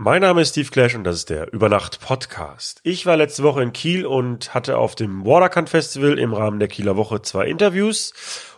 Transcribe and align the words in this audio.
Mein 0.00 0.20
Name 0.22 0.42
ist 0.42 0.50
Steve 0.50 0.70
Clash 0.70 0.94
und 0.94 1.02
das 1.02 1.16
ist 1.16 1.28
der 1.28 1.52
Übernacht 1.52 1.98
Podcast. 1.98 2.78
Ich 2.84 3.04
war 3.04 3.16
letzte 3.16 3.42
Woche 3.42 3.64
in 3.64 3.72
Kiel 3.72 4.06
und 4.06 4.54
hatte 4.54 4.78
auf 4.78 4.94
dem 4.94 5.26
Waterkant 5.26 5.70
Festival 5.70 6.20
im 6.20 6.32
Rahmen 6.32 6.60
der 6.60 6.68
Kieler 6.68 6.96
Woche 6.96 7.20
zwei 7.22 7.48
Interviews 7.48 8.12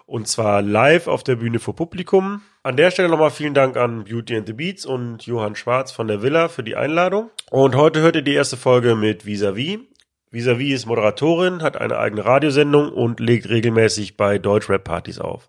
und 0.05 0.29
zwar 0.29 0.61
live 0.61 1.07
auf 1.07 1.25
der 1.25 1.37
Bühne 1.37 1.59
vor 1.59 1.75
Publikum. 1.75 2.43
An 2.63 2.77
der 2.77 2.91
Stelle 2.91 3.09
nochmal 3.09 3.31
vielen 3.31 3.55
Dank 3.55 3.79
an 3.79 4.05
Beauty 4.05 4.37
and 4.37 4.47
the 4.49 4.53
Beats 4.53 4.85
und 4.85 5.25
Johann 5.25 5.57
Schwarz 5.57 5.93
von 5.93 6.09
der 6.09 6.21
Villa 6.21 6.49
für 6.49 6.63
die 6.63 6.77
Einladung. 6.77 7.31
Und 7.51 7.75
heute 7.75 8.01
hört 8.01 8.17
ihr 8.17 8.23
die 8.23 8.35
erste 8.35 8.59
Folge 8.59 8.95
mit 8.95 9.25
Visavi. 9.25 9.89
Visavi 10.33 10.73
ist 10.73 10.87
Moderatorin, 10.87 11.61
hat 11.61 11.77
eine 11.77 11.99
eigene 11.99 12.25
Radiosendung 12.25 12.93
und 12.93 13.19
legt 13.19 13.49
regelmäßig 13.49 14.17
bei 14.17 14.39
Deutsch-Rap-Partys 14.39 15.19
auf. 15.19 15.49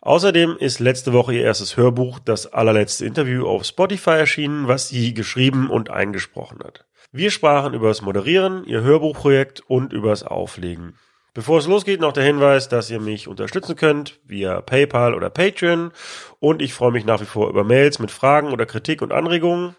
Außerdem 0.00 0.56
ist 0.60 0.78
letzte 0.78 1.12
Woche 1.12 1.34
ihr 1.34 1.42
erstes 1.42 1.76
Hörbuch, 1.76 2.20
das 2.20 2.52
allerletzte 2.52 3.04
Interview, 3.04 3.48
auf 3.48 3.64
Spotify 3.64 4.10
erschienen, 4.10 4.68
was 4.68 4.88
sie 4.88 5.12
geschrieben 5.12 5.68
und 5.68 5.90
eingesprochen 5.90 6.60
hat. 6.62 6.84
Wir 7.10 7.32
sprachen 7.32 7.74
über 7.74 7.88
das 7.88 8.02
Moderieren, 8.02 8.64
ihr 8.64 8.82
Hörbuchprojekt 8.82 9.60
und 9.66 9.92
über 9.92 10.10
das 10.10 10.22
Auflegen. 10.22 10.94
Bevor 11.34 11.58
es 11.58 11.66
losgeht, 11.66 12.00
noch 12.00 12.12
der 12.12 12.24
Hinweis, 12.24 12.68
dass 12.68 12.90
ihr 12.90 13.00
mich 13.00 13.26
unterstützen 13.26 13.74
könnt 13.74 14.20
via 14.24 14.60
PayPal 14.60 15.14
oder 15.14 15.30
Patreon 15.30 15.90
und 16.38 16.62
ich 16.62 16.74
freue 16.74 16.92
mich 16.92 17.06
nach 17.06 17.20
wie 17.20 17.26
vor 17.26 17.48
über 17.48 17.64
Mails 17.64 17.98
mit 17.98 18.12
Fragen 18.12 18.52
oder 18.52 18.66
Kritik 18.66 19.02
und 19.02 19.12
Anregungen. 19.12 19.74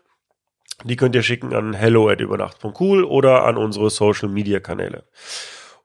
Die 0.83 0.95
könnt 0.95 1.15
ihr 1.15 1.23
schicken 1.23 1.53
an 1.53 1.73
hello 1.73 2.09
at 2.09 2.19
übernacht.cool 2.19 3.03
oder 3.03 3.45
an 3.45 3.57
unsere 3.57 3.89
Social 3.89 4.29
Media 4.29 4.59
Kanäle. 4.59 5.03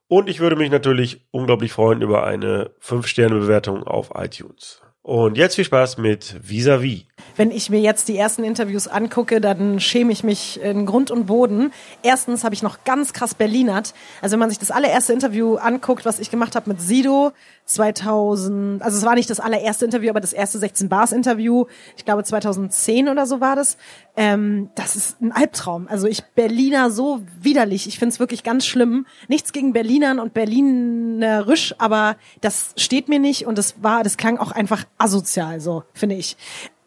Und 0.07 0.29
ich 0.29 0.39
würde 0.39 0.55
mich 0.55 0.71
natürlich 0.71 1.21
unglaublich 1.31 1.71
freuen 1.71 2.01
über 2.01 2.25
eine 2.25 2.71
5-Sterne-Bewertung 2.81 3.83
auf 3.83 4.11
iTunes. 4.15 4.81
Und 5.01 5.37
jetzt 5.37 5.55
viel 5.55 5.65
Spaß 5.65 5.97
mit 5.97 6.35
Vis-a-vis. 6.41 7.05
Wenn 7.35 7.51
ich 7.51 7.69
mir 7.69 7.79
jetzt 7.79 8.07
die 8.07 8.17
ersten 8.17 8.43
Interviews 8.43 8.87
angucke, 8.87 9.41
dann 9.41 9.79
schäme 9.79 10.11
ich 10.11 10.23
mich 10.23 10.59
in 10.61 10.85
Grund 10.85 11.11
und 11.11 11.25
Boden. 11.25 11.71
Erstens 12.03 12.43
habe 12.43 12.55
ich 12.55 12.63
noch 12.63 12.83
ganz 12.83 13.13
krass 13.13 13.33
Berlinert. 13.33 13.93
Also 14.21 14.33
wenn 14.33 14.39
man 14.39 14.49
sich 14.49 14.59
das 14.59 14.71
allererste 14.71 15.13
Interview 15.13 15.55
anguckt, 15.55 16.05
was 16.05 16.19
ich 16.19 16.31
gemacht 16.31 16.55
habe 16.55 16.69
mit 16.69 16.81
Sido 16.81 17.31
2000, 17.65 18.81
also 18.81 18.97
es 18.97 19.05
war 19.05 19.15
nicht 19.15 19.29
das 19.29 19.39
allererste 19.39 19.85
Interview, 19.85 20.09
aber 20.09 20.19
das 20.19 20.33
erste 20.33 20.57
16 20.57 20.89
Bars 20.89 21.11
Interview, 21.11 21.65
ich 21.95 22.05
glaube 22.05 22.23
2010 22.23 23.09
oder 23.09 23.25
so 23.25 23.41
war 23.41 23.55
das. 23.55 23.77
Ähm, 24.15 24.69
das 24.75 24.95
ist 24.95 25.21
ein 25.21 25.31
Albtraum. 25.31 25.87
Also 25.87 26.07
ich 26.07 26.23
Berliner 26.35 26.89
so 26.89 27.21
widerlich. 27.39 27.87
Ich 27.87 27.99
finde 27.99 28.13
es 28.13 28.19
wirklich 28.19 28.43
ganz 28.43 28.65
schlimm. 28.65 29.05
Nichts 29.27 29.53
gegen 29.53 29.71
Berlinern 29.71 30.19
und 30.19 30.33
Berlinerisch, 30.33 31.75
aber 31.77 32.17
das 32.41 32.73
steht 32.75 33.07
mir 33.07 33.19
nicht 33.19 33.45
und 33.45 33.57
das 33.57 33.83
war, 33.83 34.03
das 34.03 34.17
klang 34.17 34.37
auch 34.37 34.51
einfach 34.51 34.85
asozial, 34.97 35.59
so 35.59 35.83
finde 35.93 36.15
ich 36.15 36.37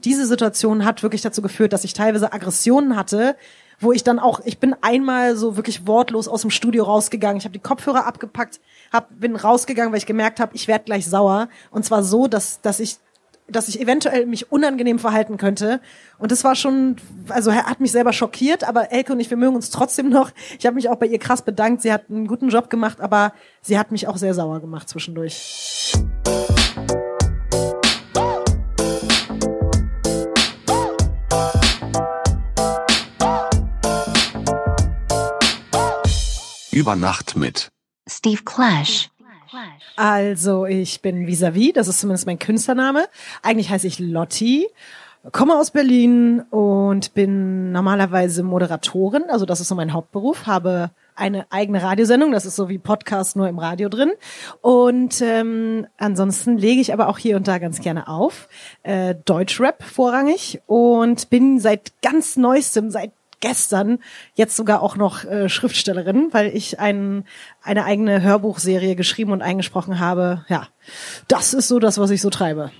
diese 0.05 0.27
Situation 0.27 0.85
hat 0.85 1.03
wirklich 1.03 1.23
dazu 1.23 1.43
geführt, 1.43 1.73
dass 1.73 1.85
ich 1.85 1.95
teilweise 1.95 2.33
Aggressionen 2.33 2.97
hatte, 2.97 3.37
wo 3.81 3.93
ich 3.93 4.05
dann 4.05 4.19
auch, 4.19 4.41
ich 4.45 4.59
bin 4.59 4.77
einmal 4.81 5.37
so 5.37 5.57
wirklich 5.57 5.87
wortlos 5.87 6.29
aus 6.29 6.43
dem 6.43 6.51
Studio 6.51 6.85
rausgegangen. 6.85 7.39
Ich 7.39 7.45
habe 7.45 7.53
die 7.53 7.59
Kopfhörer 7.59 8.07
abgepackt, 8.07 8.61
hab, 8.93 9.09
bin 9.19 9.35
rausgegangen, 9.35 9.93
weil 9.93 9.99
ich 9.99 10.07
gemerkt 10.07 10.39
habe, 10.39 10.55
ich 10.55 10.69
werde 10.69 10.85
gleich 10.85 11.07
sauer. 11.07 11.49
Und 11.71 11.85
zwar 11.85 12.03
so, 12.05 12.29
dass, 12.29 12.61
dass 12.61 12.79
ich 12.79 12.99
dass 13.49 13.69
ich 13.69 13.81
eventuell 13.81 14.27
mich 14.27 14.51
unangenehm 14.51 14.99
verhalten 14.99 15.37
könnte. 15.37 15.81
Und 16.19 16.33
das 16.33 16.45
war 16.45 16.55
schon, 16.55 16.97
also 17.29 17.51
er 17.51 17.67
hat 17.67 17.81
mich 17.81 17.93
selber 17.93 18.13
schockiert, 18.13 18.65
aber 18.65 18.93
Elke 18.93 19.13
und 19.13 19.21
ich, 19.21 19.31
wir 19.31 19.37
mögen 19.37 19.57
uns 19.57 19.71
trotzdem 19.71 20.09
noch. 20.09 20.31
Ich 20.59 20.65
habe 20.65 20.75
mich 20.75 20.89
auch 20.89 20.97
bei 20.97 21.07
ihr 21.07 21.19
krass 21.19 21.43
bedankt. 21.43 21.83
Sie 21.83 21.93
hat 21.93 22.05
einen 22.09 22.27
guten 22.27 22.49
Job 22.49 22.71
gemacht, 22.71 23.01
aber 23.01 23.33
sie 23.61 23.79
hat 23.79 23.93
mich 23.93 24.09
auch 24.09 24.17
sehr 24.17 24.33
sauer 24.33 24.61
gemacht 24.61 24.89
zwischendurch. 24.89 25.35
Über 36.73 36.97
Nacht 36.97 37.37
mit 37.37 37.69
Steve 38.09 38.43
Clash. 38.45 39.11
Also, 39.97 40.65
ich 40.65 41.03
bin 41.03 41.27
Visavi, 41.27 41.75
das 41.75 41.87
ist 41.87 42.01
zumindest 42.01 42.27
mein 42.27 42.39
Künstlername. 42.39 43.09
Eigentlich 43.43 43.69
heiße 43.69 43.87
ich 43.87 43.99
Lotti, 43.99 44.67
komme 45.33 45.59
aus 45.59 45.71
Berlin 45.71 46.41
und 46.49 47.13
bin 47.13 47.73
normalerweise 47.73 48.43
Moderatorin, 48.43 49.25
also 49.29 49.45
das 49.45 49.61
ist 49.61 49.69
so 49.69 49.75
mein 49.75 49.93
Hauptberuf, 49.93 50.47
habe 50.47 50.91
eine 51.15 51.45
eigene 51.51 51.83
Radiosendung, 51.83 52.33
das 52.33 52.47
ist 52.47 52.57
so 52.57 52.71
wie 52.71 52.79
Podcast 52.79 53.37
nur 53.37 53.49
im 53.49 53.59
Radio 53.59 53.91
drin. 53.91 54.13
Und 54.63 55.21
ähm, 55.21 55.87
ansonsten 55.99 56.57
lege 56.57 56.81
ich 56.81 56.95
aber 56.95 57.09
auch 57.09 57.19
hier 57.19 57.37
und 57.37 57.47
da 57.47 57.59
ganz 57.59 57.81
gerne 57.83 58.09
auf. 58.09 58.49
Äh, 58.83 59.17
Deutschrap 59.27 59.83
vorrangig 59.83 60.63
und 60.67 61.29
bin 61.29 61.61
seit 61.61 61.93
ganz 62.01 62.39
neuestem, 62.39 62.91
seit 62.91 63.13
gestern 63.43 63.99
jetzt 64.35 64.57
sogar 64.57 64.81
auch 64.81 64.97
noch 64.97 65.25
äh, 65.25 65.51
Schriftstellerin, 65.51 66.29
weil 66.33 66.57
ich 66.57 66.81
ein, 66.81 67.27
eine 67.63 67.85
eigene 67.85 68.23
Hörbuchserie 68.23 68.97
geschrieben 68.97 69.33
und 69.33 69.43
eingesprochen 69.43 70.01
habe. 70.01 70.47
Ja, 70.49 70.69
das 71.29 71.53
ist 71.53 71.69
so 71.69 71.79
das, 71.79 71.99
was 71.99 72.11
ich 72.11 72.23
so 72.23 72.31
treibe. 72.31 72.71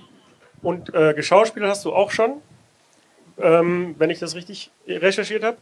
Und 0.63 0.91
äh, 0.95 1.13
geschauspielt 1.13 1.65
hast 1.67 1.85
du 1.85 1.93
auch 1.93 2.09
schon, 2.09 2.41
ähm, 3.37 3.93
wenn 3.99 4.09
ich 4.09 4.19
das 4.19 4.33
richtig 4.33 4.71
recherchiert 4.87 5.43
habe. 5.43 5.57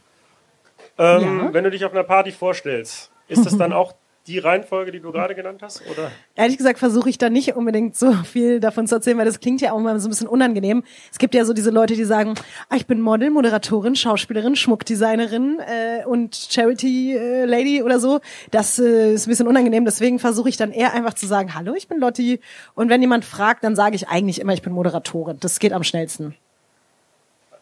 Ähm, 0.98 1.40
ja. 1.40 1.52
Wenn 1.52 1.64
du 1.64 1.70
dich 1.70 1.84
auf 1.84 1.92
einer 1.92 2.04
Party 2.04 2.32
vorstellst, 2.32 3.10
ist 3.28 3.44
das 3.44 3.58
dann 3.58 3.72
auch 3.74 3.94
die 4.26 4.38
Reihenfolge, 4.38 4.92
die 4.92 5.00
du 5.00 5.10
gerade 5.10 5.34
genannt 5.34 5.62
hast? 5.62 5.82
Oder? 5.90 6.10
Ehrlich 6.36 6.56
gesagt 6.56 6.78
versuche 6.78 7.10
ich 7.10 7.18
da 7.18 7.28
nicht 7.28 7.56
unbedingt 7.56 7.96
so 7.96 8.12
viel 8.12 8.60
davon 8.60 8.86
zu 8.86 8.94
erzählen, 8.94 9.18
weil 9.18 9.24
das 9.24 9.40
klingt 9.40 9.60
ja 9.60 9.72
auch 9.72 9.80
mal 9.80 9.98
so 9.98 10.08
ein 10.08 10.10
bisschen 10.10 10.28
unangenehm. 10.28 10.84
Es 11.10 11.18
gibt 11.18 11.34
ja 11.34 11.44
so 11.44 11.52
diese 11.52 11.70
Leute, 11.70 11.94
die 11.94 12.04
sagen, 12.04 12.34
ah, 12.68 12.76
ich 12.76 12.86
bin 12.86 13.00
Model, 13.00 13.30
Moderatorin, 13.30 13.96
Schauspielerin, 13.96 14.54
Schmuckdesignerin 14.54 15.58
äh, 15.60 16.04
und 16.06 16.36
Charity 16.36 17.16
äh, 17.16 17.44
Lady 17.46 17.82
oder 17.82 17.98
so. 17.98 18.20
Das 18.50 18.78
äh, 18.78 19.14
ist 19.14 19.26
ein 19.26 19.30
bisschen 19.30 19.48
unangenehm. 19.48 19.84
Deswegen 19.84 20.18
versuche 20.18 20.48
ich 20.48 20.56
dann 20.56 20.70
eher 20.70 20.94
einfach 20.94 21.14
zu 21.14 21.26
sagen, 21.26 21.54
hallo, 21.54 21.74
ich 21.74 21.88
bin 21.88 21.98
Lotti. 21.98 22.40
Und 22.74 22.90
wenn 22.90 23.00
jemand 23.00 23.24
fragt, 23.24 23.64
dann 23.64 23.74
sage 23.74 23.96
ich 23.96 24.08
eigentlich 24.08 24.40
immer, 24.40 24.52
ich 24.52 24.62
bin 24.62 24.72
Moderatorin. 24.72 25.38
Das 25.40 25.58
geht 25.58 25.72
am 25.72 25.82
schnellsten. 25.82 26.36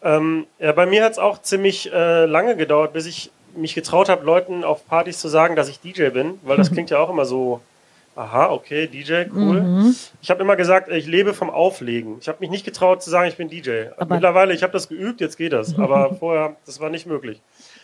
Ähm, 0.03 0.47
ja, 0.59 0.71
bei 0.71 0.85
mir 0.85 1.03
hat 1.03 1.13
es 1.13 1.19
auch 1.19 1.41
ziemlich 1.41 1.91
äh, 1.91 2.25
lange 2.25 2.55
gedauert, 2.55 2.93
bis 2.93 3.05
ich 3.05 3.31
mich 3.55 3.75
getraut 3.75 4.09
habe, 4.09 4.25
Leuten 4.25 4.63
auf 4.63 4.87
Partys 4.87 5.19
zu 5.19 5.27
sagen, 5.27 5.55
dass 5.55 5.69
ich 5.69 5.79
DJ 5.79 6.09
bin, 6.09 6.39
weil 6.43 6.57
das 6.57 6.71
klingt 6.73 6.89
ja 6.89 6.99
auch 6.99 7.09
immer 7.09 7.25
so, 7.25 7.61
aha, 8.15 8.51
okay, 8.51 8.87
DJ, 8.87 9.25
cool. 9.33 9.61
Mhm. 9.61 9.95
Ich 10.21 10.29
habe 10.29 10.41
immer 10.41 10.55
gesagt, 10.55 10.89
ich 10.89 11.07
lebe 11.07 11.33
vom 11.33 11.49
Auflegen. 11.49 12.17
Ich 12.19 12.27
habe 12.27 12.37
mich 12.41 12.49
nicht 12.49 12.65
getraut 12.65 13.01
zu 13.01 13.09
sagen, 13.09 13.29
ich 13.29 13.37
bin 13.37 13.49
DJ. 13.49 13.87
Aber 13.97 14.15
Mittlerweile, 14.15 14.53
ich 14.53 14.63
habe 14.63 14.73
das 14.73 14.89
geübt, 14.89 15.21
jetzt 15.21 15.37
geht 15.37 15.53
das. 15.53 15.77
Aber 15.77 16.15
vorher, 16.19 16.55
das 16.65 16.79
war 16.79 16.89
nicht 16.89 17.07
möglich. 17.07 17.41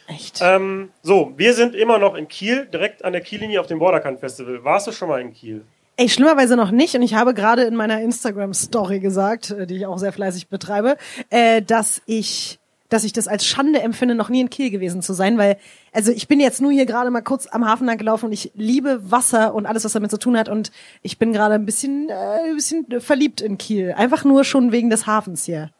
Echt? 0.07 0.39
Ähm, 0.41 0.89
so, 1.01 1.33
wir 1.37 1.53
sind 1.53 1.75
immer 1.75 1.97
noch 1.97 2.15
in 2.15 2.27
Kiel, 2.27 2.65
direkt 2.65 3.03
an 3.03 3.13
der 3.13 3.21
Kiellinie 3.21 3.59
auf 3.59 3.67
dem 3.67 3.79
Borderkant 3.79 4.19
Festival. 4.19 4.63
Warst 4.63 4.87
du 4.87 4.91
schon 4.91 5.09
mal 5.09 5.19
in 5.21 5.33
Kiel? 5.33 5.63
Ey, 5.97 6.09
schlimmerweise 6.09 6.55
noch 6.55 6.71
nicht. 6.71 6.95
Und 6.95 7.01
ich 7.01 7.15
habe 7.15 7.33
gerade 7.33 7.63
in 7.63 7.75
meiner 7.75 8.01
Instagram-Story 8.01 8.99
gesagt, 8.99 9.51
äh, 9.51 9.65
die 9.65 9.77
ich 9.77 9.85
auch 9.85 9.97
sehr 9.97 10.13
fleißig 10.13 10.47
betreibe, 10.47 10.97
äh, 11.29 11.61
dass 11.61 12.01
ich 12.05 12.59
dass 12.89 13.03
ich 13.03 13.13
das 13.13 13.27
als 13.27 13.45
Schande 13.45 13.81
empfinde, 13.81 14.15
noch 14.15 14.29
nie 14.29 14.41
in 14.41 14.49
Kiel 14.49 14.69
gewesen 14.69 15.01
zu 15.01 15.13
sein, 15.13 15.37
weil, 15.37 15.57
also 15.91 16.11
ich 16.11 16.27
bin 16.27 16.39
jetzt 16.39 16.61
nur 16.61 16.71
hier 16.71 16.85
gerade 16.85 17.09
mal 17.11 17.21
kurz 17.21 17.47
am 17.47 17.65
Hafen 17.65 17.85
lang 17.85 17.97
gelaufen 17.97 18.27
und 18.27 18.31
ich 18.31 18.51
liebe 18.55 19.11
Wasser 19.11 19.53
und 19.53 19.65
alles, 19.65 19.83
was 19.83 19.93
damit 19.93 20.11
zu 20.11 20.19
tun 20.19 20.37
hat 20.37 20.49
und 20.49 20.71
ich 21.01 21.17
bin 21.17 21.33
gerade 21.33 21.55
ein 21.55 21.65
bisschen, 21.65 22.09
äh, 22.09 22.13
ein 22.13 22.55
bisschen 22.55 23.01
verliebt 23.01 23.41
in 23.41 23.57
Kiel. 23.57 23.93
Einfach 23.93 24.23
nur 24.23 24.43
schon 24.43 24.71
wegen 24.71 24.89
des 24.89 25.05
Hafens 25.05 25.43
hier. 25.43 25.71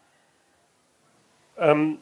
Ähm, 1.57 1.99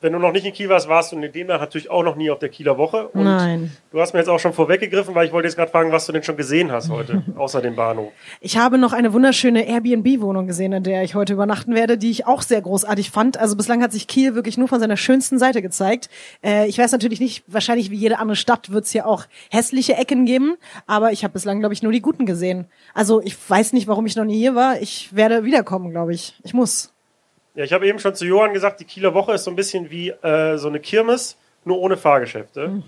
wenn 0.00 0.12
du 0.12 0.18
noch 0.18 0.32
nicht 0.32 0.46
in 0.46 0.52
Kiel 0.52 0.68
warst, 0.68 0.88
warst 0.88 1.12
du 1.12 1.16
in 1.18 1.32
demnach 1.32 1.60
natürlich 1.60 1.90
auch 1.90 2.02
noch 2.02 2.16
nie 2.16 2.30
auf 2.30 2.38
der 2.38 2.48
Kieler 2.48 2.78
Woche. 2.78 3.08
Und 3.08 3.24
Nein. 3.24 3.72
Du 3.92 4.00
hast 4.00 4.12
mir 4.12 4.20
jetzt 4.20 4.28
auch 4.28 4.38
schon 4.38 4.52
vorweggegriffen, 4.52 5.14
weil 5.14 5.26
ich 5.26 5.32
wollte 5.32 5.48
jetzt 5.48 5.56
gerade 5.56 5.70
fragen, 5.70 5.92
was 5.92 6.06
du 6.06 6.12
denn 6.12 6.22
schon 6.22 6.36
gesehen 6.36 6.72
hast 6.72 6.90
heute, 6.90 7.22
außer 7.36 7.60
dem 7.60 7.76
Bahnhof. 7.76 8.12
Ich 8.40 8.56
habe 8.56 8.78
noch 8.78 8.92
eine 8.92 9.12
wunderschöne 9.12 9.66
Airbnb-Wohnung 9.66 10.46
gesehen, 10.46 10.72
in 10.72 10.82
der 10.82 11.02
ich 11.02 11.14
heute 11.14 11.34
übernachten 11.34 11.74
werde, 11.74 11.98
die 11.98 12.10
ich 12.10 12.26
auch 12.26 12.42
sehr 12.42 12.62
großartig 12.62 13.10
fand. 13.10 13.36
Also 13.36 13.56
bislang 13.56 13.82
hat 13.82 13.92
sich 13.92 14.06
Kiel 14.06 14.34
wirklich 14.34 14.56
nur 14.56 14.68
von 14.68 14.80
seiner 14.80 14.96
schönsten 14.96 15.38
Seite 15.38 15.60
gezeigt. 15.60 16.08
Äh, 16.42 16.66
ich 16.68 16.78
weiß 16.78 16.92
natürlich 16.92 17.20
nicht, 17.20 17.44
wahrscheinlich 17.46 17.90
wie 17.90 17.96
jede 17.96 18.18
andere 18.18 18.36
Stadt 18.36 18.72
wird 18.72 18.84
es 18.84 18.92
hier 18.92 19.06
auch 19.06 19.24
hässliche 19.50 19.94
Ecken 19.94 20.24
geben, 20.24 20.56
aber 20.86 21.12
ich 21.12 21.24
habe 21.24 21.32
bislang, 21.32 21.60
glaube 21.60 21.74
ich, 21.74 21.82
nur 21.82 21.92
die 21.92 22.00
guten 22.00 22.26
gesehen. 22.26 22.66
Also 22.94 23.20
ich 23.20 23.36
weiß 23.48 23.72
nicht, 23.72 23.86
warum 23.86 24.06
ich 24.06 24.16
noch 24.16 24.24
nie 24.24 24.38
hier 24.38 24.54
war. 24.54 24.80
Ich 24.80 25.14
werde 25.14 25.44
wiederkommen, 25.44 25.90
glaube 25.90 26.14
ich. 26.14 26.34
Ich 26.42 26.54
muss. 26.54 26.92
Ja, 27.54 27.64
ich 27.64 27.72
habe 27.72 27.86
eben 27.86 27.98
schon 27.98 28.14
zu 28.14 28.24
Johann 28.24 28.54
gesagt, 28.54 28.80
die 28.80 28.84
Kieler 28.84 29.14
Woche 29.14 29.32
ist 29.32 29.44
so 29.44 29.50
ein 29.50 29.56
bisschen 29.56 29.90
wie 29.90 30.10
äh, 30.10 30.56
so 30.56 30.68
eine 30.68 30.80
Kirmes, 30.80 31.36
nur 31.64 31.78
ohne 31.78 31.96
Fahrgeschäfte. 31.96 32.82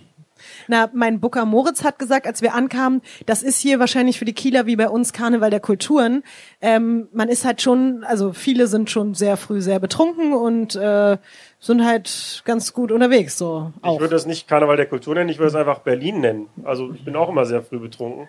Na, 0.69 0.91
mein 0.93 1.21
Booker 1.21 1.45
Moritz 1.45 1.85
hat 1.85 1.99
gesagt, 1.99 2.27
als 2.27 2.43
wir 2.43 2.55
ankamen, 2.55 3.03
das 3.27 3.43
ist 3.43 3.61
hier 3.61 3.79
wahrscheinlich 3.79 4.19
für 4.19 4.25
die 4.25 4.33
Kieler 4.33 4.67
wie 4.67 4.77
bei 4.77 4.89
uns 4.89 5.13
Karneval 5.13 5.51
der 5.51 5.61
Kulturen. 5.61 6.23
Ähm, 6.61 7.09
man 7.13 7.29
ist 7.29 7.45
halt 7.45 7.63
schon, 7.63 8.05
also 8.05 8.33
viele 8.33 8.67
sind 8.67 8.91
schon 8.91 9.15
sehr 9.15 9.37
früh 9.37 9.61
sehr 9.61 9.79
betrunken 9.79 10.33
und 10.33 10.75
äh, 10.77 11.19
sind 11.61 11.85
halt 11.85 12.43
ganz 12.45 12.73
gut 12.73 12.93
unterwegs. 12.93 13.39
So 13.39 13.73
auch. 13.83 13.95
Ich 13.95 14.01
würde 14.01 14.15
das 14.15 14.27
nicht 14.27 14.49
Karneval 14.49 14.77
der 14.77 14.87
Kultur 14.87 15.15
nennen, 15.15 15.31
ich 15.31 15.39
würde 15.39 15.49
es 15.49 15.55
einfach 15.55 15.81
Berlin 15.81 16.21
nennen. 16.21 16.49
Also 16.65 16.93
ich 16.93 17.05
bin 17.05 17.17
auch 17.17 17.29
immer 17.29 17.45
sehr 17.45 17.63
früh 17.63 17.79
betrunken. 17.79 18.29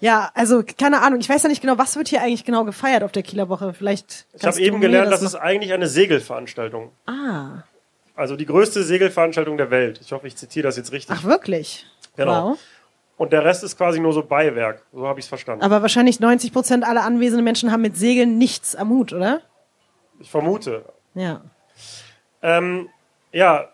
Ja, 0.00 0.30
also 0.34 0.62
keine 0.78 1.02
Ahnung. 1.02 1.20
Ich 1.20 1.28
weiß 1.28 1.42
ja 1.42 1.48
nicht 1.48 1.60
genau, 1.60 1.78
was 1.78 1.96
wird 1.96 2.08
hier 2.08 2.22
eigentlich 2.22 2.44
genau 2.44 2.64
gefeiert 2.64 3.02
auf 3.02 3.12
der 3.12 3.22
Kieler 3.22 3.48
Woche. 3.48 3.72
Vielleicht. 3.74 4.26
Ich 4.34 4.44
habe 4.44 4.60
eben 4.60 4.80
gelernt, 4.80 5.12
das, 5.12 5.20
das 5.20 5.34
ist 5.34 5.40
eigentlich 5.40 5.72
eine 5.72 5.88
Segelveranstaltung. 5.88 6.92
Ah. 7.06 7.62
Also 8.14 8.36
die 8.36 8.46
größte 8.46 8.82
Segelveranstaltung 8.82 9.56
der 9.56 9.70
Welt. 9.70 10.00
Ich 10.02 10.12
hoffe, 10.12 10.26
ich 10.26 10.36
zitiere 10.36 10.64
das 10.64 10.76
jetzt 10.76 10.92
richtig. 10.92 11.16
Ach, 11.18 11.24
wirklich? 11.24 11.86
Genau. 12.16 12.50
Wow. 12.50 12.58
Und 13.16 13.32
der 13.32 13.44
Rest 13.44 13.64
ist 13.64 13.76
quasi 13.76 14.00
nur 14.00 14.12
so 14.12 14.22
Beiwerk. 14.22 14.82
So 14.92 15.06
habe 15.06 15.20
ich 15.20 15.24
es 15.24 15.28
verstanden. 15.28 15.62
Aber 15.62 15.82
wahrscheinlich 15.82 16.20
90 16.20 16.52
Prozent 16.52 16.84
aller 16.84 17.02
anwesenden 17.02 17.44
Menschen 17.44 17.70
haben 17.70 17.82
mit 17.82 17.96
Segeln 17.96 18.38
nichts 18.38 18.74
am 18.74 18.88
Hut, 18.88 19.12
oder? 19.12 19.42
Ich 20.20 20.30
vermute. 20.30 20.84
Ja. 21.14 21.42
Ähm, 22.42 22.88
ja, 23.32 23.68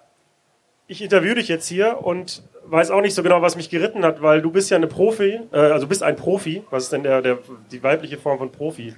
ich 0.88 1.02
interview 1.02 1.34
dich 1.34 1.49
jetzt 1.49 1.69
hier 1.69 1.99
und 2.02 2.43
weiß 2.71 2.91
auch 2.91 3.01
nicht 3.01 3.15
so 3.15 3.23
genau, 3.23 3.43
was 3.43 3.57
mich 3.57 3.71
geritten 3.71 4.05
hat, 4.05 4.23
weil 4.23 4.43
du 4.43 4.51
bist 4.51 4.71
ja 4.71 4.77
eine 4.77 4.87
Profi, 4.87 5.41
äh, 5.53 5.57
also 5.57 5.87
bist 5.87 6.03
ein 6.03 6.17
Profi. 6.17 6.63
Was 6.71 6.85
ist 6.85 6.93
denn 6.93 7.03
der, 7.03 7.23
der, 7.23 7.39
die 7.71 7.83
weibliche 7.83 8.19
Form 8.19 8.39
von 8.39 8.53
Profi? 8.53 8.95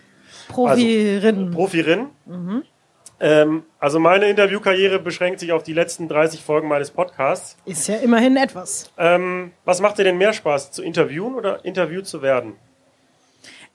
Profirin. 0.49 1.51
Profirin. 1.51 2.07
Ähm, 3.21 3.65
also 3.79 3.99
meine 3.99 4.29
Interviewkarriere 4.29 4.99
beschränkt 4.99 5.41
sich 5.41 5.53
auf 5.53 5.63
die 5.63 5.73
letzten 5.73 6.09
30 6.09 6.43
Folgen 6.43 6.69
meines 6.69 6.91
Podcasts. 6.91 7.57
ist 7.65 7.89
ja 7.89 7.97
immerhin 7.97 8.37
etwas. 8.37 8.91
Ähm, 8.97 9.53
was 9.65 9.81
macht 9.81 9.99
dir 9.99 10.05
denn 10.05 10.19
mehr 10.19 10.33
Spaß, 10.33 10.71
zu 10.71 10.83
interviewen 10.83 11.35
oder 11.35 11.65
interviewt 11.65 12.07
zu 12.07 12.23
werden? 12.23 12.55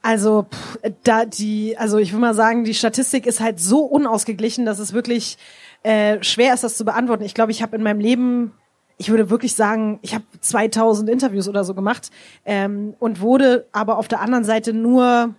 Also 0.02 0.46
pff, 0.50 0.78
da 1.02 1.24
die, 1.24 1.76
also 1.78 1.98
ich 1.98 2.12
will 2.12 2.20
mal 2.20 2.34
sagen, 2.34 2.64
die 2.64 2.74
Statistik 2.74 3.26
ist 3.26 3.40
halt 3.40 3.58
so 3.58 3.80
unausgeglichen, 3.80 4.66
dass 4.66 4.78
es 4.78 4.92
wirklich 4.92 5.38
äh, 5.82 6.22
schwer 6.22 6.52
ist, 6.54 6.64
das 6.64 6.76
zu 6.76 6.84
beantworten. 6.84 7.24
Ich 7.24 7.34
glaube, 7.34 7.52
ich 7.52 7.62
habe 7.62 7.76
in 7.76 7.82
meinem 7.82 8.00
Leben, 8.00 8.52
ich 8.96 9.10
würde 9.10 9.30
wirklich 9.30 9.54
sagen, 9.54 9.98
ich 10.02 10.14
habe 10.14 10.24
2000 10.40 11.08
Interviews 11.10 11.48
oder 11.48 11.64
so 11.64 11.74
gemacht 11.74 12.10
ähm, 12.44 12.94
und 12.98 13.20
wurde 13.20 13.66
aber 13.72 13.98
auf 13.98 14.08
der 14.08 14.20
anderen 14.20 14.44
Seite 14.44 14.72
nur 14.72 15.34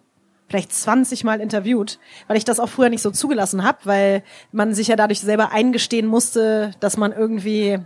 vielleicht 0.48 0.74
20 0.74 1.24
Mal 1.24 1.42
interviewt, 1.42 2.00
weil 2.28 2.38
ich 2.38 2.46
das 2.46 2.60
auch 2.60 2.70
früher 2.70 2.90
nicht 2.90 3.02
so 3.02 3.12
zugelassen 3.12 3.64
habe, 3.64 3.80
weil 3.84 4.24
man 4.52 4.74
sich 4.74 4.88
ja 4.88 4.96
dadurch 4.96 5.22
selber 5.22 5.52
eingestehen 5.52 6.06
musste, 6.06 6.72
dass 6.80 6.98
man 6.98 7.12
irgendwie 7.12 7.80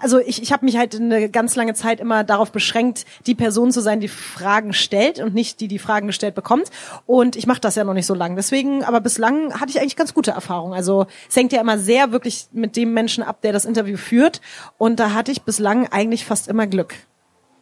also 0.00 0.18
ich, 0.18 0.42
ich 0.42 0.52
habe 0.52 0.64
mich 0.64 0.76
halt 0.76 0.94
eine 0.94 1.28
ganz 1.28 1.56
lange 1.56 1.74
Zeit 1.74 2.00
immer 2.00 2.24
darauf 2.24 2.52
beschränkt, 2.52 3.04
die 3.26 3.34
Person 3.34 3.72
zu 3.72 3.80
sein, 3.80 4.00
die 4.00 4.08
Fragen 4.08 4.72
stellt 4.72 5.20
und 5.20 5.34
nicht 5.34 5.60
die, 5.60 5.68
die 5.68 5.78
Fragen 5.78 6.06
gestellt 6.06 6.34
bekommt. 6.34 6.70
Und 7.06 7.36
ich 7.36 7.46
mache 7.46 7.60
das 7.60 7.74
ja 7.74 7.84
noch 7.84 7.94
nicht 7.94 8.06
so 8.06 8.14
lange. 8.14 8.36
Deswegen, 8.36 8.84
aber 8.84 9.00
bislang 9.00 9.60
hatte 9.60 9.70
ich 9.70 9.80
eigentlich 9.80 9.96
ganz 9.96 10.14
gute 10.14 10.32
Erfahrungen. 10.32 10.74
Also 10.74 11.06
es 11.28 11.36
hängt 11.36 11.52
ja 11.52 11.60
immer 11.60 11.78
sehr 11.78 12.12
wirklich 12.12 12.46
mit 12.52 12.76
dem 12.76 12.92
Menschen 12.94 13.22
ab, 13.22 13.40
der 13.42 13.52
das 13.52 13.64
Interview 13.64 13.96
führt. 13.96 14.40
Und 14.78 15.00
da 15.00 15.12
hatte 15.12 15.32
ich 15.32 15.42
bislang 15.42 15.88
eigentlich 15.88 16.24
fast 16.24 16.48
immer 16.48 16.66
Glück. 16.66 16.94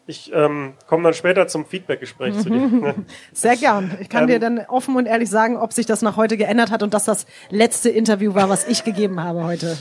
Ich 0.06 0.32
ähm, 0.35 0.75
komme 0.88 1.05
dann 1.05 1.15
später 1.15 1.47
zum 1.47 1.67
Feedbackgespräch 1.67 2.37
zu 2.41 2.50
dir. 2.50 2.94
Sehr 3.32 3.56
gern. 3.56 3.97
Ich 4.00 4.09
kann 4.09 4.25
Ähm, 4.25 4.29
dir 4.29 4.38
dann 4.41 4.59
offen 4.67 4.97
und 4.97 5.06
ehrlich 5.06 5.31
sagen, 5.31 5.56
ob 5.56 5.73
sich 5.73 5.87
das 5.87 6.03
nach 6.03 6.17
heute 6.17 6.37
geändert 6.37 6.73
hat 6.73 6.82
und 6.82 6.94
dass 6.94 7.05
das 7.05 7.27
letzte 7.50 7.91
Interview 7.91 8.35
war, 8.35 8.49
was 8.49 8.67
ich 8.67 8.82
gegeben 8.82 9.23
habe 9.23 9.44
heute. 9.44 9.77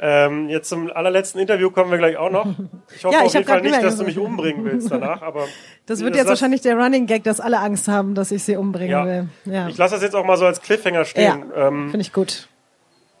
Ähm, 0.00 0.48
jetzt 0.48 0.68
zum 0.68 0.90
allerletzten 0.90 1.40
Interview 1.40 1.70
kommen 1.70 1.90
wir 1.90 1.98
gleich 1.98 2.16
auch 2.16 2.30
noch. 2.30 2.46
Ich 2.94 3.04
hoffe 3.04 3.14
Ja, 3.14 3.22
auf 3.22 3.26
ich 3.28 3.34
hab 3.34 3.40
jeden 3.40 3.46
Fall 3.48 3.62
nicht, 3.62 3.82
dass 3.82 3.96
du 3.96 4.04
mich 4.04 4.18
umbringen 4.18 4.64
willst 4.64 4.90
danach, 4.90 5.22
aber 5.22 5.46
Das 5.86 6.00
wird 6.00 6.14
das 6.14 6.18
jetzt 6.22 6.28
wahrscheinlich 6.28 6.60
der 6.60 6.76
Running 6.76 7.06
Gag, 7.06 7.24
dass 7.24 7.40
alle 7.40 7.58
Angst 7.60 7.88
haben, 7.88 8.14
dass 8.14 8.30
ich 8.30 8.42
sie 8.44 8.56
umbringen 8.56 8.90
ja. 8.90 9.04
will. 9.06 9.28
Ja, 9.46 9.68
Ich 9.68 9.78
lasse 9.78 9.94
das 9.94 10.02
jetzt 10.02 10.14
auch 10.16 10.24
mal 10.24 10.36
so 10.36 10.44
als 10.46 10.60
Cliffhanger 10.60 10.98
ja. 10.98 11.04
stehen. 11.04 11.44
Ähm, 11.56 11.90
finde 11.90 12.00
ich 12.02 12.12
gut. 12.12 12.48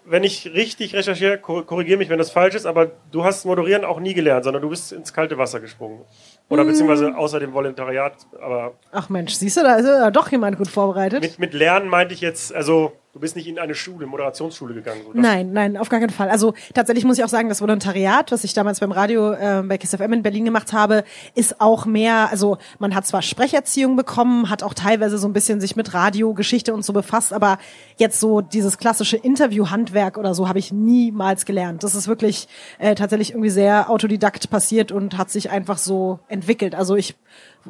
wenn 0.04 0.22
ich 0.22 0.52
richtig 0.54 0.94
recherchiere, 0.94 1.38
kor- 1.38 1.64
korrigiere 1.66 1.98
mich, 1.98 2.08
wenn 2.10 2.18
das 2.18 2.30
falsch 2.30 2.54
ist, 2.54 2.64
aber 2.66 2.92
du 3.10 3.24
hast 3.24 3.44
Moderieren 3.44 3.84
auch 3.84 3.98
nie 3.98 4.14
gelernt, 4.14 4.44
sondern 4.44 4.62
du 4.62 4.68
bist 4.68 4.92
ins 4.92 5.12
kalte 5.12 5.36
Wasser 5.38 5.58
gesprungen. 5.60 6.02
Oder 6.48 6.62
Mm. 6.62 6.66
beziehungsweise 6.68 7.16
außer 7.16 7.40
dem 7.40 7.52
Volontariat, 7.52 8.14
aber 8.40 8.74
Ach 8.92 9.08
Mensch, 9.08 9.34
siehst 9.34 9.56
du, 9.56 9.62
da 9.62 9.74
ist 9.76 9.86
ja 9.86 10.10
doch 10.12 10.30
jemand 10.30 10.58
gut 10.58 10.68
vorbereitet. 10.68 11.22
mit, 11.22 11.38
mit 11.40 11.54
Lernen 11.54 11.88
meinte 11.88 12.14
ich 12.14 12.20
jetzt, 12.20 12.54
also 12.54 12.92
du 13.16 13.20
bist 13.20 13.34
nicht 13.34 13.48
in 13.48 13.58
eine 13.58 13.74
Schule, 13.74 14.06
Moderationsschule 14.06 14.74
gegangen. 14.74 15.00
Das- 15.06 15.14
Nein, 15.22 15.54
nein, 15.54 15.78
auf 15.78 15.88
gar 15.88 16.00
keinen 16.00 16.10
Fall. 16.10 16.28
Also 16.28 16.52
tatsächlich 16.74 17.06
muss 17.06 17.16
ich 17.16 17.24
auch 17.24 17.30
sagen, 17.30 17.48
das 17.48 17.62
Volontariat, 17.62 18.30
was 18.30 18.44
ich 18.44 18.52
damals 18.52 18.78
beim 18.80 18.92
Radio 18.92 19.32
äh, 19.32 19.62
bei 19.66 19.78
Kiss 19.78 19.94
FM 19.96 20.12
in 20.12 20.22
Berlin 20.22 20.44
gemacht 20.44 20.74
habe, 20.74 21.02
ist 21.34 21.58
auch 21.62 21.86
mehr, 21.86 22.28
also 22.30 22.58
man 22.78 22.94
hat 22.94 23.06
zwar 23.06 23.22
Sprecherziehung 23.22 23.96
bekommen, 23.96 24.50
hat 24.50 24.62
auch 24.62 24.74
teilweise 24.74 25.16
so 25.16 25.26
ein 25.26 25.32
bisschen 25.32 25.62
sich 25.62 25.76
mit 25.76 25.94
Radio, 25.94 26.34
Geschichte 26.34 26.74
und 26.74 26.84
so 26.84 26.92
befasst, 26.92 27.32
aber 27.32 27.56
jetzt 27.96 28.20
so 28.20 28.42
dieses 28.42 28.76
klassische 28.76 29.16
Interviewhandwerk 29.16 30.18
oder 30.18 30.34
so 30.34 30.46
habe 30.46 30.58
ich 30.58 30.70
niemals 30.70 31.46
gelernt. 31.46 31.84
Das 31.84 31.94
ist 31.94 32.08
wirklich 32.08 32.48
äh, 32.78 32.94
tatsächlich 32.96 33.30
irgendwie 33.30 33.48
sehr 33.48 33.88
autodidakt 33.88 34.50
passiert 34.50 34.92
und 34.92 35.16
hat 35.16 35.30
sich 35.30 35.48
einfach 35.50 35.78
so 35.78 36.18
entwickelt. 36.28 36.74
Also 36.74 36.96
ich 36.96 37.14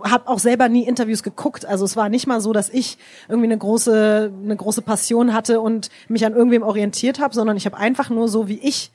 habe 0.03 0.29
auch 0.29 0.39
selber 0.39 0.69
nie 0.69 0.87
Interviews 0.87 1.23
geguckt. 1.23 1.67
Also 1.67 1.85
es 1.85 1.97
war 1.97 2.09
nicht 2.09 2.27
mal 2.27 2.41
so, 2.41 2.53
dass 2.53 2.69
ich 2.69 2.99
irgendwie 3.29 3.47
eine 3.47 3.59
große, 3.59 4.33
eine 4.43 4.57
große 4.57 4.83
Passion 4.83 5.33
hatte 5.33 5.61
und 5.61 5.91
mich 6.09 6.25
an 6.25 6.35
irgendwem 6.35 6.63
orientiert 6.63 7.21
habe, 7.21 7.35
sondern 7.35 7.57
ich 7.57 7.67
habe 7.67 7.77
einfach 7.77 8.11
nur 8.11 8.29
so, 8.29 8.49
wie 8.49 8.59
ich 8.59 8.91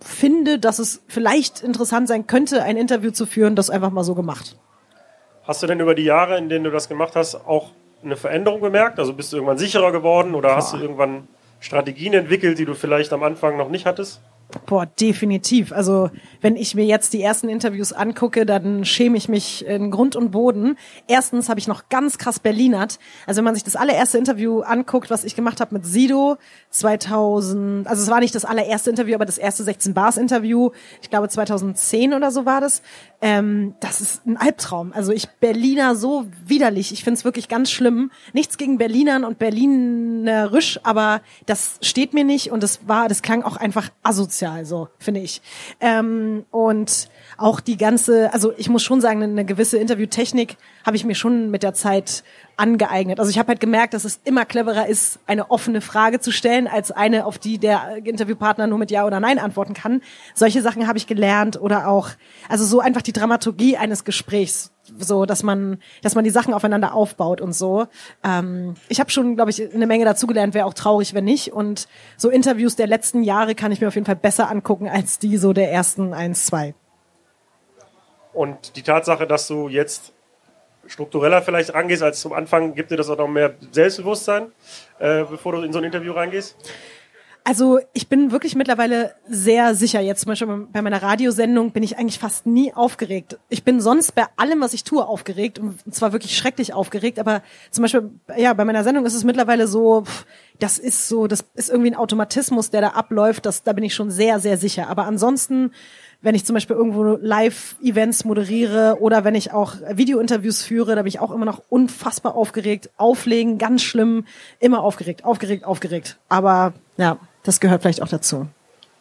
finde, 0.00 0.58
dass 0.58 0.78
es 0.78 1.02
vielleicht 1.08 1.62
interessant 1.62 2.08
sein 2.08 2.26
könnte, 2.26 2.62
ein 2.62 2.76
Interview 2.76 3.10
zu 3.10 3.26
führen, 3.26 3.56
das 3.56 3.70
einfach 3.70 3.90
mal 3.90 4.04
so 4.04 4.14
gemacht. 4.14 4.56
Hast 5.44 5.62
du 5.62 5.66
denn 5.66 5.80
über 5.80 5.94
die 5.94 6.04
Jahre, 6.04 6.38
in 6.38 6.48
denen 6.48 6.64
du 6.64 6.70
das 6.70 6.88
gemacht 6.88 7.16
hast, 7.16 7.34
auch 7.34 7.70
eine 8.02 8.16
Veränderung 8.16 8.60
bemerkt? 8.60 8.98
Also 8.98 9.12
bist 9.12 9.32
du 9.32 9.36
irgendwann 9.36 9.58
sicherer 9.58 9.92
geworden 9.92 10.34
oder 10.34 10.56
hast 10.56 10.72
du 10.72 10.78
irgendwann 10.78 11.28
Strategien 11.60 12.12
entwickelt, 12.14 12.58
die 12.58 12.64
du 12.64 12.74
vielleicht 12.74 13.12
am 13.12 13.22
Anfang 13.22 13.56
noch 13.56 13.68
nicht 13.68 13.86
hattest? 13.86 14.20
Boah, 14.66 14.86
definitiv. 14.86 15.72
Also 15.72 16.10
wenn 16.40 16.56
ich 16.56 16.74
mir 16.74 16.84
jetzt 16.84 17.12
die 17.12 17.22
ersten 17.22 17.48
Interviews 17.48 17.92
angucke, 17.92 18.46
dann 18.46 18.84
schäme 18.84 19.16
ich 19.16 19.28
mich 19.28 19.64
in 19.66 19.90
Grund 19.90 20.16
und 20.16 20.30
Boden. 20.30 20.76
Erstens 21.06 21.48
habe 21.48 21.60
ich 21.60 21.68
noch 21.68 21.88
ganz 21.88 22.18
krass 22.18 22.38
Berlinert. 22.38 22.98
Also 23.26 23.38
wenn 23.38 23.44
man 23.44 23.54
sich 23.54 23.64
das 23.64 23.76
allererste 23.76 24.18
Interview 24.18 24.60
anguckt, 24.60 25.10
was 25.10 25.24
ich 25.24 25.36
gemacht 25.36 25.60
habe 25.60 25.74
mit 25.74 25.86
Sido 25.86 26.36
2000, 26.70 27.86
also 27.86 28.02
es 28.02 28.10
war 28.10 28.20
nicht 28.20 28.34
das 28.34 28.44
allererste 28.44 28.90
Interview, 28.90 29.14
aber 29.14 29.26
das 29.26 29.38
erste 29.38 29.64
16 29.64 29.94
Bars 29.94 30.16
Interview, 30.16 30.70
ich 31.02 31.10
glaube 31.10 31.28
2010 31.28 32.14
oder 32.14 32.30
so 32.30 32.46
war 32.46 32.60
das. 32.60 32.82
Ähm, 33.20 33.74
das 33.80 34.00
ist 34.00 34.26
ein 34.26 34.36
Albtraum. 34.36 34.92
Also 34.92 35.12
ich 35.12 35.30
Berliner 35.40 35.96
so 35.96 36.26
widerlich. 36.44 36.92
Ich 36.92 37.04
finde 37.04 37.18
es 37.18 37.24
wirklich 37.24 37.48
ganz 37.48 37.70
schlimm. 37.70 38.10
Nichts 38.32 38.58
gegen 38.58 38.76
Berlinern 38.76 39.24
und 39.24 39.38
Berlinerisch, 39.38 40.78
aber 40.82 41.22
das 41.46 41.78
steht 41.80 42.12
mir 42.12 42.24
nicht 42.24 42.50
und 42.50 42.62
das 42.62 42.86
war, 42.86 43.08
das 43.08 43.22
klang 43.22 43.42
auch 43.42 43.56
einfach 43.56 43.90
asozial, 44.02 44.43
so 44.64 44.88
finde 44.98 45.20
ich. 45.20 45.40
Ähm, 45.80 46.44
und 46.50 47.08
auch 47.36 47.60
die 47.60 47.76
ganze, 47.76 48.32
also 48.32 48.52
ich 48.56 48.68
muss 48.68 48.82
schon 48.82 49.00
sagen, 49.00 49.22
eine 49.22 49.44
gewisse 49.44 49.78
Interviewtechnik 49.78 50.56
habe 50.84 50.96
ich 50.96 51.04
mir 51.04 51.14
schon 51.14 51.50
mit 51.50 51.62
der 51.62 51.74
Zeit 51.74 52.24
angeeignet. 52.56 53.18
Also 53.18 53.30
ich 53.30 53.38
habe 53.38 53.48
halt 53.48 53.60
gemerkt, 53.60 53.94
dass 53.94 54.04
es 54.04 54.20
immer 54.24 54.44
cleverer 54.44 54.86
ist, 54.86 55.18
eine 55.26 55.50
offene 55.50 55.80
Frage 55.80 56.20
zu 56.20 56.30
stellen, 56.30 56.68
als 56.68 56.90
eine, 56.90 57.26
auf 57.26 57.38
die 57.38 57.58
der 57.58 57.96
Interviewpartner 58.04 58.66
nur 58.66 58.78
mit 58.78 58.90
Ja 58.90 59.04
oder 59.04 59.20
Nein 59.20 59.38
antworten 59.38 59.74
kann. 59.74 60.02
Solche 60.34 60.62
Sachen 60.62 60.86
habe 60.86 60.98
ich 60.98 61.06
gelernt 61.06 61.60
oder 61.60 61.88
auch, 61.88 62.10
also 62.48 62.64
so 62.64 62.80
einfach 62.80 63.02
die 63.02 63.12
Dramaturgie 63.12 63.76
eines 63.76 64.04
Gesprächs, 64.04 64.70
so 64.98 65.26
dass 65.26 65.42
man, 65.42 65.78
dass 66.02 66.14
man 66.14 66.24
die 66.24 66.30
Sachen 66.30 66.54
aufeinander 66.54 66.94
aufbaut 66.94 67.40
und 67.40 67.54
so. 67.54 67.86
Ähm, 68.22 68.74
ich 68.88 69.00
habe 69.00 69.10
schon, 69.10 69.34
glaube 69.34 69.50
ich, 69.50 69.74
eine 69.74 69.86
Menge 69.86 70.04
dazugelernt. 70.04 70.54
Wäre 70.54 70.66
auch 70.66 70.74
traurig, 70.74 71.14
wenn 71.14 71.24
nicht. 71.24 71.52
Und 71.52 71.88
so 72.16 72.28
Interviews 72.28 72.76
der 72.76 72.86
letzten 72.86 73.22
Jahre 73.22 73.54
kann 73.54 73.72
ich 73.72 73.80
mir 73.80 73.88
auf 73.88 73.94
jeden 73.94 74.06
Fall 74.06 74.16
besser 74.16 74.50
angucken 74.50 74.88
als 74.88 75.18
die 75.18 75.36
so 75.38 75.52
der 75.52 75.72
ersten 75.72 76.14
eins, 76.14 76.46
zwei. 76.46 76.74
Und 78.34 78.76
die 78.76 78.82
Tatsache, 78.82 79.26
dass 79.26 79.46
du 79.46 79.68
jetzt 79.68 80.12
struktureller 80.86 81.40
vielleicht 81.40 81.72
rangehst 81.72 82.02
als 82.02 82.20
zum 82.20 82.32
Anfang, 82.32 82.74
gibt 82.74 82.90
dir 82.90 82.96
das 82.96 83.08
auch 83.08 83.16
noch 83.16 83.28
mehr 83.28 83.54
Selbstbewusstsein, 83.70 84.52
äh, 84.98 85.24
bevor 85.24 85.52
du 85.52 85.62
in 85.62 85.72
so 85.72 85.78
ein 85.78 85.84
Interview 85.84 86.12
reingehst? 86.12 86.56
Also 87.46 87.78
ich 87.92 88.08
bin 88.08 88.32
wirklich 88.32 88.54
mittlerweile 88.54 89.14
sehr 89.28 89.74
sicher. 89.74 90.00
Jetzt 90.00 90.22
zum 90.22 90.30
Beispiel 90.30 90.66
bei 90.72 90.80
meiner 90.80 91.02
Radiosendung 91.02 91.72
bin 91.72 91.82
ich 91.82 91.98
eigentlich 91.98 92.18
fast 92.18 92.46
nie 92.46 92.72
aufgeregt. 92.72 93.38
Ich 93.50 93.64
bin 93.64 93.82
sonst 93.82 94.14
bei 94.14 94.24
allem, 94.36 94.62
was 94.62 94.72
ich 94.72 94.82
tue, 94.82 95.06
aufgeregt 95.06 95.58
und 95.58 95.94
zwar 95.94 96.12
wirklich 96.12 96.38
schrecklich 96.38 96.72
aufgeregt. 96.72 97.18
Aber 97.18 97.42
zum 97.70 97.82
Beispiel, 97.82 98.10
ja, 98.38 98.54
bei 98.54 98.64
meiner 98.64 98.82
Sendung 98.82 99.04
ist 99.04 99.12
es 99.12 99.24
mittlerweile 99.24 99.66
so, 99.66 100.04
das 100.58 100.78
ist 100.78 101.06
so, 101.06 101.26
das 101.26 101.44
ist 101.54 101.68
irgendwie 101.68 101.90
ein 101.90 101.96
Automatismus, 101.96 102.70
der 102.70 102.80
da 102.80 102.88
abläuft. 102.88 103.44
Das, 103.44 103.62
da 103.62 103.74
bin 103.74 103.84
ich 103.84 103.94
schon 103.94 104.10
sehr, 104.10 104.40
sehr 104.40 104.56
sicher. 104.56 104.88
Aber 104.88 105.04
ansonsten 105.04 105.72
wenn 106.24 106.34
ich 106.34 106.46
zum 106.46 106.54
Beispiel 106.54 106.74
irgendwo 106.74 107.18
Live-Events 107.20 108.24
moderiere 108.24 108.96
oder 108.98 109.24
wenn 109.24 109.34
ich 109.34 109.52
auch 109.52 109.74
Video-Interviews 109.92 110.62
führe, 110.62 110.96
da 110.96 111.02
bin 111.02 111.08
ich 111.08 111.20
auch 111.20 111.30
immer 111.30 111.44
noch 111.44 111.62
unfassbar 111.68 112.34
aufgeregt. 112.34 112.90
Auflegen, 112.96 113.58
ganz 113.58 113.82
schlimm, 113.82 114.24
immer 114.58 114.82
aufgeregt, 114.82 115.24
aufgeregt, 115.24 115.64
aufgeregt. 115.64 116.18
Aber 116.30 116.72
ja, 116.96 117.18
das 117.42 117.60
gehört 117.60 117.82
vielleicht 117.82 118.02
auch 118.02 118.08
dazu. 118.08 118.48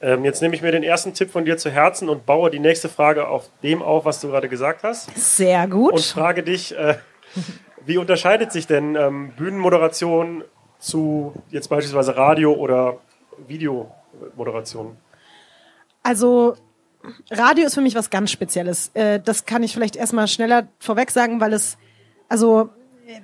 Ähm, 0.01 0.25
jetzt 0.25 0.42
nehme 0.42 0.53
ich 0.53 0.62
mir 0.62 0.74
den 0.74 0.84
ersten 0.84 1.13
Tipp 1.13 1.32
von 1.32 1.46
dir 1.46 1.58
zu 1.58 1.72
Herzen 1.72 2.10
und 2.10 2.25
baue 2.25 2.51
die 2.51 2.60
nächste 2.60 2.89
Frage 2.89 3.30
auf 3.30 3.50
dem 3.63 3.82
auf, 3.82 4.03
was 4.03 4.20
du 4.20 4.27
gerade 4.27 4.50
gesagt 4.50 4.84
hast. 4.84 5.10
Sehr 5.18 5.65
gut. 5.68 5.94
Und 5.94 6.01
frage 6.01 6.44
dich, 6.44 6.77
äh, 6.77 6.96
wie 7.86 7.98
unterscheidet 7.98 8.51
sich 8.51 8.68
denn 8.68 8.98
ähm, 8.98 9.32
Bühnenmoderation 9.38 10.44
zu 10.77 11.34
jetzt 11.51 11.70
beispielsweise 11.70 12.18
Radio- 12.18 12.56
oder 12.56 12.98
Videomoderation? 13.48 14.98
Also 16.03 16.56
Radio 17.31 17.65
ist 17.65 17.74
für 17.74 17.81
mich 17.81 17.95
was 17.95 18.10
ganz 18.10 18.31
Spezielles. 18.31 18.91
Äh, 18.93 19.19
Das 19.19 19.45
kann 19.45 19.63
ich 19.63 19.74
vielleicht 19.74 19.95
erstmal 19.95 20.27
schneller 20.27 20.67
vorweg 20.79 21.12
sagen, 21.12 21.39
weil 21.39 21.53
es, 21.53 21.77
also 22.29 22.69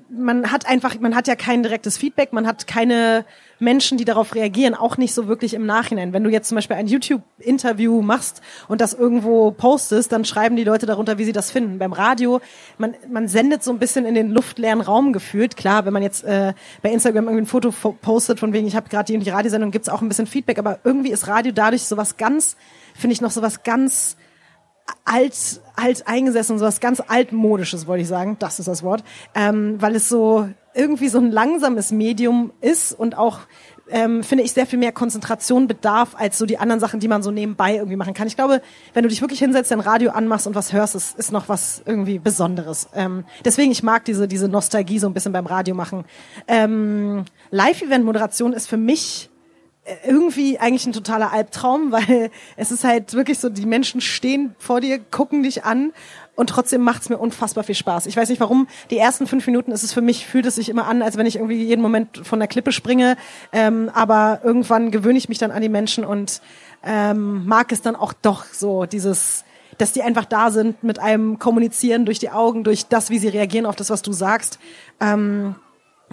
man 0.10 0.52
hat 0.52 0.68
einfach, 0.68 1.00
man 1.00 1.16
hat 1.16 1.28
ja 1.28 1.36
kein 1.36 1.64
direktes 1.64 1.98
Feedback, 1.98 2.34
man 2.34 2.46
hat 2.46 2.68
keine 2.68 3.26
Menschen, 3.60 3.98
die 3.98 4.06
darauf 4.06 4.36
reagieren, 4.36 4.76
auch 4.76 4.98
nicht 4.98 5.14
so 5.14 5.28
wirklich 5.28 5.54
im 5.54 5.66
Nachhinein. 5.66 6.14
Wenn 6.14 6.24
du 6.24 6.30
jetzt 6.30 6.50
zum 6.50 6.56
Beispiel 6.56 6.76
ein 6.76 6.88
YouTube-Interview 6.88 8.02
machst 8.02 8.42
und 8.68 8.82
das 8.82 8.94
irgendwo 8.94 9.52
postest, 9.52 10.12
dann 10.12 10.26
schreiben 10.26 10.56
die 10.56 10.64
Leute 10.64 10.86
darunter, 10.86 11.18
wie 11.18 11.26
sie 11.26 11.32
das 11.32 11.52
finden. 11.52 11.80
Beim 11.80 11.94
Radio, 11.94 12.42
man, 12.78 12.96
man 13.10 13.28
sendet 13.28 13.64
so 13.64 13.72
ein 13.72 13.80
bisschen 13.80 14.06
in 14.06 14.16
den 14.16 14.32
luftleeren 14.32 14.82
Raum 14.82 15.14
gefühlt. 15.14 15.56
Klar, 15.56 15.86
wenn 15.86 15.94
man 15.94 16.04
jetzt 16.04 16.24
äh, 16.24 16.54
bei 16.82 16.92
Instagram 16.92 17.26
irgendwie 17.26 17.44
ein 17.44 17.48
Foto 17.48 17.72
postet, 18.02 18.40
von 18.40 18.54
wegen, 18.54 18.68
ich 18.68 18.76
habe 18.76 18.90
gerade 18.90 19.06
die 19.06 19.18
und 19.18 19.26
die 19.26 19.30
Radiosendung, 19.30 19.72
gibt's 19.72 19.90
auch 19.90 20.02
ein 20.02 20.10
bisschen 20.10 20.28
Feedback, 20.28 20.60
aber 20.60 20.80
irgendwie 20.84 21.12
ist 21.12 21.28
Radio 21.28 21.52
dadurch 21.54 21.84
sowas 21.84 22.18
ganz, 22.18 22.58
finde 23.00 23.14
ich 23.14 23.22
noch 23.22 23.32
sowas 23.32 23.64
ganz 23.64 24.18
alt, 25.06 25.62
alt 25.76 26.08
eingesessen, 26.08 26.60
so 26.60 26.66
was 26.66 26.80
ganz 26.80 27.02
altmodisches, 27.06 27.88
wollte 27.88 28.04
ich 28.04 28.08
sagen. 28.08 28.38
Das 28.40 28.60
ist 28.60 28.68
das 28.68 28.84
Wort. 28.84 29.04
Ähm, 29.36 29.76
weil 29.80 29.96
es 29.96 30.10
so 30.10 30.50
irgendwie 30.74 31.10
so 31.10 31.18
ein 31.18 31.32
langsames 31.32 31.92
Medium 31.92 32.52
ist 32.62 32.94
und 32.94 33.18
auch 33.18 33.40
ähm, 33.92 34.24
finde 34.24 34.44
ich 34.44 34.52
sehr 34.52 34.68
viel 34.68 34.78
mehr 34.78 34.92
Konzentration 34.92 35.68
bedarf 35.68 36.16
als 36.16 36.38
so 36.38 36.46
die 36.46 36.60
anderen 36.60 36.80
Sachen, 36.80 37.00
die 37.00 37.08
man 37.08 37.24
so 37.24 37.32
nebenbei 37.32 37.76
irgendwie 37.76 37.96
machen 37.96 38.14
kann. 38.14 38.28
Ich 38.28 38.36
glaube, 38.36 38.62
wenn 38.94 39.02
du 39.04 39.10
dich 39.10 39.22
wirklich 39.22 39.40
hinsetzt, 39.40 39.72
dein 39.72 39.80
Radio 39.80 40.12
anmachst 40.12 40.46
und 40.46 40.54
was 40.54 40.74
hörst, 40.74 40.94
ist, 40.94 41.18
ist 41.18 41.32
noch 41.32 41.50
was 41.50 41.82
irgendwie 41.86 42.20
Besonderes. 42.20 42.88
Ähm, 42.94 43.26
deswegen 43.44 43.72
ich 43.72 43.82
mag 43.82 44.06
diese 44.06 44.28
diese 44.28 44.48
Nostalgie 44.48 45.00
so 45.00 45.08
ein 45.08 45.14
bisschen 45.14 45.34
beim 45.34 45.48
Radio 45.48 45.74
machen. 45.74 46.06
Ähm, 46.48 47.26
Live-Event-Moderation 47.50 48.54
ist 48.54 48.68
für 48.68 48.78
mich 48.78 49.32
irgendwie 50.06 50.60
eigentlich 50.60 50.86
ein 50.86 50.94
totaler 50.94 51.32
Albtraum, 51.32 51.92
weil 51.92 52.32
es 52.56 52.72
ist 52.72 52.84
halt 52.84 53.14
wirklich 53.14 53.40
so, 53.40 53.50
die 53.50 53.66
Menschen 53.66 54.02
stehen 54.02 54.56
vor 54.60 54.82
dir, 54.82 55.00
gucken 55.00 55.44
dich 55.44 55.64
an 55.64 55.94
und 56.36 56.50
trotzdem 56.50 56.82
macht 56.82 57.02
es 57.02 57.10
mir 57.10 57.18
unfassbar 57.18 57.64
viel 57.64 57.76
Spaß. 57.76 58.06
Ich 58.06 58.16
weiß 58.16 58.30
nicht 58.30 58.40
warum, 58.40 58.68
die 58.90 58.98
ersten 58.98 59.28
fünf 59.28 59.46
Minuten 59.46 59.72
ist 59.72 59.84
es 59.84 59.92
für 59.94 60.02
mich, 60.02 60.26
fühlt 60.26 60.46
es 60.46 60.56
sich 60.56 60.70
immer 60.70 60.88
an, 60.88 61.02
als 61.02 61.18
wenn 61.18 61.26
ich 61.26 61.36
irgendwie 61.36 61.64
jeden 61.64 61.82
Moment 61.82 62.22
von 62.24 62.40
der 62.40 62.48
Klippe 62.48 62.72
springe, 62.72 63.18
ähm, 63.52 63.92
aber 63.94 64.40
irgendwann 64.44 64.92
gewöhne 64.92 65.18
ich 65.18 65.30
mich 65.30 65.38
dann 65.38 65.52
an 65.52 65.62
die 65.62 65.70
Menschen 65.70 66.06
und 66.06 66.42
ähm, 66.84 67.46
mag 67.46 67.72
es 67.72 67.82
dann 67.82 67.96
auch 67.96 68.14
doch 68.14 68.46
so, 68.46 68.86
dieses 68.86 69.44
dass 69.78 69.94
die 69.94 70.04
einfach 70.04 70.26
da 70.26 70.52
sind, 70.52 70.84
mit 70.84 71.00
einem 71.00 71.40
kommunizieren 71.40 72.06
durch 72.06 72.20
die 72.20 72.30
Augen, 72.30 72.66
durch 72.66 72.88
das, 72.88 73.10
wie 73.10 73.18
sie 73.18 73.30
reagieren 73.30 73.66
auf 73.66 73.78
das, 73.78 73.90
was 73.90 74.02
du 74.02 74.12
sagst. 74.12 74.60
Ähm, 75.00 75.56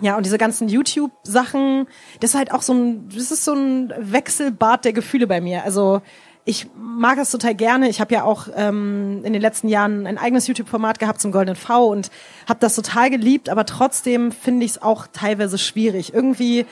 ja, 0.01 0.17
und 0.17 0.27
diese 0.27 0.39
ganzen 0.39 0.69
YouTube-Sachen, 0.69 1.87
das 2.21 2.31
ist 2.31 2.37
halt 2.37 2.53
auch 2.53 2.63
so 2.63 2.75
ein, 2.75 3.09
das 3.09 3.31
ist 3.31 3.45
so 3.45 3.55
ein 3.55 3.93
Wechselbad 3.99 4.85
der 4.85 4.93
Gefühle 4.93 5.27
bei 5.27 5.41
mir. 5.41 5.65
Also 5.65 6.03
ich 6.45 6.69
mag 6.77 7.17
das 7.17 7.31
total 7.31 7.55
gerne. 7.55 7.89
Ich 7.89 8.01
habe 8.01 8.15
ja 8.15 8.23
auch 8.23 8.49
ähm, 8.55 9.23
in 9.25 9.33
den 9.33 9.43
letzten 9.43 9.69
Jahren 9.69 10.07
ein 10.07 10.19
eigenes 10.19 10.47
YouTube-Format 10.47 10.99
gehabt 10.99 11.21
zum 11.21 11.33
Goldenen 11.33 11.57
V 11.57 11.89
und 11.89 12.11
habe 12.49 12.61
das 12.61 12.77
total 12.77 13.11
geliebt, 13.11 13.49
aber 13.49 13.67
trotzdem 13.67 14.31
finde 14.33 14.65
ich 14.65 14.73
es 14.73 14.83
auch 14.83 15.07
teilweise 15.13 15.59
schwierig. 15.59 16.15
Irgendwie 16.15 16.67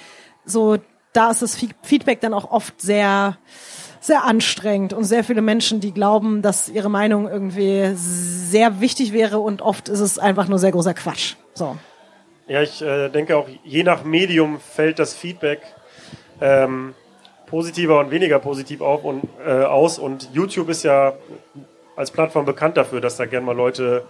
so, 0.45 0.77
da 1.13 1.31
ist 1.31 1.43
das 1.43 1.59
Feedback 1.83 2.21
dann 2.21 2.35
auch 2.35 2.51
oft 2.51 2.81
sehr 2.81 3.37
sehr 4.01 4.25
anstrengend 4.25 4.93
und 4.93 5.05
sehr 5.05 5.25
viele 5.25 5.41
Menschen, 5.41 5.81
die 5.81 5.93
glauben, 5.95 6.43
dass 6.43 6.69
ihre 6.69 6.91
Meinung 6.91 7.27
irgendwie 7.27 7.93
sehr 7.95 8.83
wichtig 8.83 9.15
wäre 9.15 9.39
und 9.39 9.63
oft 9.63 9.89
ist 9.89 10.01
es 10.01 10.19
einfach 10.19 10.47
nur 10.47 10.59
sehr 10.59 10.73
großer 10.73 10.93
Quatsch. 10.93 11.37
So. 11.55 11.79
Ja, 12.47 12.61
ich 12.61 12.83
äh, 12.83 13.09
denke 13.09 13.37
auch, 13.37 13.49
je 13.65 13.83
nach 13.83 14.05
Medium 14.05 14.61
fällt 14.61 14.99
das 14.99 15.15
Feedback 15.15 15.61
ähm, 16.41 16.95
positiver 17.47 18.01
und 18.01 18.11
weniger 18.11 18.39
positiv 18.39 18.81
auf 18.81 19.05
und, 19.05 19.23
äh, 19.47 19.51
aus. 19.51 19.99
Und 19.99 20.29
YouTube 20.35 20.69
ist 20.69 20.83
ja 20.83 21.15
als 21.97 22.11
Plattform 22.11 22.45
bekannt 22.45 22.77
dafür, 22.77 23.01
dass 23.01 23.17
da 23.17 23.27
gerne 23.27 23.47
mal 23.47 23.57
Leute 23.57 24.05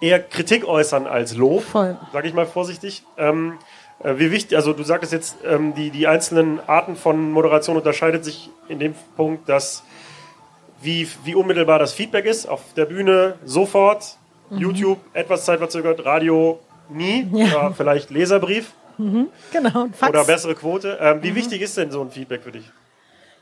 eher 0.00 0.20
Kritik 0.20 0.66
äußern 0.66 1.06
als 1.06 1.36
Lob, 1.36 1.64
sage 1.72 2.28
ich 2.28 2.34
mal 2.34 2.46
vorsichtig. 2.46 3.04
Ähm, 3.16 3.58
äh, 4.02 4.14
wie 4.18 4.30
wichtig, 4.30 4.56
also 4.56 4.72
du 4.72 4.82
sagtest 4.82 5.12
jetzt, 5.12 5.36
ähm, 5.46 5.74
die, 5.74 5.90
die 5.90 6.06
einzelnen 6.06 6.60
Arten 6.66 6.96
von 6.96 7.32
Moderation 7.32 7.76
unterscheidet 7.76 8.24
sich 8.24 8.50
in 8.68 8.78
dem 8.78 8.94
Punkt, 9.16 9.48
dass 9.48 9.82
wie, 10.82 11.08
wie 11.24 11.34
unmittelbar 11.34 11.78
das 11.78 11.94
Feedback 11.94 12.26
ist, 12.26 12.46
auf 12.46 12.60
der 12.76 12.84
Bühne 12.84 13.36
sofort, 13.44 14.18
mhm. 14.50 14.58
YouTube 14.58 14.98
etwas 15.14 15.46
zeitverzögert, 15.46 16.04
Radio 16.04 16.60
nie 16.90 17.28
ja. 17.32 17.46
oder 17.46 17.74
vielleicht 17.74 18.10
Leserbrief. 18.10 18.72
Mhm, 18.98 19.28
genau. 19.52 19.88
Fax. 19.92 20.08
Oder 20.08 20.24
bessere 20.24 20.54
Quote. 20.54 20.98
Ähm, 21.00 21.22
wie 21.22 21.30
mhm. 21.30 21.36
wichtig 21.36 21.62
ist 21.62 21.76
denn 21.76 21.90
so 21.90 22.00
ein 22.00 22.10
Feedback 22.10 22.42
für 22.42 22.52
dich? 22.52 22.64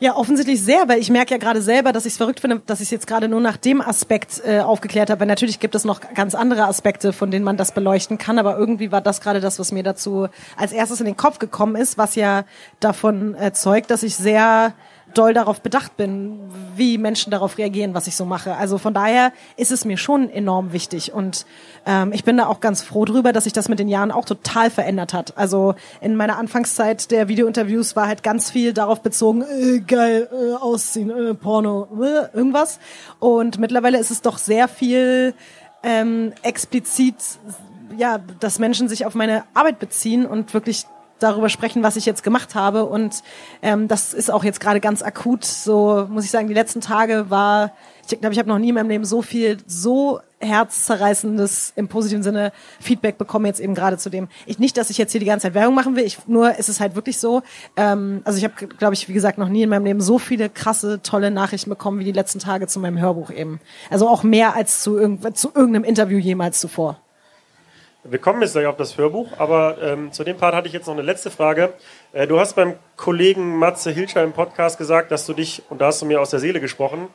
Ja, 0.00 0.16
offensichtlich 0.16 0.60
sehr, 0.60 0.88
weil 0.88 0.98
ich 0.98 1.08
merke 1.08 1.30
ja 1.30 1.38
gerade 1.38 1.62
selber, 1.62 1.92
dass 1.92 2.04
ich 2.04 2.14
es 2.14 2.16
verrückt 2.16 2.40
finde, 2.40 2.60
dass 2.66 2.80
ich 2.80 2.88
es 2.88 2.90
jetzt 2.90 3.06
gerade 3.06 3.28
nur 3.28 3.40
nach 3.40 3.56
dem 3.56 3.80
Aspekt 3.80 4.42
äh, 4.44 4.58
aufgeklärt 4.58 5.08
habe. 5.08 5.20
Weil 5.20 5.28
natürlich 5.28 5.60
gibt 5.60 5.76
es 5.76 5.84
noch 5.84 6.00
ganz 6.14 6.34
andere 6.34 6.64
Aspekte, 6.64 7.12
von 7.12 7.30
denen 7.30 7.44
man 7.44 7.56
das 7.56 7.72
beleuchten 7.72 8.18
kann, 8.18 8.38
aber 8.40 8.58
irgendwie 8.58 8.90
war 8.90 9.00
das 9.00 9.20
gerade 9.20 9.40
das, 9.40 9.60
was 9.60 9.70
mir 9.70 9.84
dazu 9.84 10.26
als 10.56 10.72
erstes 10.72 10.98
in 10.98 11.06
den 11.06 11.16
Kopf 11.16 11.38
gekommen 11.38 11.76
ist, 11.76 11.96
was 11.96 12.16
ja 12.16 12.44
davon 12.80 13.36
äh, 13.36 13.52
zeugt, 13.52 13.90
dass 13.90 14.02
ich 14.02 14.16
sehr 14.16 14.74
doll 15.14 15.34
darauf 15.34 15.60
bedacht 15.60 15.96
bin, 15.96 16.40
wie 16.76 16.98
Menschen 16.98 17.30
darauf 17.30 17.58
reagieren, 17.58 17.94
was 17.94 18.06
ich 18.06 18.16
so 18.16 18.24
mache. 18.24 18.56
Also 18.56 18.78
von 18.78 18.94
daher 18.94 19.32
ist 19.56 19.72
es 19.72 19.84
mir 19.84 19.96
schon 19.96 20.28
enorm 20.28 20.72
wichtig 20.72 21.12
und 21.12 21.46
ähm, 21.86 22.12
ich 22.12 22.24
bin 22.24 22.36
da 22.36 22.46
auch 22.46 22.60
ganz 22.60 22.82
froh 22.82 23.04
drüber, 23.04 23.32
dass 23.32 23.44
sich 23.44 23.52
das 23.52 23.68
mit 23.68 23.78
den 23.78 23.88
Jahren 23.88 24.10
auch 24.10 24.24
total 24.24 24.70
verändert 24.70 25.14
hat. 25.14 25.36
Also 25.36 25.74
in 26.00 26.16
meiner 26.16 26.38
Anfangszeit 26.38 27.10
der 27.10 27.28
Videointerviews 27.28 27.96
war 27.96 28.08
halt 28.08 28.22
ganz 28.22 28.50
viel 28.50 28.72
darauf 28.72 29.00
bezogen, 29.00 29.42
äh, 29.42 29.80
geil, 29.80 30.28
äh, 30.32 30.54
ausziehen, 30.54 31.10
äh, 31.10 31.34
Porno, 31.34 31.88
äh, 32.02 32.36
irgendwas. 32.36 32.78
Und 33.18 33.58
mittlerweile 33.58 33.98
ist 33.98 34.10
es 34.10 34.22
doch 34.22 34.38
sehr 34.38 34.68
viel 34.68 35.34
ähm, 35.82 36.32
explizit 36.42 37.16
ja, 37.96 38.18
dass 38.40 38.58
Menschen 38.58 38.88
sich 38.88 39.06
auf 39.06 39.14
meine 39.14 39.44
Arbeit 39.54 39.78
beziehen 39.78 40.26
und 40.26 40.54
wirklich 40.54 40.86
darüber 41.18 41.48
sprechen, 41.48 41.82
was 41.82 41.96
ich 41.96 42.06
jetzt 42.06 42.22
gemacht 42.22 42.54
habe. 42.54 42.84
Und 42.84 43.22
ähm, 43.62 43.88
das 43.88 44.14
ist 44.14 44.30
auch 44.30 44.44
jetzt 44.44 44.60
gerade 44.60 44.80
ganz 44.80 45.02
akut. 45.02 45.44
So 45.44 46.06
muss 46.10 46.24
ich 46.24 46.30
sagen, 46.30 46.48
die 46.48 46.54
letzten 46.54 46.80
Tage 46.80 47.30
war, 47.30 47.72
ich 48.08 48.20
glaube, 48.20 48.32
ich 48.32 48.38
habe 48.38 48.48
noch 48.48 48.58
nie 48.58 48.68
in 48.68 48.74
meinem 48.74 48.90
Leben 48.90 49.04
so 49.04 49.22
viel, 49.22 49.58
so 49.66 50.20
herzzerreißendes 50.40 51.72
im 51.76 51.88
positiven 51.88 52.22
Sinne 52.22 52.52
Feedback 52.80 53.16
bekommen 53.16 53.46
jetzt 53.46 53.60
eben 53.60 53.74
gerade 53.74 53.96
zu 53.96 54.10
dem. 54.10 54.28
Ich 54.46 54.58
nicht, 54.58 54.76
dass 54.76 54.90
ich 54.90 54.98
jetzt 54.98 55.12
hier 55.12 55.20
die 55.20 55.26
ganze 55.26 55.46
Zeit 55.46 55.54
Werbung 55.54 55.74
machen 55.74 55.96
will. 55.96 56.04
Ich 56.04 56.26
nur 56.26 56.58
ist 56.58 56.68
es 56.68 56.80
halt 56.80 56.94
wirklich 56.94 57.18
so. 57.18 57.42
Ähm, 57.76 58.20
also 58.24 58.38
ich 58.38 58.44
habe, 58.44 58.54
glaube 58.54 58.94
ich, 58.94 59.08
wie 59.08 59.14
gesagt, 59.14 59.38
noch 59.38 59.48
nie 59.48 59.62
in 59.62 59.70
meinem 59.70 59.86
Leben 59.86 60.00
so 60.00 60.18
viele 60.18 60.50
krasse, 60.50 61.00
tolle 61.02 61.30
Nachrichten 61.30 61.70
bekommen 61.70 61.98
wie 61.98 62.04
die 62.04 62.12
letzten 62.12 62.38
Tage 62.40 62.66
zu 62.66 62.78
meinem 62.78 62.98
Hörbuch 62.98 63.30
eben. 63.30 63.60
Also 63.90 64.08
auch 64.08 64.22
mehr 64.22 64.54
als 64.54 64.82
zu, 64.82 64.98
irgend, 64.98 65.36
zu 65.36 65.50
irgendeinem 65.54 65.84
Interview 65.84 66.18
jemals 66.18 66.60
zuvor. 66.60 66.98
Wir 68.06 68.18
kommen 68.18 68.42
jetzt 68.42 68.52
gleich 68.52 68.66
auf 68.66 68.76
das 68.76 68.98
Hörbuch, 68.98 69.28
aber 69.38 69.78
ähm, 69.80 70.12
zu 70.12 70.24
dem 70.24 70.36
Part 70.36 70.54
hatte 70.54 70.66
ich 70.66 70.74
jetzt 70.74 70.86
noch 70.86 70.92
eine 70.92 71.02
letzte 71.02 71.30
Frage. 71.30 71.72
Äh, 72.12 72.26
du 72.26 72.38
hast 72.38 72.54
beim 72.54 72.74
Kollegen 72.96 73.56
Matze 73.56 73.90
Hilscher 73.90 74.22
im 74.22 74.32
Podcast 74.32 74.76
gesagt, 74.76 75.10
dass 75.10 75.24
du 75.24 75.32
dich, 75.32 75.62
und 75.70 75.80
da 75.80 75.86
hast 75.86 76.02
du 76.02 76.06
mir 76.06 76.20
aus 76.20 76.28
der 76.28 76.38
Seele 76.38 76.60
gesprochen, 76.60 77.08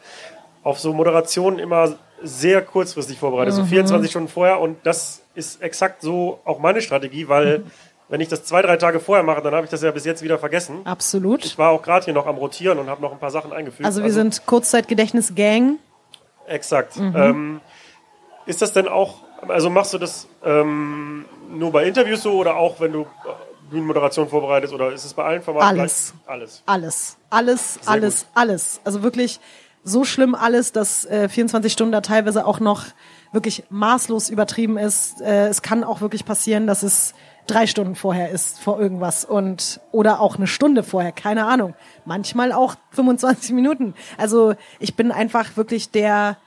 auf 0.63 0.79
so 0.79 0.91
Moderationen 0.91 1.60
immer 1.60 1.96
sehr 2.24 2.63
kurzfristig 2.63 3.19
vorbereitest, 3.19 3.60
mhm. 3.60 3.63
so 3.63 3.69
24 3.69 4.10
Stunden 4.10 4.29
vorher. 4.29 4.60
Und 4.60 4.77
das 4.84 5.22
ist 5.36 5.62
exakt 5.62 6.01
so 6.01 6.39
auch 6.43 6.58
meine 6.58 6.81
Strategie, 6.81 7.29
weil 7.29 7.60
mhm. 7.60 7.72
wenn 8.08 8.19
ich 8.19 8.27
das 8.27 8.43
zwei, 8.43 8.63
drei 8.63 8.77
Tage 8.77 9.00
vorher 9.00 9.24
mache, 9.24 9.43
dann 9.43 9.53
habe 9.53 9.65
ich 9.65 9.69
das 9.69 9.84
ja 9.84 9.91
bis 9.91 10.05
jetzt 10.05 10.24
wieder 10.24 10.39
vergessen. 10.39 10.79
Absolut. 10.86 11.46
Ich 11.46 11.60
war 11.60 11.69
auch 11.69 11.84
gerade 11.84 12.05
hier 12.05 12.15
noch 12.15 12.25
am 12.25 12.38
Rotieren 12.38 12.79
und 12.79 12.89
habe 12.89 13.03
noch 13.03 13.12
ein 13.12 13.19
paar 13.19 13.31
Sachen 13.31 13.53
eingefügt. 13.53 13.86
Also 13.86 14.00
wir 14.00 14.05
also, 14.05 14.22
sind 14.22 14.43
Kurzzeitgedächtnis-Gang. 14.48 15.77
Exakt. 16.48 16.98
Mhm. 16.98 17.15
Ähm, 17.15 17.62
ist 18.48 18.63
das 18.63 18.74
denn 18.74 18.88
auch 18.88 19.29
also 19.48 19.69
machst 19.69 19.93
du 19.93 19.98
das 19.98 20.27
ähm, 20.43 21.25
nur 21.50 21.72
bei 21.72 21.86
Interviews 21.86 22.24
so 22.24 22.34
oder 22.34 22.55
auch 22.55 22.79
wenn 22.79 22.91
du 22.91 23.05
Bühnenmoderation 23.69 24.27
vorbereitest 24.27 24.74
oder 24.74 24.91
ist 24.91 25.05
es 25.05 25.13
bei 25.13 25.24
allen 25.24 25.41
Formaten 25.41 25.79
alles. 25.79 26.13
gleich? 26.25 26.34
Alles. 26.36 26.63
Alles. 26.65 27.17
Alles, 27.29 27.74
Sehr 27.75 27.89
alles, 27.89 28.19
gut. 28.22 28.29
alles. 28.36 28.81
Also 28.84 29.03
wirklich 29.03 29.39
so 29.84 30.03
schlimm 30.03 30.36
alles, 30.36 30.72
dass 30.72 31.05
äh, 31.05 31.29
24 31.29 31.72
Stunden 31.72 31.91
da 31.91 32.01
teilweise 32.01 32.46
auch 32.46 32.60
noch 32.60 32.86
wirklich 33.31 33.63
maßlos 33.69 34.29
übertrieben 34.29 34.77
ist. 34.77 35.22
Äh, 35.22 35.48
es 35.48 35.62
kann 35.62 35.84
auch 35.84 36.01
wirklich 36.01 36.25
passieren, 36.25 36.67
dass 36.67 36.84
es 36.84 37.13
drei 37.48 37.65
Stunden 37.65 37.96
vorher 37.96 38.29
ist 38.29 38.60
vor 38.60 38.79
irgendwas 38.79 39.25
und 39.25 39.79
oder 39.91 40.19
auch 40.19 40.36
eine 40.36 40.48
Stunde 40.48 40.84
vorher, 40.84 41.12
keine 41.12 41.46
Ahnung. 41.46 41.74
Manchmal 42.05 42.51
auch 42.51 42.75
25 42.91 43.53
Minuten. 43.53 43.96
Also 44.17 44.53
ich 44.79 44.96
bin 44.96 45.12
einfach 45.12 45.58
wirklich 45.58 45.89
der 45.89 46.38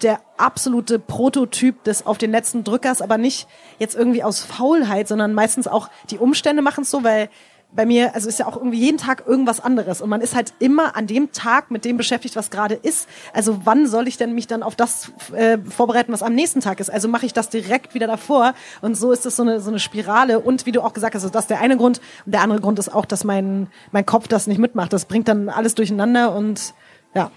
der 0.00 0.20
absolute 0.36 0.98
Prototyp 0.98 1.84
des 1.84 2.06
auf 2.06 2.18
den 2.18 2.30
letzten 2.30 2.64
Drückers, 2.64 3.02
aber 3.02 3.18
nicht 3.18 3.46
jetzt 3.78 3.94
irgendwie 3.94 4.22
aus 4.22 4.40
Faulheit, 4.40 5.08
sondern 5.08 5.34
meistens 5.34 5.68
auch 5.68 5.90
die 6.10 6.18
Umstände 6.18 6.62
machen 6.62 6.82
es 6.82 6.90
so, 6.90 7.04
weil 7.04 7.28
bei 7.74 7.86
mir, 7.86 8.14
also 8.14 8.28
ist 8.28 8.38
ja 8.38 8.46
auch 8.46 8.56
irgendwie 8.56 8.78
jeden 8.78 8.98
Tag 8.98 9.24
irgendwas 9.26 9.60
anderes 9.60 10.02
und 10.02 10.10
man 10.10 10.20
ist 10.20 10.34
halt 10.34 10.52
immer 10.58 10.94
an 10.94 11.06
dem 11.06 11.32
Tag 11.32 11.70
mit 11.70 11.84
dem 11.84 11.96
beschäftigt, 11.96 12.36
was 12.36 12.50
gerade 12.50 12.74
ist. 12.74 13.08
Also 13.32 13.60
wann 13.64 13.86
soll 13.86 14.08
ich 14.08 14.18
denn 14.18 14.34
mich 14.34 14.46
dann 14.46 14.62
auf 14.62 14.76
das 14.76 15.10
äh, 15.34 15.58
vorbereiten, 15.58 16.12
was 16.12 16.22
am 16.22 16.34
nächsten 16.34 16.60
Tag 16.60 16.80
ist? 16.80 16.90
Also 16.90 17.08
mache 17.08 17.24
ich 17.24 17.32
das 17.32 17.48
direkt 17.48 17.94
wieder 17.94 18.06
davor 18.06 18.54
und 18.82 18.94
so 18.94 19.10
ist 19.10 19.24
es 19.24 19.36
so 19.36 19.42
eine 19.42 19.60
so 19.60 19.70
eine 19.70 19.78
Spirale 19.78 20.40
und 20.40 20.66
wie 20.66 20.72
du 20.72 20.82
auch 20.82 20.92
gesagt 20.92 21.14
hast, 21.14 21.22
das 21.34 21.44
ist 21.44 21.50
der 21.50 21.60
eine 21.60 21.76
Grund 21.76 22.00
und 22.26 22.32
der 22.34 22.42
andere 22.42 22.60
Grund 22.60 22.78
ist 22.78 22.92
auch, 22.92 23.06
dass 23.06 23.24
mein 23.24 23.68
mein 23.90 24.04
Kopf 24.04 24.28
das 24.28 24.46
nicht 24.46 24.58
mitmacht. 24.58 24.92
Das 24.92 25.06
bringt 25.06 25.28
dann 25.28 25.48
alles 25.48 25.74
durcheinander 25.74 26.34
und 26.34 26.74
ja. 27.14 27.30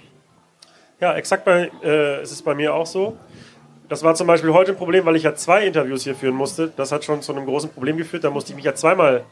Ja, 1.00 1.16
exakt 1.16 1.46
bei, 1.46 1.72
äh, 1.84 2.24
ist 2.24 2.32
es 2.32 2.42
bei 2.42 2.56
mir 2.56 2.74
auch 2.74 2.86
so. 2.86 3.18
das 3.90 4.02
war 4.04 4.16
zum 4.16 4.28
Beispiel 4.28 4.54
heute 4.54 4.72
ein 4.72 4.78
Problem, 4.78 5.06
weil 5.06 5.16
ich 5.16 5.24
ja 5.24 5.36
zwei 5.36 5.66
Interviews 5.66 6.04
hier 6.04 6.16
führen 6.16 6.36
musste. 6.36 6.72
Das 6.76 6.92
hat 6.92 7.04
schon 7.04 7.22
zu 7.22 7.34
einem 7.34 7.46
großen 7.46 7.70
Problem 7.70 7.98
geführt. 7.98 8.24
Da 8.24 8.30
musste 8.30 8.52
ich 8.52 8.56
mich 8.56 8.66
ja 8.66 8.74
zweimal 8.74 9.24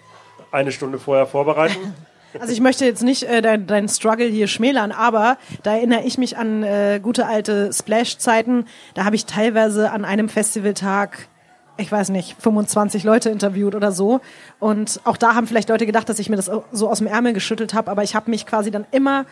eine 0.52 0.72
Stunde 0.72 1.00
vorher 1.00 1.26
vorbereiten. 1.26 1.94
Also 2.40 2.52
ich 2.52 2.62
möchte 2.62 2.84
jetzt 2.84 3.04
nicht 3.04 3.24
äh, 3.24 3.44
deinen 3.44 3.68
dein 3.68 3.88
Struggle 3.88 4.26
hier 4.26 4.48
schmälern, 4.48 4.92
aber 4.92 5.38
da 5.62 5.76
erinnere 5.76 6.02
ich 6.04 6.18
mich 6.18 6.36
an 6.36 6.64
äh, 6.64 7.00
gute 7.00 7.28
alte 7.28 7.72
Splash-Zeiten. 7.72 8.66
Da 8.96 9.06
habe 9.06 9.16
ich 9.16 9.28
teilweise 9.28 9.92
an 9.92 10.04
einem 10.04 10.30
Festivaltag 10.30 11.28
ich 11.78 11.92
weiß 11.92 12.10
nicht, 12.10 12.36
25 12.40 13.04
Leute 13.04 13.30
interviewt 13.30 13.74
oder 13.74 13.92
so. 13.92 14.22
Und 14.60 15.02
auch 15.06 15.18
da 15.18 15.34
haben 15.36 15.48
vielleicht 15.48 15.70
Leute 15.70 15.86
gedacht, 15.86 16.08
dass 16.08 16.20
ich 16.20 16.30
mir 16.30 16.36
das 16.36 16.52
so 16.72 16.90
aus 16.90 17.00
dem 17.00 17.08
Ärmel 17.08 17.34
geschüttelt 17.34 17.74
habe, 17.74 17.90
aber 17.90 18.04
ich 18.04 18.16
habe 18.16 18.30
mich 18.30 18.46
quasi 18.46 18.70
dann 18.70 18.86
immer 18.92 19.26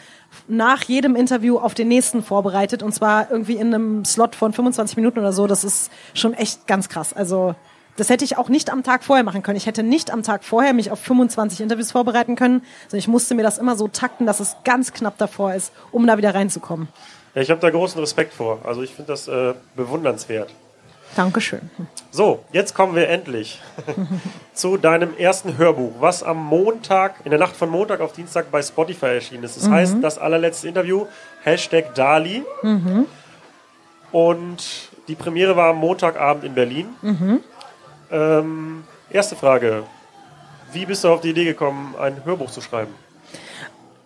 nach 0.47 0.83
jedem 0.83 1.15
Interview 1.15 1.57
auf 1.57 1.73
den 1.73 1.87
nächsten 1.87 2.23
vorbereitet 2.23 2.81
und 2.83 2.93
zwar 2.93 3.29
irgendwie 3.29 3.55
in 3.55 3.73
einem 3.73 4.05
Slot 4.05 4.35
von 4.35 4.53
25 4.53 4.97
Minuten 4.97 5.19
oder 5.19 5.33
so. 5.33 5.45
Das 5.45 5.63
ist 5.63 5.91
schon 6.13 6.33
echt 6.33 6.65
ganz 6.67 6.89
krass. 6.89 7.13
Also 7.13 7.55
das 7.97 8.09
hätte 8.09 8.25
ich 8.25 8.37
auch 8.37 8.49
nicht 8.49 8.71
am 8.71 8.83
Tag 8.83 9.03
vorher 9.03 9.23
machen 9.23 9.43
können. 9.43 9.57
Ich 9.57 9.67
hätte 9.67 9.83
nicht 9.83 10.11
am 10.11 10.23
Tag 10.23 10.43
vorher 10.43 10.73
mich 10.73 10.91
auf 10.91 10.99
25 10.99 11.61
Interviews 11.61 11.91
vorbereiten 11.91 12.35
können, 12.35 12.63
sondern 12.83 12.99
ich 12.99 13.07
musste 13.07 13.35
mir 13.35 13.43
das 13.43 13.57
immer 13.57 13.75
so 13.75 13.87
takten, 13.87 14.25
dass 14.25 14.39
es 14.39 14.55
ganz 14.63 14.93
knapp 14.93 15.17
davor 15.17 15.53
ist, 15.53 15.71
um 15.91 16.07
da 16.07 16.17
wieder 16.17 16.33
reinzukommen. 16.33 16.87
Ja, 17.35 17.41
ich 17.41 17.51
habe 17.51 17.61
da 17.61 17.69
großen 17.69 17.99
Respekt 17.99 18.33
vor. 18.33 18.59
Also 18.63 18.81
ich 18.81 18.93
finde 18.95 19.11
das 19.11 19.27
äh, 19.27 19.53
bewundernswert. 19.75 20.49
Dankeschön. 21.15 21.69
So, 22.09 22.43
jetzt 22.51 22.73
kommen 22.73 22.95
wir 22.95 23.09
endlich 23.09 23.61
zu 24.53 24.77
deinem 24.77 25.15
ersten 25.17 25.57
Hörbuch, 25.57 25.93
was 25.99 26.23
am 26.23 26.37
Montag, 26.37 27.21
in 27.25 27.31
der 27.31 27.39
Nacht 27.39 27.55
von 27.55 27.69
Montag 27.69 27.99
auf 28.01 28.13
Dienstag 28.13 28.51
bei 28.51 28.61
Spotify 28.61 29.07
erschienen 29.07 29.43
ist. 29.43 29.57
Das 29.57 29.67
mhm. 29.67 29.73
heißt, 29.73 29.95
das 30.01 30.17
allerletzte 30.17 30.67
Interview, 30.67 31.05
Hashtag 31.43 31.93
Dali. 31.95 32.43
Mhm. 32.61 33.05
Und 34.11 34.89
die 35.07 35.15
Premiere 35.15 35.55
war 35.55 35.69
am 35.71 35.77
Montagabend 35.77 36.43
in 36.43 36.53
Berlin. 36.53 36.89
Mhm. 37.01 37.39
Ähm, 38.11 38.83
erste 39.09 39.35
Frage. 39.35 39.83
Wie 40.73 40.85
bist 40.85 41.03
du 41.03 41.09
auf 41.09 41.21
die 41.21 41.31
Idee 41.31 41.45
gekommen, 41.45 41.95
ein 41.99 42.23
Hörbuch 42.23 42.51
zu 42.51 42.61
schreiben? 42.61 42.93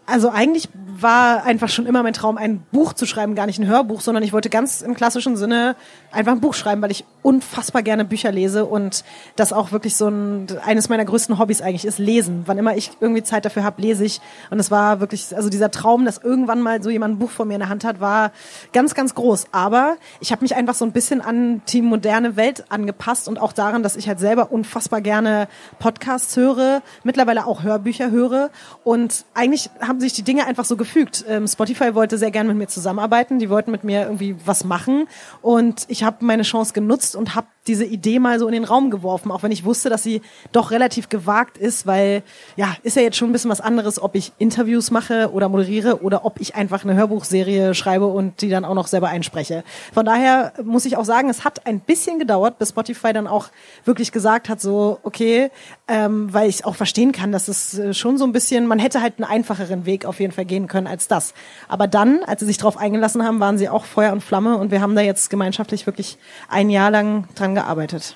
Also 0.05 0.29
eigentlich 0.29 0.69
war 1.01 1.43
einfach 1.43 1.69
schon 1.69 1.85
immer 1.85 2.03
mein 2.03 2.13
Traum, 2.13 2.37
ein 2.37 2.59
Buch 2.71 2.93
zu 2.93 3.05
schreiben, 3.05 3.35
gar 3.35 3.47
nicht 3.47 3.59
ein 3.59 3.67
Hörbuch, 3.67 4.01
sondern 4.01 4.23
ich 4.23 4.33
wollte 4.33 4.49
ganz 4.49 4.81
im 4.81 4.93
klassischen 4.93 5.35
Sinne 5.35 5.75
einfach 6.11 6.31
ein 6.31 6.39
Buch 6.39 6.53
schreiben, 6.53 6.81
weil 6.81 6.91
ich 6.91 7.05
unfassbar 7.21 7.83
gerne 7.83 8.05
Bücher 8.05 8.31
lese 8.31 8.65
und 8.65 9.03
das 9.35 9.51
auch 9.51 9.71
wirklich 9.71 9.95
so 9.95 10.07
ein 10.07 10.47
eines 10.63 10.87
meiner 10.89 11.03
größten 11.03 11.37
Hobbys 11.37 11.61
eigentlich 11.61 11.85
ist 11.85 11.99
Lesen. 11.99 12.43
Wann 12.45 12.57
immer 12.57 12.77
ich 12.77 12.91
irgendwie 12.99 13.23
Zeit 13.23 13.45
dafür 13.45 13.63
habe, 13.63 13.81
lese 13.81 14.05
ich. 14.05 14.21
Und 14.51 14.59
es 14.59 14.71
war 14.71 14.99
wirklich 14.99 15.35
also 15.35 15.49
dieser 15.49 15.71
Traum, 15.71 16.05
dass 16.05 16.19
irgendwann 16.19 16.61
mal 16.61 16.81
so 16.81 16.89
jemand 16.89 17.15
ein 17.15 17.19
Buch 17.19 17.31
von 17.31 17.47
mir 17.47 17.55
in 17.55 17.61
der 17.61 17.69
Hand 17.69 17.83
hat, 17.83 17.99
war 17.99 18.31
ganz 18.71 18.93
ganz 18.93 19.15
groß, 19.15 19.47
aber 19.51 19.97
ich 20.19 20.31
habe 20.31 20.43
mich 20.43 20.55
einfach 20.55 20.75
so 20.75 20.85
ein 20.85 20.91
bisschen 20.91 21.21
an 21.21 21.61
die 21.69 21.81
moderne 21.81 22.35
Welt 22.35 22.65
angepasst 22.69 23.27
und 23.27 23.39
auch 23.39 23.53
daran, 23.53 23.83
dass 23.83 23.95
ich 23.95 24.07
halt 24.07 24.19
selber 24.19 24.51
unfassbar 24.51 25.01
gerne 25.01 25.47
Podcasts 25.79 26.37
höre, 26.37 26.81
mittlerweile 27.03 27.45
auch 27.47 27.63
Hörbücher 27.63 28.11
höre. 28.11 28.49
Und 28.83 29.25
eigentlich 29.33 29.69
haben 29.81 29.94
sich 29.99 30.13
die 30.13 30.23
Dinge 30.23 30.45
einfach 30.45 30.65
so 30.65 30.77
gefügt. 30.77 31.25
Ähm, 31.27 31.47
Spotify 31.47 31.95
wollte 31.95 32.17
sehr 32.17 32.31
gerne 32.31 32.49
mit 32.49 32.57
mir 32.57 32.67
zusammenarbeiten, 32.67 33.39
die 33.39 33.49
wollten 33.49 33.71
mit 33.71 33.83
mir 33.83 34.03
irgendwie 34.03 34.35
was 34.45 34.63
machen 34.63 35.07
und 35.41 35.85
ich 35.87 36.03
habe 36.03 36.23
meine 36.25 36.43
Chance 36.43 36.73
genutzt 36.73 37.15
und 37.15 37.35
habe 37.35 37.47
diese 37.67 37.85
Idee 37.85 38.19
mal 38.19 38.39
so 38.39 38.47
in 38.47 38.53
den 38.53 38.63
Raum 38.63 38.91
geworfen, 38.91 39.31
auch 39.31 39.43
wenn 39.43 39.51
ich 39.51 39.65
wusste, 39.65 39.89
dass 39.89 40.03
sie 40.03 40.21
doch 40.51 40.71
relativ 40.71 41.09
gewagt 41.09 41.57
ist, 41.57 41.87
weil 41.87 42.23
ja, 42.55 42.75
ist 42.83 42.95
ja 42.95 43.01
jetzt 43.01 43.17
schon 43.17 43.29
ein 43.29 43.31
bisschen 43.31 43.49
was 43.49 43.61
anderes, 43.61 44.01
ob 44.01 44.15
ich 44.15 44.33
Interviews 44.37 44.91
mache 44.91 45.31
oder 45.31 45.49
moderiere 45.49 46.03
oder 46.03 46.25
ob 46.25 46.39
ich 46.39 46.55
einfach 46.55 46.83
eine 46.83 46.95
Hörbuchserie 46.95 47.73
schreibe 47.73 48.05
und 48.05 48.41
die 48.41 48.49
dann 48.49 48.65
auch 48.65 48.75
noch 48.75 48.87
selber 48.87 49.09
einspreche. 49.09 49.63
Von 49.93 50.05
daher 50.05 50.53
muss 50.63 50.85
ich 50.85 50.97
auch 50.97 51.05
sagen, 51.05 51.29
es 51.29 51.43
hat 51.43 51.65
ein 51.65 51.79
bisschen 51.79 52.19
gedauert, 52.19 52.59
bis 52.59 52.69
Spotify 52.69 53.13
dann 53.13 53.27
auch 53.27 53.47
wirklich 53.83 54.11
gesagt 54.11 54.47
hat, 54.49 54.61
so, 54.61 54.99
okay, 55.03 55.49
ähm, 55.87 56.31
weil 56.33 56.49
ich 56.49 56.65
auch 56.65 56.75
verstehen 56.75 57.11
kann, 57.11 57.31
dass 57.31 57.47
es 57.47 57.77
äh, 57.79 57.93
schon 57.93 58.17
so 58.17 58.25
ein 58.25 58.31
bisschen, 58.31 58.67
man 58.67 58.79
hätte 58.79 59.01
halt 59.01 59.15
einen 59.17 59.29
einfacheren 59.29 59.85
Weg 59.85 60.05
auf 60.05 60.19
jeden 60.19 60.33
Fall 60.33 60.45
gehen 60.45 60.67
können 60.67 60.87
als 60.87 61.07
das. 61.07 61.33
Aber 61.67 61.87
dann, 61.87 62.23
als 62.25 62.41
sie 62.41 62.45
sich 62.45 62.57
darauf 62.57 62.77
eingelassen 62.77 63.23
haben, 63.23 63.39
waren 63.39 63.57
sie 63.57 63.69
auch 63.69 63.85
Feuer 63.85 64.11
und 64.11 64.23
Flamme 64.23 64.57
und 64.57 64.71
wir 64.71 64.81
haben 64.81 64.95
da 64.95 65.01
jetzt 65.01 65.29
gemeinschaftlich 65.29 65.85
wirklich 65.85 66.17
ein 66.49 66.69
Jahr 66.69 66.91
lang 66.91 67.27
dran 67.35 67.54
gearbeitet. 67.55 68.15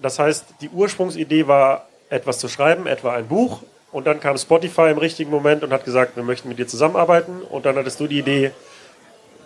Das 0.00 0.18
heißt, 0.18 0.46
die 0.60 0.68
Ursprungsidee 0.68 1.46
war, 1.46 1.86
etwas 2.10 2.38
zu 2.38 2.48
schreiben, 2.48 2.86
etwa 2.86 3.14
ein 3.14 3.28
Buch. 3.28 3.62
Und 3.92 4.06
dann 4.06 4.20
kam 4.20 4.36
Spotify 4.36 4.90
im 4.90 4.98
richtigen 4.98 5.30
Moment 5.30 5.62
und 5.62 5.72
hat 5.72 5.84
gesagt, 5.84 6.16
wir 6.16 6.22
möchten 6.22 6.48
mit 6.48 6.58
dir 6.58 6.66
zusammenarbeiten. 6.66 7.42
Und 7.42 7.64
dann 7.64 7.76
hattest 7.76 8.00
du 8.00 8.06
die 8.06 8.18
Idee, 8.18 8.52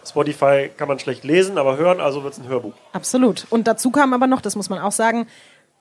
Spotify 0.05 0.71
kann 0.77 0.89
man 0.89 0.99
schlecht 0.99 1.25
lesen, 1.25 1.59
aber 1.59 1.77
hören, 1.77 2.01
also 2.01 2.23
wird 2.23 2.35
es 2.35 2.39
ein 2.39 2.49
Hörbuch. 2.49 2.75
Absolut. 2.93 3.47
Und 3.51 3.67
dazu 3.67 3.91
kam 3.91 4.13
aber 4.15 4.27
noch, 4.27 4.41
das 4.41 4.57
muss 4.57 4.71
man 4.71 4.79
auch 4.79 4.93
sagen, 4.93 5.27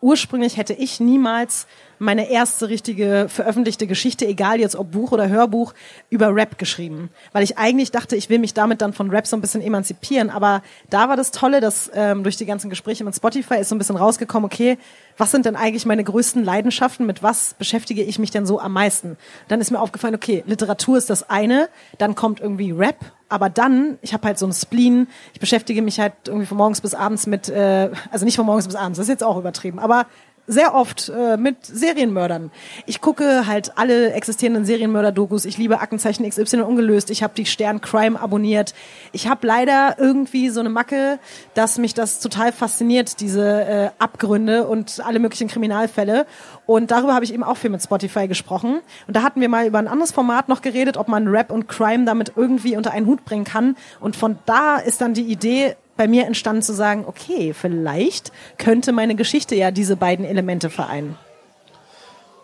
ursprünglich 0.01 0.57
hätte 0.57 0.73
ich 0.73 0.99
niemals 0.99 1.67
meine 1.99 2.29
erste 2.29 2.69
richtige 2.69 3.27
veröffentlichte 3.29 3.87
Geschichte, 3.87 4.25
egal 4.25 4.59
jetzt 4.59 4.75
ob 4.75 4.91
Buch 4.91 5.11
oder 5.11 5.29
Hörbuch, 5.29 5.73
über 6.09 6.35
Rap 6.35 6.57
geschrieben. 6.57 7.09
Weil 7.31 7.43
ich 7.43 7.57
eigentlich 7.57 7.91
dachte, 7.91 8.15
ich 8.15 8.29
will 8.29 8.39
mich 8.39 8.53
damit 8.53 8.81
dann 8.81 8.93
von 8.93 9.09
Rap 9.09 9.27
so 9.27 9.35
ein 9.35 9.41
bisschen 9.41 9.61
emanzipieren. 9.61 10.29
Aber 10.29 10.61
da 10.89 11.09
war 11.09 11.17
das 11.17 11.31
Tolle, 11.31 11.61
dass 11.61 11.91
ähm, 11.93 12.23
durch 12.23 12.37
die 12.37 12.45
ganzen 12.45 12.69
Gespräche 12.69 13.03
mit 13.03 13.15
Spotify 13.15 13.55
ist 13.55 13.69
so 13.69 13.75
ein 13.75 13.79
bisschen 13.79 13.97
rausgekommen, 13.97 14.45
okay, 14.45 14.77
was 15.17 15.31
sind 15.31 15.45
denn 15.45 15.55
eigentlich 15.55 15.85
meine 15.85 16.03
größten 16.03 16.43
Leidenschaften? 16.43 17.05
Mit 17.05 17.23
was 17.23 17.53
beschäftige 17.53 18.03
ich 18.03 18.19
mich 18.19 18.31
denn 18.31 18.45
so 18.45 18.59
am 18.59 18.73
meisten? 18.73 19.17
Dann 19.47 19.61
ist 19.61 19.71
mir 19.71 19.79
aufgefallen, 19.79 20.15
okay, 20.15 20.43
Literatur 20.45 20.97
ist 20.97 21.09
das 21.09 21.29
eine, 21.29 21.69
dann 21.97 22.15
kommt 22.15 22.39
irgendwie 22.41 22.71
Rap, 22.71 22.97
aber 23.29 23.49
dann, 23.49 23.97
ich 24.01 24.13
habe 24.13 24.27
halt 24.27 24.37
so 24.37 24.45
einen 24.45 24.53
Spleen, 24.53 25.07
ich 25.33 25.39
beschäftige 25.39 25.81
mich 25.81 25.99
halt 25.99 26.13
irgendwie 26.27 26.45
von 26.45 26.57
morgens 26.57 26.81
bis 26.81 26.93
abends 26.93 27.27
mit, 27.27 27.49
äh, 27.49 27.89
also 28.11 28.25
nicht 28.25 28.35
von 28.35 28.45
morgens 28.45 28.67
bis 28.67 28.75
abends, 28.75 28.97
das 28.97 29.05
ist 29.05 29.09
jetzt 29.09 29.23
auch 29.23 29.37
übertrieben, 29.37 29.79
aber 29.79 30.05
sehr 30.47 30.75
oft 30.75 31.09
äh, 31.09 31.37
mit 31.37 31.65
Serienmördern. 31.65 32.51
Ich 32.85 33.01
gucke 33.01 33.47
halt 33.47 33.77
alle 33.77 34.13
existierenden 34.13 34.65
Serienmörder-Dokus. 34.65 35.45
Ich 35.45 35.57
liebe 35.57 35.79
Aktenzeichen 35.79 36.27
XY 36.29 36.61
ungelöst. 36.61 37.09
Ich 37.09 37.23
habe 37.23 37.33
die 37.35 37.45
Stern 37.45 37.81
Crime 37.81 38.19
abonniert. 38.19 38.73
Ich 39.11 39.27
habe 39.27 39.45
leider 39.47 39.95
irgendwie 39.97 40.49
so 40.49 40.59
eine 40.59 40.69
Macke, 40.69 41.19
dass 41.53 41.77
mich 41.77 41.93
das 41.93 42.19
total 42.19 42.51
fasziniert, 42.51 43.19
diese 43.21 43.65
äh, 43.65 43.89
Abgründe 43.97 44.67
und 44.67 45.01
alle 45.03 45.19
möglichen 45.19 45.47
Kriminalfälle. 45.47 46.25
Und 46.65 46.91
darüber 46.91 47.15
habe 47.15 47.25
ich 47.25 47.33
eben 47.33 47.43
auch 47.43 47.57
viel 47.57 47.69
mit 47.69 47.81
Spotify 47.81 48.27
gesprochen. 48.27 48.81
Und 49.07 49.15
da 49.15 49.23
hatten 49.23 49.41
wir 49.41 49.49
mal 49.49 49.65
über 49.65 49.79
ein 49.79 49.87
anderes 49.87 50.11
Format 50.11 50.49
noch 50.49 50.61
geredet, 50.61 50.97
ob 50.97 51.07
man 51.07 51.27
Rap 51.27 51.51
und 51.51 51.67
Crime 51.67 52.05
damit 52.05 52.33
irgendwie 52.35 52.77
unter 52.77 52.91
einen 52.91 53.07
Hut 53.07 53.25
bringen 53.25 53.45
kann. 53.45 53.75
Und 53.99 54.15
von 54.15 54.37
da 54.45 54.77
ist 54.77 55.01
dann 55.01 55.13
die 55.13 55.23
Idee, 55.23 55.75
bei 55.97 56.07
mir 56.07 56.25
entstanden 56.25 56.61
zu 56.61 56.73
sagen, 56.73 57.05
okay, 57.07 57.53
vielleicht 57.53 58.31
könnte 58.57 58.91
meine 58.91 59.15
Geschichte 59.15 59.55
ja 59.55 59.71
diese 59.71 59.95
beiden 59.95 60.25
Elemente 60.25 60.69
vereinen. 60.69 61.17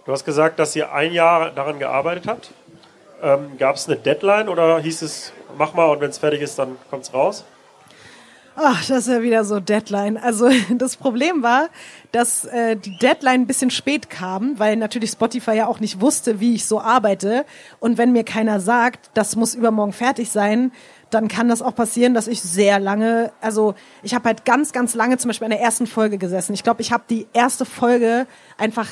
Du 0.05 0.11
hast 0.11 0.25
gesagt, 0.25 0.59
dass 0.59 0.75
ihr 0.75 0.93
ein 0.93 1.13
Jahr 1.13 1.51
daran 1.51 1.79
gearbeitet 1.79 2.27
habt. 2.27 2.51
Ähm, 3.21 3.57
Gab 3.57 3.75
es 3.75 3.87
eine 3.87 3.97
Deadline 3.97 4.49
oder 4.49 4.79
hieß 4.79 5.03
es, 5.03 5.31
mach 5.57 5.73
mal 5.73 5.85
und 5.85 6.01
wenn 6.01 6.09
es 6.09 6.17
fertig 6.17 6.41
ist, 6.41 6.57
dann 6.57 6.77
kommt 6.89 7.03
es 7.03 7.13
raus? 7.13 7.45
Ach, 8.55 8.85
das 8.85 9.07
ist 9.07 9.07
ja 9.07 9.21
wieder 9.21 9.45
so 9.45 9.59
Deadline. 9.59 10.17
Also 10.17 10.49
das 10.77 10.97
Problem 10.97 11.43
war, 11.43 11.69
dass 12.11 12.45
äh, 12.45 12.75
die 12.75 12.97
Deadline 12.97 13.41
ein 13.41 13.47
bisschen 13.47 13.71
spät 13.71 14.09
kam, 14.09 14.59
weil 14.59 14.75
natürlich 14.75 15.11
Spotify 15.11 15.53
ja 15.53 15.67
auch 15.67 15.79
nicht 15.79 16.01
wusste, 16.01 16.39
wie 16.39 16.55
ich 16.55 16.65
so 16.65 16.81
arbeite. 16.81 17.45
Und 17.79 17.97
wenn 17.97 18.11
mir 18.11 18.23
keiner 18.23 18.59
sagt, 18.59 19.11
das 19.13 19.35
muss 19.35 19.55
übermorgen 19.55 19.93
fertig 19.93 20.29
sein, 20.31 20.71
dann 21.11 21.27
kann 21.27 21.49
das 21.49 21.61
auch 21.61 21.75
passieren, 21.75 22.13
dass 22.13 22.27
ich 22.27 22.41
sehr 22.41 22.79
lange, 22.79 23.31
also 23.41 23.75
ich 24.01 24.15
habe 24.15 24.29
halt 24.29 24.45
ganz, 24.45 24.71
ganz 24.71 24.95
lange 24.95 25.17
zum 25.17 25.29
Beispiel 25.29 25.45
an 25.45 25.51
der 25.51 25.61
ersten 25.61 25.85
Folge 25.85 26.17
gesessen. 26.17 26.53
Ich 26.53 26.63
glaube, 26.63 26.81
ich 26.81 26.91
habe 26.91 27.03
die 27.09 27.27
erste 27.33 27.65
Folge 27.65 28.25
einfach 28.57 28.87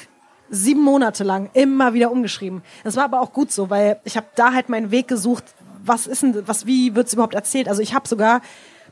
sieben 0.50 0.82
Monate 0.82 1.24
lang 1.24 1.50
immer 1.54 1.94
wieder 1.94 2.12
umgeschrieben. 2.12 2.62
Das 2.84 2.96
war 2.96 3.06
aber 3.06 3.22
auch 3.22 3.34
gut 3.34 3.52
so, 3.52 3.70
weil 3.70 4.00
ich 4.04 4.18
habe 4.18 4.28
da 4.36 4.54
halt 4.54 4.70
meinen 4.70 4.92
Weg 4.92 5.08
gesucht, 5.08 5.44
was 5.84 6.08
ist 6.08 6.24
denn, 6.24 6.48
was, 6.48 6.66
wie 6.66 6.96
wird's 6.96 7.14
überhaupt 7.14 7.36
erzählt? 7.36 7.68
Also 7.68 7.82
ich 7.82 7.94
habe 7.94 8.08
sogar, 8.08 8.42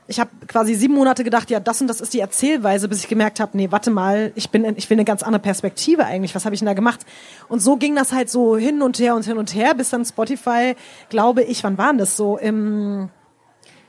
ich 0.06 0.18
habe 0.20 0.30
quasi 0.46 0.74
sieben 0.74 0.94
Monate 0.94 1.22
gedacht, 1.22 1.50
ja, 1.50 1.60
das 1.60 1.82
und 1.82 1.86
das 1.86 2.00
ist 2.00 2.14
die 2.14 2.20
Erzählweise, 2.20 2.88
bis 2.88 3.00
ich 3.00 3.08
gemerkt 3.08 3.40
habe, 3.40 3.56
nee, 3.56 3.70
warte 3.70 3.90
mal, 3.90 4.32
ich 4.36 4.50
bin, 4.50 4.64
ich 4.76 4.88
will 4.88 4.96
eine 4.96 5.04
ganz 5.04 5.22
andere 5.22 5.42
Perspektive 5.42 6.06
eigentlich. 6.06 6.34
Was 6.34 6.46
habe 6.46 6.54
ich 6.54 6.60
denn 6.60 6.66
da 6.66 6.72
gemacht? 6.72 7.04
Und 7.48 7.60
so 7.60 7.76
ging 7.76 7.94
das 7.94 8.12
halt 8.12 8.30
so 8.30 8.56
hin 8.56 8.80
und 8.80 8.98
her 8.98 9.14
und 9.14 9.26
hin 9.26 9.36
und 9.36 9.54
her, 9.54 9.74
bis 9.74 9.90
dann 9.90 10.04
Spotify, 10.04 10.74
glaube 11.10 11.42
ich, 11.42 11.62
wann 11.62 11.76
waren 11.76 11.98
das 11.98 12.16
so 12.16 12.38
im 12.38 13.10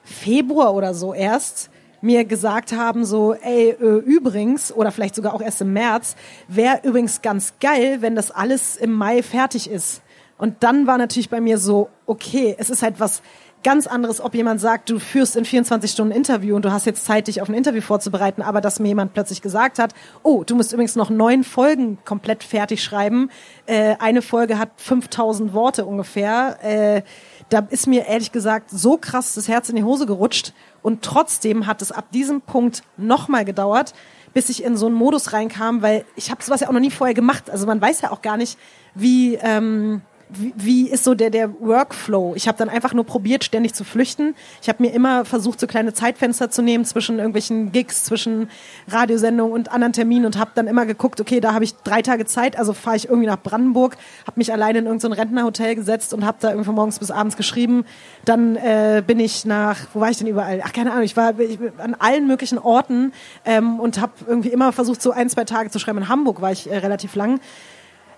Februar 0.09 0.73
oder 0.73 0.93
so 0.93 1.13
erst 1.13 1.69
mir 2.01 2.25
gesagt 2.25 2.71
haben, 2.71 3.05
so, 3.05 3.33
ey, 3.33 3.71
äh, 3.71 3.97
übrigens, 3.99 4.71
oder 4.71 4.91
vielleicht 4.91 5.15
sogar 5.15 5.33
auch 5.33 5.41
erst 5.41 5.61
im 5.61 5.73
März, 5.73 6.15
wäre 6.47 6.79
übrigens 6.83 7.21
ganz 7.21 7.53
geil, 7.59 7.97
wenn 8.01 8.15
das 8.15 8.31
alles 8.31 8.77
im 8.77 8.93
Mai 8.93 9.21
fertig 9.21 9.69
ist. 9.69 10.01
Und 10.37 10.63
dann 10.63 10.87
war 10.87 10.97
natürlich 10.97 11.29
bei 11.29 11.41
mir 11.41 11.57
so, 11.57 11.89
okay, 12.05 12.55
es 12.57 12.69
ist 12.69 12.81
halt 12.81 12.99
was 12.99 13.21
ganz 13.63 13.87
anderes, 13.87 14.21
ob 14.21 14.35
jemand 14.35 14.61
sagt, 14.61 14.89
du 14.89 14.99
führst 14.99 15.35
in 15.35 15.43
24 15.43 15.91
Stunden 15.91 16.13
ein 16.13 16.17
Interview 16.17 16.55
und 16.55 16.63
du 16.63 16.71
hast 16.71 16.85
jetzt 16.85 17.05
Zeit, 17.05 17.27
dich 17.27 17.41
auf 17.41 17.49
ein 17.49 17.55
Interview 17.55 17.81
vorzubereiten, 17.81 18.41
aber 18.41 18.61
dass 18.61 18.79
mir 18.79 18.87
jemand 18.87 19.13
plötzlich 19.13 19.41
gesagt 19.41 19.79
hat, 19.79 19.93
oh, 20.23 20.43
du 20.45 20.55
musst 20.55 20.71
übrigens 20.71 20.95
noch 20.95 21.09
neun 21.09 21.43
Folgen 21.43 21.97
komplett 22.05 22.43
fertig 22.43 22.81
schreiben. 22.81 23.29
Äh, 23.65 23.95
eine 23.99 24.21
Folge 24.21 24.57
hat 24.57 24.69
5000 24.77 25.53
Worte 25.53 25.85
ungefähr. 25.85 26.57
Äh, 26.63 27.01
da 27.49 27.67
ist 27.69 27.87
mir 27.87 28.05
ehrlich 28.05 28.31
gesagt 28.31 28.69
so 28.71 28.97
krass 28.97 29.33
das 29.33 29.47
Herz 29.47 29.69
in 29.69 29.75
die 29.75 29.83
Hose 29.83 30.05
gerutscht 30.05 30.53
und 30.81 31.01
trotzdem 31.03 31.65
hat 31.65 31.81
es 31.81 31.91
ab 31.91 32.11
diesem 32.11 32.41
Punkt 32.41 32.83
nochmal 32.97 33.45
gedauert, 33.45 33.93
bis 34.33 34.49
ich 34.49 34.63
in 34.63 34.77
so 34.77 34.85
einen 34.85 34.95
Modus 34.95 35.33
reinkam, 35.33 35.81
weil 35.81 36.05
ich 36.15 36.29
habe 36.31 36.43
sowas 36.43 36.61
ja 36.61 36.67
auch 36.67 36.73
noch 36.73 36.79
nie 36.79 36.91
vorher 36.91 37.15
gemacht. 37.15 37.49
Also 37.49 37.65
man 37.65 37.81
weiß 37.81 38.01
ja 38.01 38.11
auch 38.11 38.21
gar 38.21 38.37
nicht, 38.37 38.57
wie... 38.95 39.35
Ähm, 39.35 40.01
wie, 40.29 40.53
wie 40.55 40.89
ist 40.89 41.03
so 41.03 41.15
der, 41.15 41.31
der 41.31 41.59
Workflow? 41.59 42.33
Ich 42.35 42.47
habe 42.47 42.57
dann 42.57 42.69
einfach 42.69 42.93
nur 42.93 43.03
probiert, 43.03 43.43
ständig 43.43 43.73
zu 43.73 43.83
flüchten. 43.83 44.35
Ich 44.61 44.69
habe 44.69 44.83
mir 44.83 44.93
immer 44.93 45.25
versucht, 45.25 45.59
so 45.59 45.65
kleine 45.65 45.93
Zeitfenster 45.93 46.51
zu 46.51 46.61
nehmen 46.61 46.85
zwischen 46.85 47.17
irgendwelchen 47.17 47.71
Gigs, 47.71 48.03
zwischen 48.03 48.49
Radiosendungen 48.87 49.53
und 49.53 49.71
anderen 49.71 49.93
Terminen 49.93 50.25
und 50.25 50.37
habe 50.37 50.51
dann 50.53 50.67
immer 50.67 50.85
geguckt, 50.85 51.19
okay, 51.19 51.39
da 51.39 51.53
habe 51.53 51.63
ich 51.63 51.75
drei 51.77 52.03
Tage 52.03 52.25
Zeit, 52.25 52.57
also 52.57 52.73
fahre 52.73 52.95
ich 52.95 53.09
irgendwie 53.09 53.25
nach 53.25 53.41
Brandenburg, 53.41 53.97
habe 54.27 54.33
mich 54.35 54.53
alleine 54.53 54.79
in 54.79 54.85
irgendein 54.85 55.11
so 55.11 55.17
Rentnerhotel 55.17 55.75
gesetzt 55.75 56.13
und 56.13 56.23
habe 56.23 56.37
da 56.39 56.51
irgendwie 56.51 56.71
morgens 56.71 56.99
bis 56.99 57.09
abends 57.09 57.35
geschrieben. 57.35 57.85
Dann 58.25 58.55
äh, 58.55 59.03
bin 59.05 59.19
ich 59.19 59.45
nach, 59.45 59.79
wo 59.93 59.99
war 59.99 60.11
ich 60.11 60.19
denn 60.19 60.27
überall? 60.27 60.61
Ach, 60.63 60.73
keine 60.73 60.91
Ahnung, 60.91 61.03
ich 61.03 61.17
war 61.17 61.39
ich, 61.39 61.57
an 61.79 61.95
allen 61.95 62.27
möglichen 62.27 62.59
Orten 62.59 63.13
ähm, 63.45 63.79
und 63.79 63.99
habe 63.99 64.13
irgendwie 64.27 64.49
immer 64.49 64.71
versucht, 64.73 65.01
so 65.01 65.11
ein, 65.11 65.27
zwei 65.29 65.45
Tage 65.45 65.71
zu 65.71 65.79
schreiben. 65.79 65.97
In 65.97 66.09
Hamburg 66.09 66.39
war 66.41 66.51
ich 66.51 66.69
äh, 66.69 66.77
relativ 66.77 67.15
lang. 67.15 67.39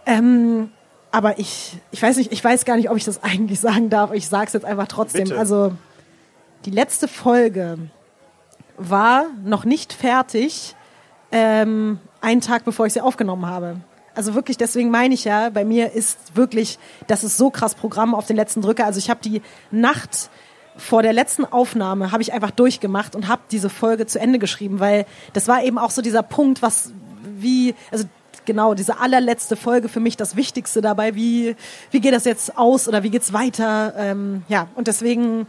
Ähm, 0.06 0.71
aber 1.12 1.39
ich, 1.39 1.78
ich 1.91 2.02
weiß 2.02 2.17
nicht, 2.17 2.32
ich 2.32 2.43
weiß 2.43 2.65
gar 2.65 2.78
nicht, 2.78 2.89
ob 2.89 2.97
ich 2.97 3.06
das 3.06 3.24
eigentlich 3.24 3.60
sagen 3.60 3.89
darf. 3.89 4.12
Ich 4.13 4.28
sage 4.28 4.47
es 4.47 4.54
jetzt 4.54 4.65
einfach 4.65 4.88
trotzdem. 4.88 5.26
Bitte. 5.26 5.38
Also 5.38 5.74
die 6.65 6.71
letzte 6.71 7.08
Folge 7.08 7.78
war 8.78 9.26
noch 9.43 9.65
nicht 9.65 9.93
fertig, 9.93 10.76
ähm, 11.32 12.00
einen 12.19 12.41
Tag 12.41 12.65
bevor 12.65 12.86
ich 12.86 12.93
sie 12.93 13.02
aufgenommen 13.02 13.45
habe. 13.45 13.78
Also 14.13 14.36
wirklich, 14.36 14.58
deswegen 14.58 14.91
meine 14.91 15.13
ich 15.13 15.24
ja, 15.24 15.50
bei 15.50 15.63
mir 15.63 15.93
ist 15.93 16.36
wirklich, 16.36 16.78
das 17.08 17.24
ist 17.24 17.38
so 17.38 17.50
krass 17.50 17.76
Programm 17.76 18.13
auf 18.13 18.28
den 18.28 18.36
letzten 18.36 18.62
Drücker. 18.62 18.86
Also 18.86 19.00
ich 19.00 19.10
habe 19.10 19.21
die 19.24 19.41
Nacht 19.71 20.30
vor 20.78 21.04
der 21.04 21.13
letzten 21.13 21.45
Aufnahme 21.45 22.12
habe 22.12 22.21
ich 22.21 22.34
einfach 22.34 22.52
durchgemacht 22.52 23.15
und 23.15 23.28
habe 23.28 23.41
diese 23.52 23.69
Folge 23.69 24.06
zu 24.08 24.19
Ende 24.19 24.39
geschrieben, 24.39 24.80
weil 24.80 25.06
das 25.34 25.47
war 25.47 25.63
eben 25.63 25.78
auch 25.78 25.91
so 25.91 26.02
dieser 26.02 26.24
Punkt, 26.24 26.62
was 26.62 26.91
wie, 27.24 27.76
also 27.91 28.06
genau, 28.45 28.73
diese 28.73 28.99
allerletzte 28.99 29.56
Folge 29.56 29.89
für 29.89 29.99
mich 29.99 30.17
das 30.17 30.36
Wichtigste 30.36 30.82
dabei. 30.82 31.15
Wie, 31.15 31.56
wie 31.91 31.99
geht 31.99 32.13
das 32.13 32.25
jetzt 32.25 32.58
aus 32.58 32.88
oder 32.88 33.04
wie 33.04 33.10
geht's 33.10 33.34
weiter? 33.34 33.93
Ähm, 33.97 34.43
ja, 34.47 34.67
und 34.75 34.88
deswegen, 34.88 35.47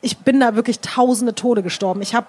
ich 0.00 0.18
bin 0.18 0.40
da 0.40 0.54
wirklich 0.54 0.80
tausende 0.80 1.34
Tode 1.34 1.62
gestorben. 1.62 2.02
Ich 2.02 2.14
habe 2.14 2.28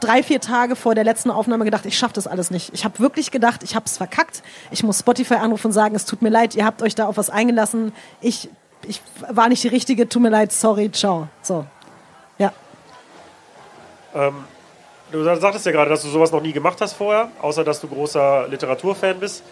drei, 0.00 0.22
vier 0.22 0.40
Tage 0.40 0.76
vor 0.76 0.94
der 0.94 1.04
letzten 1.04 1.30
Aufnahme 1.30 1.64
gedacht, 1.64 1.86
ich 1.86 1.96
schaffe 1.96 2.14
das 2.14 2.26
alles 2.26 2.50
nicht. 2.50 2.70
Ich 2.74 2.84
habe 2.84 2.98
wirklich 2.98 3.30
gedacht, 3.30 3.62
ich 3.62 3.74
habe 3.74 3.86
es 3.86 3.96
verkackt. 3.96 4.42
Ich 4.70 4.82
muss 4.82 4.98
Spotify 4.98 5.34
anrufen 5.34 5.68
und 5.68 5.72
sagen, 5.72 5.94
es 5.94 6.04
tut 6.04 6.22
mir 6.22 6.30
leid, 6.30 6.54
ihr 6.54 6.64
habt 6.64 6.82
euch 6.82 6.94
da 6.94 7.06
auf 7.06 7.16
was 7.16 7.30
eingelassen. 7.30 7.92
Ich, 8.20 8.48
ich 8.86 9.00
war 9.28 9.48
nicht 9.48 9.62
die 9.62 9.68
Richtige, 9.68 10.08
tut 10.08 10.22
mir 10.22 10.30
leid, 10.30 10.52
sorry, 10.52 10.90
ciao. 10.90 11.28
So, 11.40 11.64
ja. 12.38 12.52
Ähm, 14.14 14.44
du 15.12 15.22
sagtest 15.22 15.66
ja 15.66 15.72
gerade, 15.72 15.90
dass 15.90 16.02
du 16.02 16.08
sowas 16.08 16.32
noch 16.32 16.42
nie 16.42 16.52
gemacht 16.52 16.80
hast 16.80 16.94
vorher, 16.94 17.28
außer 17.40 17.62
dass 17.64 17.80
du 17.80 17.88
großer 17.88 18.48
Literaturfan 18.48 19.18
bist. 19.20 19.42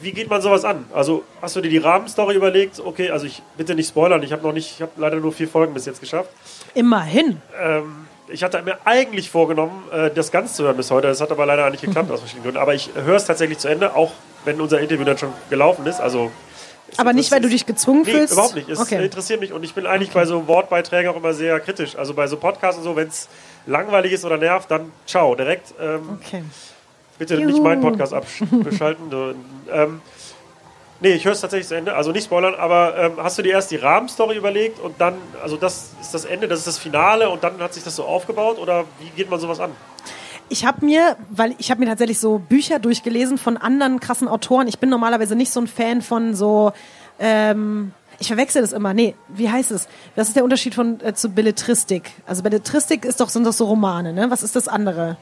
Wie 0.00 0.12
geht 0.12 0.30
man 0.30 0.40
sowas 0.40 0.64
an? 0.64 0.86
Also 0.94 1.22
hast 1.42 1.54
du 1.54 1.60
dir 1.60 1.68
die 1.68 1.78
Rahmenstory 1.78 2.34
überlegt? 2.34 2.80
Okay, 2.80 3.10
also 3.10 3.26
ich 3.26 3.42
bitte 3.56 3.74
nicht 3.74 3.88
spoilern. 3.88 4.22
Ich 4.22 4.32
habe 4.32 4.42
noch 4.42 4.52
nicht, 4.52 4.72
ich 4.76 4.82
habe 4.82 4.92
leider 4.96 5.16
nur 5.16 5.32
vier 5.32 5.48
Folgen 5.48 5.74
bis 5.74 5.84
jetzt 5.86 6.00
geschafft. 6.00 6.30
Immerhin. 6.74 7.40
Ähm, 7.60 8.06
ich 8.28 8.42
hatte 8.42 8.62
mir 8.62 8.78
eigentlich 8.86 9.30
vorgenommen, 9.30 9.84
äh, 9.92 10.10
das 10.10 10.32
ganz 10.32 10.54
zu 10.54 10.64
hören 10.64 10.76
bis 10.78 10.90
heute. 10.90 11.08
Das 11.08 11.20
hat 11.20 11.30
aber 11.30 11.44
leider 11.44 11.68
nicht 11.70 11.82
geklappt 11.84 12.10
aus 12.10 12.20
verschiedenen 12.20 12.44
Gründen. 12.44 12.58
Aber 12.60 12.74
ich 12.74 12.90
höre 12.94 13.16
es 13.16 13.26
tatsächlich 13.26 13.58
zu 13.58 13.68
Ende, 13.68 13.94
auch 13.94 14.12
wenn 14.44 14.60
unser 14.60 14.80
Interview 14.80 15.04
dann 15.04 15.18
schon 15.18 15.32
gelaufen 15.50 15.86
ist. 15.86 16.00
Also 16.00 16.32
Aber 16.96 17.12
nicht, 17.12 17.30
weil 17.30 17.42
du 17.42 17.48
dich 17.50 17.66
gezwungen 17.66 18.02
Nee, 18.06 18.12
fühlst? 18.12 18.32
überhaupt 18.32 18.54
nicht. 18.56 18.70
Es 18.70 18.80
Okay. 18.80 19.04
interessiert 19.04 19.40
mich 19.40 19.52
und 19.52 19.62
ich 19.62 19.74
bin 19.74 19.86
eigentlich 19.86 20.10
bei 20.12 20.24
so 20.24 20.48
Wortbeiträgen 20.48 21.12
auch 21.12 21.16
immer 21.16 21.34
sehr 21.34 21.60
kritisch. 21.60 21.96
Also 21.96 22.14
bei 22.14 22.26
so 22.26 22.38
Podcasts 22.38 22.78
und 22.78 22.84
so, 22.84 22.96
wenn 22.96 23.08
es 23.08 23.28
langweilig 23.66 24.12
ist 24.12 24.24
oder 24.24 24.36
nervt, 24.38 24.70
dann 24.70 24.92
ciao, 25.06 25.34
direkt. 25.34 25.74
Ähm, 25.80 26.18
Okay. 26.20 26.42
bitte 27.18 27.36
nicht 27.36 27.56
Juhu. 27.56 27.62
meinen 27.62 27.80
Podcast 27.82 28.12
abschalten. 28.14 29.10
Ähm, 29.72 30.00
nee, 31.00 31.12
ich 31.12 31.24
höre 31.24 31.32
es 31.32 31.40
tatsächlich 31.40 31.68
zu 31.68 31.74
Ende. 31.76 31.94
Also 31.94 32.12
nicht 32.12 32.24
spoilern, 32.24 32.54
aber 32.54 32.96
ähm, 32.98 33.12
hast 33.18 33.38
du 33.38 33.42
dir 33.42 33.52
erst 33.52 33.70
die 33.70 33.76
Rahmenstory 33.76 34.36
überlegt 34.36 34.78
und 34.80 35.00
dann, 35.00 35.14
also 35.42 35.56
das 35.56 35.92
ist 36.00 36.12
das 36.12 36.24
Ende, 36.24 36.48
das 36.48 36.58
ist 36.60 36.66
das 36.66 36.78
Finale 36.78 37.30
und 37.30 37.42
dann 37.44 37.58
hat 37.60 37.72
sich 37.74 37.82
das 37.84 37.96
so 37.96 38.04
aufgebaut 38.04 38.58
oder 38.58 38.84
wie 39.00 39.08
geht 39.16 39.30
man 39.30 39.40
sowas 39.40 39.60
an? 39.60 39.70
Ich 40.48 40.66
habe 40.66 40.84
mir, 40.84 41.16
weil 41.30 41.54
ich 41.58 41.70
habe 41.70 41.80
mir 41.80 41.86
tatsächlich 41.86 42.18
so 42.20 42.38
Bücher 42.38 42.78
durchgelesen 42.78 43.38
von 43.38 43.56
anderen 43.56 44.00
krassen 44.00 44.28
Autoren. 44.28 44.68
Ich 44.68 44.78
bin 44.78 44.90
normalerweise 44.90 45.34
nicht 45.34 45.50
so 45.52 45.60
ein 45.60 45.66
Fan 45.66 46.02
von 46.02 46.34
so, 46.34 46.72
ähm, 47.18 47.92
ich 48.22 48.28
verwechsel 48.28 48.62
das 48.62 48.72
immer. 48.72 48.94
Nee, 48.94 49.14
wie 49.28 49.50
heißt 49.50 49.72
es? 49.72 49.88
Was 50.16 50.28
ist 50.28 50.36
der 50.36 50.44
Unterschied 50.44 50.74
von 50.74 51.00
äh, 51.00 51.12
zu 51.12 51.28
Belletristik? 51.28 52.12
Also 52.24 52.42
Belletristik 52.42 53.04
ist 53.04 53.20
doch 53.20 53.28
sind 53.28 53.44
doch 53.44 53.52
so 53.52 53.66
Romane, 53.66 54.12
ne? 54.12 54.30
Was 54.30 54.42
ist 54.42 54.56
das 54.56 54.68
andere? 54.68 55.16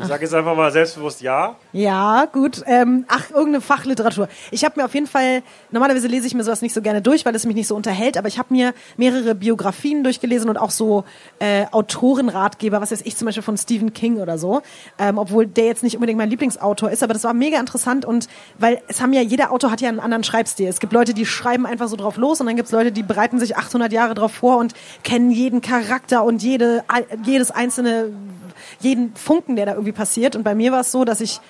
Ich 0.00 0.06
sage 0.06 0.22
jetzt 0.24 0.34
einfach 0.34 0.56
mal 0.56 0.70
selbstbewusst 0.70 1.20
ja. 1.20 1.56
Ja, 1.72 2.26
gut. 2.26 2.62
Ähm, 2.66 3.04
ach, 3.08 3.30
irgendeine 3.30 3.60
Fachliteratur. 3.60 4.28
Ich 4.50 4.64
habe 4.64 4.80
mir 4.80 4.84
auf 4.84 4.94
jeden 4.94 5.06
Fall, 5.06 5.42
normalerweise 5.70 6.08
lese 6.08 6.26
ich 6.26 6.34
mir 6.34 6.44
sowas 6.44 6.62
nicht 6.62 6.74
so 6.74 6.82
gerne 6.82 7.02
durch, 7.02 7.26
weil 7.26 7.34
es 7.34 7.44
mich 7.46 7.56
nicht 7.56 7.66
so 7.66 7.74
unterhält, 7.74 8.16
aber 8.16 8.28
ich 8.28 8.38
habe 8.38 8.52
mir 8.54 8.74
mehrere 8.96 9.34
Biografien 9.34 10.04
durchgelesen 10.04 10.48
und 10.48 10.56
auch 10.56 10.70
so 10.70 11.04
äh, 11.38 11.66
Autorenratgeber, 11.70 12.80
was 12.80 12.92
weiß 12.92 13.02
ich, 13.02 13.16
zum 13.16 13.26
Beispiel 13.26 13.42
von 13.42 13.56
Stephen 13.56 13.92
King 13.92 14.20
oder 14.20 14.38
so, 14.38 14.62
ähm, 14.98 15.18
obwohl 15.18 15.46
der 15.46 15.66
jetzt 15.66 15.82
nicht 15.82 15.96
unbedingt 15.96 16.18
mein 16.18 16.30
Lieblingsautor 16.30 16.90
ist, 16.90 17.02
aber 17.02 17.12
das 17.12 17.24
war 17.24 17.34
mega 17.34 17.58
interessant 17.58 18.04
und 18.04 18.28
weil 18.58 18.80
es 18.88 19.00
haben 19.00 19.12
ja, 19.12 19.22
jeder 19.22 19.50
Autor 19.52 19.70
hat 19.70 19.80
ja 19.80 19.88
einen 19.88 20.00
anderen 20.00 20.24
Schreibstil. 20.24 20.68
Es 20.68 20.80
gibt 20.80 20.92
Leute, 20.92 21.14
die 21.14 21.26
schreiben 21.26 21.66
einfach 21.66 21.88
so 21.88 21.96
drauf 21.96 22.16
los 22.16 22.40
und 22.40 22.46
dann 22.46 22.56
gibt 22.56 22.66
es 22.66 22.72
Leute, 22.72 22.92
die 22.92 23.02
bereiten 23.02 23.38
sich 23.38 23.56
800 23.56 23.92
Jahre 23.92 24.14
drauf 24.14 24.32
vor 24.32 24.58
und 24.58 24.74
kennen 25.02 25.30
jeden 25.30 25.60
Charakter 25.60 26.24
und 26.24 26.42
jede, 26.42 26.84
jedes 27.24 27.50
einzelne 27.50 28.12
jeden 28.80 29.14
Funken, 29.14 29.56
der 29.56 29.66
da 29.66 29.72
irgendwie 29.72 29.92
passiert. 29.92 30.36
Und 30.36 30.42
bei 30.42 30.54
mir 30.54 30.72
war 30.72 30.80
es 30.80 30.92
so, 30.92 31.04
dass 31.04 31.20
ich, 31.20 31.40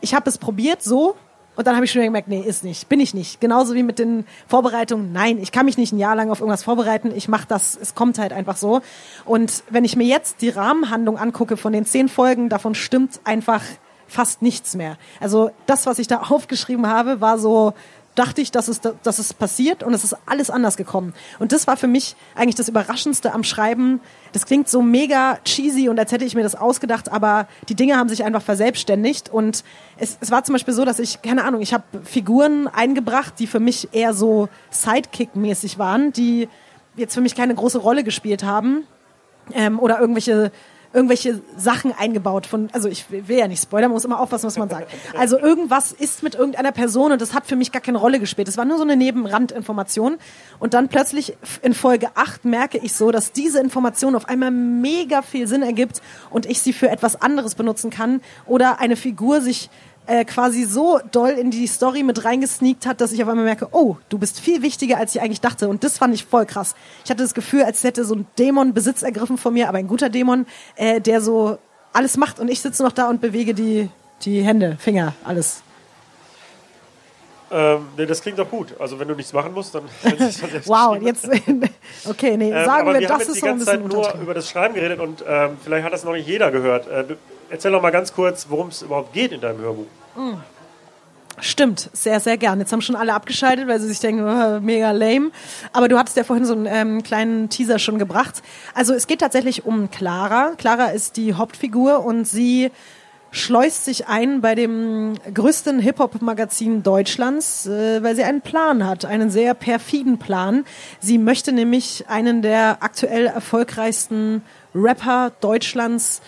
ich 0.00 0.14
habe 0.14 0.28
es 0.28 0.38
probiert 0.38 0.82
so 0.82 1.16
und 1.54 1.66
dann 1.66 1.74
habe 1.74 1.84
ich 1.84 1.92
schon 1.92 2.02
gemerkt, 2.02 2.28
nee, 2.28 2.40
ist 2.40 2.64
nicht, 2.64 2.88
bin 2.88 2.98
ich 2.98 3.12
nicht. 3.12 3.40
Genauso 3.40 3.74
wie 3.74 3.82
mit 3.82 3.98
den 3.98 4.24
Vorbereitungen, 4.48 5.12
nein, 5.12 5.38
ich 5.38 5.52
kann 5.52 5.66
mich 5.66 5.76
nicht 5.76 5.92
ein 5.92 5.98
Jahr 5.98 6.16
lang 6.16 6.30
auf 6.30 6.40
irgendwas 6.40 6.62
vorbereiten, 6.62 7.12
ich 7.14 7.28
mache 7.28 7.46
das, 7.46 7.78
es 7.80 7.94
kommt 7.94 8.18
halt 8.18 8.32
einfach 8.32 8.56
so. 8.56 8.80
Und 9.26 9.62
wenn 9.68 9.84
ich 9.84 9.94
mir 9.94 10.06
jetzt 10.06 10.40
die 10.40 10.48
Rahmenhandlung 10.48 11.18
angucke 11.18 11.58
von 11.58 11.72
den 11.72 11.84
zehn 11.84 12.08
Folgen, 12.08 12.48
davon 12.48 12.74
stimmt 12.74 13.20
einfach 13.24 13.62
fast 14.08 14.40
nichts 14.40 14.74
mehr. 14.74 14.96
Also 15.20 15.50
das, 15.66 15.84
was 15.86 15.98
ich 15.98 16.06
da 16.06 16.22
aufgeschrieben 16.30 16.86
habe, 16.86 17.20
war 17.20 17.38
so, 17.38 17.74
dachte 18.14 18.40
ich, 18.40 18.50
dass 18.50 18.68
es, 18.68 18.80
dass 18.80 19.18
es 19.18 19.32
passiert 19.32 19.82
und 19.82 19.94
es 19.94 20.04
ist 20.04 20.16
alles 20.26 20.50
anders 20.50 20.76
gekommen. 20.76 21.14
Und 21.38 21.52
das 21.52 21.66
war 21.66 21.76
für 21.76 21.86
mich 21.86 22.14
eigentlich 22.34 22.54
das 22.54 22.68
Überraschendste 22.68 23.32
am 23.32 23.42
Schreiben. 23.42 24.00
Das 24.32 24.46
klingt 24.46 24.68
so 24.68 24.82
mega 24.82 25.38
cheesy 25.44 25.88
und 25.88 25.98
als 25.98 26.12
hätte 26.12 26.24
ich 26.24 26.34
mir 26.34 26.42
das 26.42 26.54
ausgedacht, 26.54 27.10
aber 27.10 27.48
die 27.68 27.74
Dinge 27.74 27.96
haben 27.96 28.08
sich 28.08 28.24
einfach 28.24 28.42
verselbstständigt 28.42 29.30
und 29.30 29.64
es, 29.96 30.18
es 30.20 30.30
war 30.30 30.44
zum 30.44 30.54
Beispiel 30.54 30.74
so, 30.74 30.84
dass 30.84 30.98
ich, 30.98 31.22
keine 31.22 31.44
Ahnung, 31.44 31.62
ich 31.62 31.72
habe 31.72 31.84
Figuren 32.04 32.68
eingebracht, 32.68 33.34
die 33.38 33.46
für 33.46 33.60
mich 33.60 33.88
eher 33.92 34.12
so 34.12 34.48
Sidekick-mäßig 34.70 35.78
waren, 35.78 36.12
die 36.12 36.48
jetzt 36.96 37.14
für 37.14 37.20
mich 37.22 37.34
keine 37.34 37.54
große 37.54 37.78
Rolle 37.78 38.04
gespielt 38.04 38.44
haben 38.44 38.86
ähm, 39.54 39.78
oder 39.78 39.98
irgendwelche 39.98 40.52
irgendwelche 40.92 41.40
Sachen 41.56 41.92
eingebaut 41.92 42.46
von, 42.46 42.68
also 42.72 42.88
ich 42.88 43.06
will 43.10 43.38
ja 43.38 43.48
nicht 43.48 43.62
spoilern, 43.62 43.90
man 43.90 43.96
muss 43.96 44.04
immer 44.04 44.20
aufpassen, 44.20 44.46
was 44.46 44.58
man 44.58 44.68
sagt. 44.68 44.88
Also 45.16 45.38
irgendwas 45.38 45.92
ist 45.92 46.22
mit 46.22 46.34
irgendeiner 46.34 46.72
Person 46.72 47.12
und 47.12 47.20
das 47.20 47.34
hat 47.34 47.46
für 47.46 47.56
mich 47.56 47.72
gar 47.72 47.82
keine 47.82 47.98
Rolle 47.98 48.20
gespielt. 48.20 48.48
Das 48.48 48.56
war 48.56 48.64
nur 48.64 48.76
so 48.76 48.82
eine 48.82 48.96
Nebenrandinformation. 48.96 50.18
Und 50.58 50.74
dann 50.74 50.88
plötzlich 50.88 51.36
in 51.62 51.74
Folge 51.74 52.08
8 52.14 52.44
merke 52.44 52.78
ich 52.78 52.92
so, 52.94 53.10
dass 53.10 53.32
diese 53.32 53.60
Information 53.60 54.14
auf 54.14 54.28
einmal 54.28 54.50
mega 54.50 55.22
viel 55.22 55.46
Sinn 55.46 55.62
ergibt 55.62 56.02
und 56.30 56.46
ich 56.46 56.60
sie 56.60 56.72
für 56.72 56.90
etwas 56.90 57.20
anderes 57.20 57.54
benutzen 57.54 57.90
kann 57.90 58.20
oder 58.46 58.80
eine 58.80 58.96
Figur 58.96 59.40
sich 59.40 59.70
äh, 60.06 60.24
quasi 60.24 60.64
so 60.64 61.00
doll 61.10 61.30
in 61.30 61.50
die 61.50 61.66
Story 61.66 62.02
mit 62.02 62.24
reingesneakt 62.24 62.86
hat, 62.86 63.00
dass 63.00 63.12
ich 63.12 63.22
auf 63.22 63.28
einmal 63.28 63.44
merke, 63.44 63.68
oh, 63.72 63.96
du 64.08 64.18
bist 64.18 64.40
viel 64.40 64.62
wichtiger, 64.62 64.98
als 64.98 65.14
ich 65.14 65.20
eigentlich 65.20 65.40
dachte. 65.40 65.68
Und 65.68 65.84
das 65.84 65.98
fand 65.98 66.14
ich 66.14 66.24
voll 66.24 66.46
krass. 66.46 66.74
Ich 67.04 67.10
hatte 67.10 67.22
das 67.22 67.34
Gefühl, 67.34 67.62
als 67.62 67.84
hätte 67.84 68.04
so 68.04 68.14
ein 68.14 68.26
Dämon 68.38 68.74
Besitz 68.74 69.02
ergriffen 69.02 69.38
von 69.38 69.54
mir, 69.54 69.68
aber 69.68 69.78
ein 69.78 69.88
guter 69.88 70.08
Dämon, 70.08 70.46
äh, 70.76 71.00
der 71.00 71.20
so 71.20 71.58
alles 71.92 72.16
macht 72.16 72.40
und 72.40 72.48
ich 72.48 72.60
sitze 72.60 72.82
noch 72.82 72.92
da 72.92 73.08
und 73.08 73.20
bewege 73.20 73.54
die, 73.54 73.88
die 74.22 74.42
Hände, 74.42 74.76
Finger, 74.80 75.14
alles. 75.24 75.62
Ähm, 77.50 77.88
nee, 77.98 78.06
das 78.06 78.22
klingt 78.22 78.38
doch 78.38 78.48
gut. 78.48 78.68
Also 78.78 78.98
wenn 78.98 79.08
du 79.08 79.14
nichts 79.14 79.32
machen 79.34 79.52
musst, 79.52 79.74
dann. 79.74 79.82
Wow, 80.64 80.96
jetzt, 81.02 81.28
okay, 82.08 82.36
nee, 82.38 82.50
Ähm, 82.50 82.64
sagen 82.64 82.88
aber 82.88 82.94
wir, 82.94 83.00
wir 83.00 83.08
haben 83.10 83.18
das 83.18 83.28
jetzt 83.28 83.36
ist 83.36 83.40
so 83.40 83.46
ein 83.46 83.50
ganze 83.58 83.64
bisschen 83.66 83.80
Zeit 83.82 83.88
nur 83.88 83.98
untertrieben. 83.98 84.22
über 84.22 84.34
das 84.34 84.48
Schreiben 84.48 84.74
geredet 84.74 85.00
und 85.00 85.22
ähm, 85.28 85.58
vielleicht 85.62 85.84
hat 85.84 85.92
das 85.92 86.04
noch 86.04 86.12
nicht 86.12 86.26
jeder 86.26 86.50
gehört. 86.50 86.86
Äh, 86.88 87.04
erzähl 87.52 87.70
doch 87.70 87.82
mal 87.82 87.90
ganz 87.90 88.12
kurz, 88.12 88.46
worum 88.48 88.68
es 88.68 88.82
überhaupt 88.82 89.12
geht 89.12 89.30
in 89.30 89.40
deinem 89.40 89.58
Hörbuch. 89.58 89.86
Stimmt, 91.38 91.90
sehr, 91.92 92.18
sehr 92.20 92.36
gern. 92.36 92.58
Jetzt 92.60 92.72
haben 92.72 92.82
schon 92.82 92.96
alle 92.96 93.14
abgeschaltet, 93.14 93.68
weil 93.68 93.80
sie 93.80 93.88
sich 93.88 94.00
denken, 94.00 94.22
oh, 94.24 94.60
mega 94.60 94.90
lame. 94.90 95.30
Aber 95.72 95.88
du 95.88 95.98
hattest 95.98 96.16
ja 96.16 96.24
vorhin 96.24 96.44
so 96.44 96.54
einen 96.54 96.66
ähm, 96.66 97.02
kleinen 97.02 97.48
Teaser 97.48 97.78
schon 97.78 97.98
gebracht. 97.98 98.42
Also 98.74 98.94
es 98.94 99.06
geht 99.06 99.20
tatsächlich 99.20 99.64
um 99.64 99.90
Clara. 99.90 100.52
Clara 100.56 100.88
ist 100.88 101.16
die 101.16 101.34
Hauptfigur 101.34 102.04
und 102.04 102.26
sie 102.26 102.70
schleust 103.30 103.86
sich 103.86 104.08
ein 104.08 104.42
bei 104.42 104.54
dem 104.54 105.14
größten 105.32 105.78
Hip-Hop-Magazin 105.80 106.82
Deutschlands, 106.82 107.66
äh, 107.66 108.02
weil 108.02 108.14
sie 108.14 108.24
einen 108.24 108.42
Plan 108.42 108.86
hat, 108.86 109.04
einen 109.06 109.30
sehr 109.30 109.54
perfiden 109.54 110.18
Plan. 110.18 110.64
Sie 111.00 111.18
möchte 111.18 111.52
nämlich 111.52 112.04
einen 112.08 112.42
der 112.42 112.78
aktuell 112.80 113.26
erfolgreichsten 113.26 114.42
Rapper 114.74 115.32
Deutschlands 115.40 116.20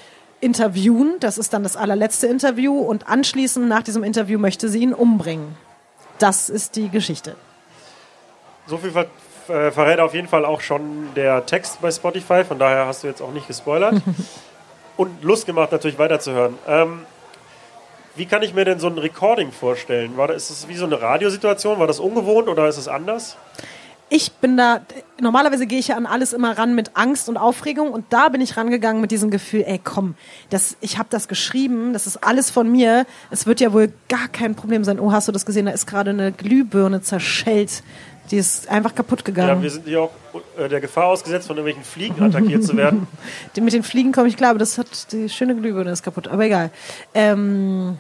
interviewen. 0.44 1.16
Das 1.20 1.38
ist 1.38 1.52
dann 1.52 1.62
das 1.62 1.76
allerletzte 1.76 2.26
Interview 2.26 2.78
und 2.78 3.08
anschließend 3.08 3.66
nach 3.68 3.82
diesem 3.82 4.04
Interview 4.04 4.38
möchte 4.38 4.68
sie 4.68 4.80
ihn 4.80 4.92
umbringen. 4.92 5.56
Das 6.18 6.48
ist 6.48 6.76
die 6.76 6.90
Geschichte. 6.90 7.34
So 8.66 8.78
viel 8.78 8.92
ver 8.92 9.06
äh, 9.48 9.70
verrät 9.70 10.00
auf 10.00 10.14
jeden 10.14 10.28
Fall 10.28 10.44
auch 10.46 10.62
schon 10.62 11.08
der 11.14 11.44
Text 11.44 11.82
bei 11.82 11.90
Spotify, 11.90 12.44
von 12.44 12.58
daher 12.58 12.86
hast 12.86 13.02
du 13.02 13.08
jetzt 13.08 13.20
auch 13.20 13.32
nicht 13.32 13.46
gespoilert. 13.46 14.00
und 14.96 15.22
Lust 15.22 15.44
gemacht, 15.46 15.72
natürlich 15.72 15.98
weiterzuhören. 15.98 16.58
Ähm, 16.66 17.04
wie 18.16 18.26
kann 18.26 18.42
ich 18.42 18.54
mir 18.54 18.64
denn 18.64 18.78
so 18.78 18.86
ein 18.86 18.96
Recording 18.96 19.50
vorstellen? 19.50 20.16
War 20.16 20.28
das, 20.28 20.50
ist 20.50 20.50
es 20.50 20.68
wie 20.68 20.76
so 20.76 20.86
eine 20.86 21.00
Radiosituation? 21.00 21.78
War 21.78 21.86
das 21.86 22.00
ungewohnt 22.00 22.48
oder 22.48 22.68
ist 22.68 22.78
es 22.78 22.88
anders? 22.88 23.36
Ich 24.14 24.30
bin 24.30 24.56
da, 24.56 24.80
normalerweise 25.20 25.66
gehe 25.66 25.80
ich 25.80 25.88
ja 25.88 25.96
an 25.96 26.06
alles 26.06 26.32
immer 26.32 26.56
ran 26.56 26.76
mit 26.76 26.92
Angst 26.94 27.28
und 27.28 27.36
Aufregung 27.36 27.90
und 27.90 28.04
da 28.10 28.28
bin 28.28 28.40
ich 28.40 28.56
rangegangen 28.56 29.00
mit 29.00 29.10
diesem 29.10 29.28
Gefühl, 29.28 29.64
ey 29.66 29.80
komm, 29.82 30.14
das, 30.50 30.76
ich 30.80 30.98
habe 30.98 31.08
das 31.10 31.26
geschrieben, 31.26 31.92
das 31.92 32.06
ist 32.06 32.22
alles 32.22 32.48
von 32.48 32.70
mir, 32.70 33.06
es 33.32 33.44
wird 33.46 33.60
ja 33.60 33.72
wohl 33.72 33.92
gar 34.08 34.28
kein 34.28 34.54
Problem 34.54 34.84
sein. 34.84 35.00
Oh, 35.00 35.10
hast 35.10 35.26
du 35.26 35.32
das 35.32 35.44
gesehen, 35.44 35.66
da 35.66 35.72
ist 35.72 35.86
gerade 35.88 36.10
eine 36.10 36.30
Glühbirne 36.30 37.02
zerschellt, 37.02 37.82
die 38.30 38.36
ist 38.36 38.68
einfach 38.68 38.94
kaputt 38.94 39.24
gegangen. 39.24 39.48
Ja, 39.48 39.62
wir 39.62 39.70
sind 39.70 39.84
hier 39.84 40.02
auch 40.02 40.12
äh, 40.56 40.68
der 40.68 40.80
Gefahr 40.80 41.06
ausgesetzt, 41.06 41.48
von 41.48 41.56
irgendwelchen 41.56 41.82
Fliegen 41.82 42.22
attackiert 42.22 42.62
zu 42.62 42.76
werden. 42.76 43.08
mit 43.60 43.72
den 43.72 43.82
Fliegen 43.82 44.12
komme 44.12 44.28
ich 44.28 44.36
klar, 44.36 44.50
aber 44.50 44.60
das 44.60 44.78
hat, 44.78 45.10
die 45.10 45.28
schöne 45.28 45.56
Glühbirne 45.56 45.90
ist 45.90 46.04
kaputt, 46.04 46.28
aber 46.28 46.44
egal. 46.44 46.70
Ähm, 47.14 47.98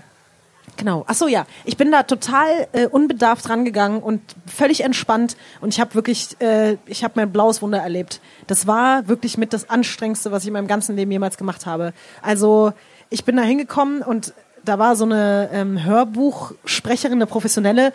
Genau. 0.76 1.04
Ach 1.06 1.14
so, 1.14 1.28
ja. 1.28 1.46
Ich 1.64 1.76
bin 1.76 1.92
da 1.92 2.02
total 2.02 2.68
äh, 2.72 2.86
unbedarft 2.86 3.48
rangegangen 3.48 4.02
und 4.02 4.20
völlig 4.46 4.82
entspannt 4.82 5.36
und 5.60 5.72
ich 5.72 5.80
habe 5.80 5.94
wirklich, 5.94 6.40
äh, 6.40 6.76
ich 6.86 7.04
habe 7.04 7.14
mein 7.16 7.32
blaues 7.32 7.62
Wunder 7.62 7.78
erlebt. 7.78 8.20
Das 8.46 8.66
war 8.66 9.08
wirklich 9.08 9.38
mit 9.38 9.52
das 9.52 9.70
anstrengendste, 9.70 10.32
was 10.32 10.42
ich 10.42 10.48
in 10.48 10.52
meinem 10.52 10.66
ganzen 10.66 10.96
Leben 10.96 11.10
jemals 11.10 11.36
gemacht 11.36 11.66
habe. 11.66 11.92
Also 12.22 12.72
ich 13.10 13.24
bin 13.24 13.36
da 13.36 13.42
hingekommen 13.42 14.02
und 14.02 14.34
da 14.64 14.78
war 14.78 14.96
so 14.96 15.04
eine 15.04 15.50
ähm, 15.52 15.84
Hörbuchsprecherin, 15.84 17.18
eine 17.18 17.26
professionelle, 17.26 17.92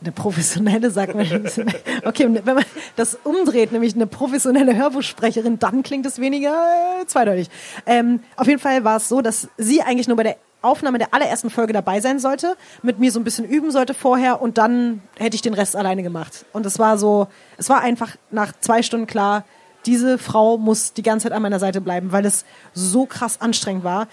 eine 0.00 0.12
professionelle, 0.12 0.90
sagt 0.90 1.14
man. 1.14 1.26
Okay, 2.04 2.28
wenn 2.44 2.54
man 2.54 2.64
das 2.96 3.18
umdreht, 3.24 3.72
nämlich 3.72 3.94
eine 3.94 4.06
professionelle 4.06 4.76
Hörbuchsprecherin, 4.76 5.58
dann 5.58 5.82
klingt 5.82 6.06
es 6.06 6.20
weniger 6.20 6.52
äh, 7.00 7.06
zweideutig. 7.06 7.48
Ähm, 7.86 8.20
auf 8.36 8.46
jeden 8.46 8.60
Fall 8.60 8.84
war 8.84 8.96
es 8.96 9.08
so, 9.08 9.20
dass 9.20 9.48
sie 9.56 9.82
eigentlich 9.82 10.08
nur 10.08 10.16
bei 10.16 10.22
der 10.22 10.36
Aufnahme 10.62 10.98
der 10.98 11.14
allerersten 11.14 11.50
Folge 11.50 11.72
dabei 11.72 12.00
sein 12.00 12.18
sollte, 12.18 12.56
mit 12.82 12.98
mir 12.98 13.12
so 13.12 13.20
ein 13.20 13.24
bisschen 13.24 13.44
üben 13.44 13.70
sollte 13.70 13.94
vorher 13.94 14.42
und 14.42 14.58
dann 14.58 15.02
hätte 15.16 15.36
ich 15.36 15.42
den 15.42 15.54
Rest 15.54 15.76
alleine 15.76 16.02
gemacht. 16.02 16.44
Und 16.52 16.66
es 16.66 16.78
war 16.78 16.98
so, 16.98 17.28
es 17.56 17.68
war 17.68 17.80
einfach 17.80 18.16
nach 18.30 18.52
zwei 18.60 18.82
Stunden 18.82 19.06
klar, 19.06 19.44
diese 19.86 20.18
Frau 20.18 20.58
muss 20.58 20.92
die 20.92 21.02
ganze 21.02 21.24
Zeit 21.24 21.32
an 21.32 21.42
meiner 21.42 21.60
Seite 21.60 21.80
bleiben, 21.80 22.12
weil 22.12 22.26
es 22.26 22.44
so 22.74 23.06
krass 23.06 23.40
anstrengend 23.40 23.84
war 23.84 24.08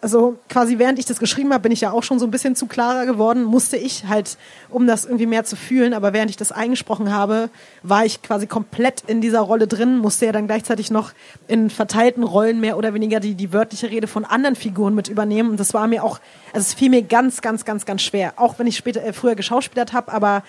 also 0.00 0.38
quasi 0.48 0.78
während 0.78 0.98
ich 0.98 1.06
das 1.06 1.18
geschrieben 1.18 1.52
habe, 1.52 1.62
bin 1.62 1.72
ich 1.72 1.80
ja 1.80 1.90
auch 1.90 2.02
schon 2.02 2.18
so 2.18 2.26
ein 2.26 2.30
bisschen 2.30 2.54
zu 2.54 2.66
klarer 2.66 3.04
geworden, 3.04 3.42
musste 3.42 3.76
ich 3.76 4.06
halt, 4.06 4.38
um 4.68 4.86
das 4.86 5.04
irgendwie 5.04 5.26
mehr 5.26 5.44
zu 5.44 5.56
fühlen, 5.56 5.92
aber 5.92 6.12
während 6.12 6.30
ich 6.30 6.36
das 6.36 6.52
eingesprochen 6.52 7.12
habe, 7.12 7.50
war 7.82 8.04
ich 8.04 8.22
quasi 8.22 8.46
komplett 8.46 9.02
in 9.06 9.20
dieser 9.20 9.40
Rolle 9.40 9.66
drin, 9.66 9.98
musste 9.98 10.26
ja 10.26 10.32
dann 10.32 10.46
gleichzeitig 10.46 10.90
noch 10.90 11.12
in 11.48 11.68
verteilten 11.70 12.22
Rollen 12.22 12.60
mehr 12.60 12.78
oder 12.78 12.94
weniger 12.94 13.18
die, 13.18 13.34
die 13.34 13.52
wörtliche 13.52 13.90
Rede 13.90 14.06
von 14.06 14.24
anderen 14.24 14.54
Figuren 14.56 14.94
mit 14.94 15.08
übernehmen. 15.08 15.50
Und 15.50 15.60
das 15.60 15.74
war 15.74 15.86
mir 15.88 16.04
auch, 16.04 16.20
also 16.52 16.64
es 16.64 16.74
fiel 16.74 16.90
mir 16.90 17.02
ganz, 17.02 17.40
ganz, 17.40 17.64
ganz, 17.64 17.84
ganz 17.84 18.02
schwer, 18.02 18.34
auch 18.36 18.58
wenn 18.58 18.66
ich 18.66 18.76
später, 18.76 19.02
äh, 19.02 19.12
früher 19.12 19.34
geschauspielert 19.34 19.92
habe, 19.92 20.12
aber 20.12 20.42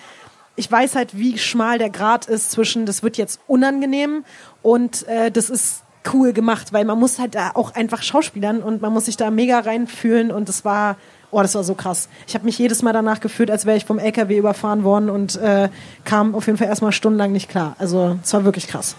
ich 0.56 0.70
weiß 0.70 0.94
halt, 0.94 1.16
wie 1.16 1.38
schmal 1.38 1.78
der 1.78 1.90
Grad 1.90 2.26
ist 2.26 2.50
zwischen, 2.50 2.84
das 2.84 3.02
wird 3.02 3.16
jetzt 3.16 3.40
unangenehm 3.46 4.24
und 4.62 5.08
äh, 5.08 5.30
das 5.30 5.48
ist 5.48 5.82
cool 6.12 6.32
gemacht, 6.32 6.72
weil 6.72 6.84
man 6.84 6.98
muss 6.98 7.18
halt 7.18 7.34
da 7.34 7.52
auch 7.54 7.74
einfach 7.74 8.02
schauspielern 8.02 8.62
und 8.62 8.80
man 8.82 8.92
muss 8.92 9.06
sich 9.06 9.16
da 9.16 9.30
mega 9.30 9.60
reinfühlen 9.60 10.30
und 10.30 10.48
das 10.48 10.64
war, 10.64 10.96
oh, 11.30 11.42
das 11.42 11.54
war 11.54 11.64
so 11.64 11.74
krass. 11.74 12.08
Ich 12.26 12.34
habe 12.34 12.44
mich 12.44 12.58
jedes 12.58 12.82
Mal 12.82 12.92
danach 12.92 13.20
gefühlt, 13.20 13.50
als 13.50 13.66
wäre 13.66 13.76
ich 13.76 13.84
vom 13.84 13.98
LKW 13.98 14.36
überfahren 14.36 14.84
worden 14.84 15.10
und 15.10 15.36
äh, 15.36 15.68
kam 16.04 16.34
auf 16.34 16.46
jeden 16.46 16.58
Fall 16.58 16.68
erstmal 16.68 16.92
stundenlang 16.92 17.32
nicht 17.32 17.48
klar. 17.48 17.76
Also 17.78 18.18
es 18.22 18.32
war 18.32 18.44
wirklich 18.44 18.66
krass. 18.66 18.96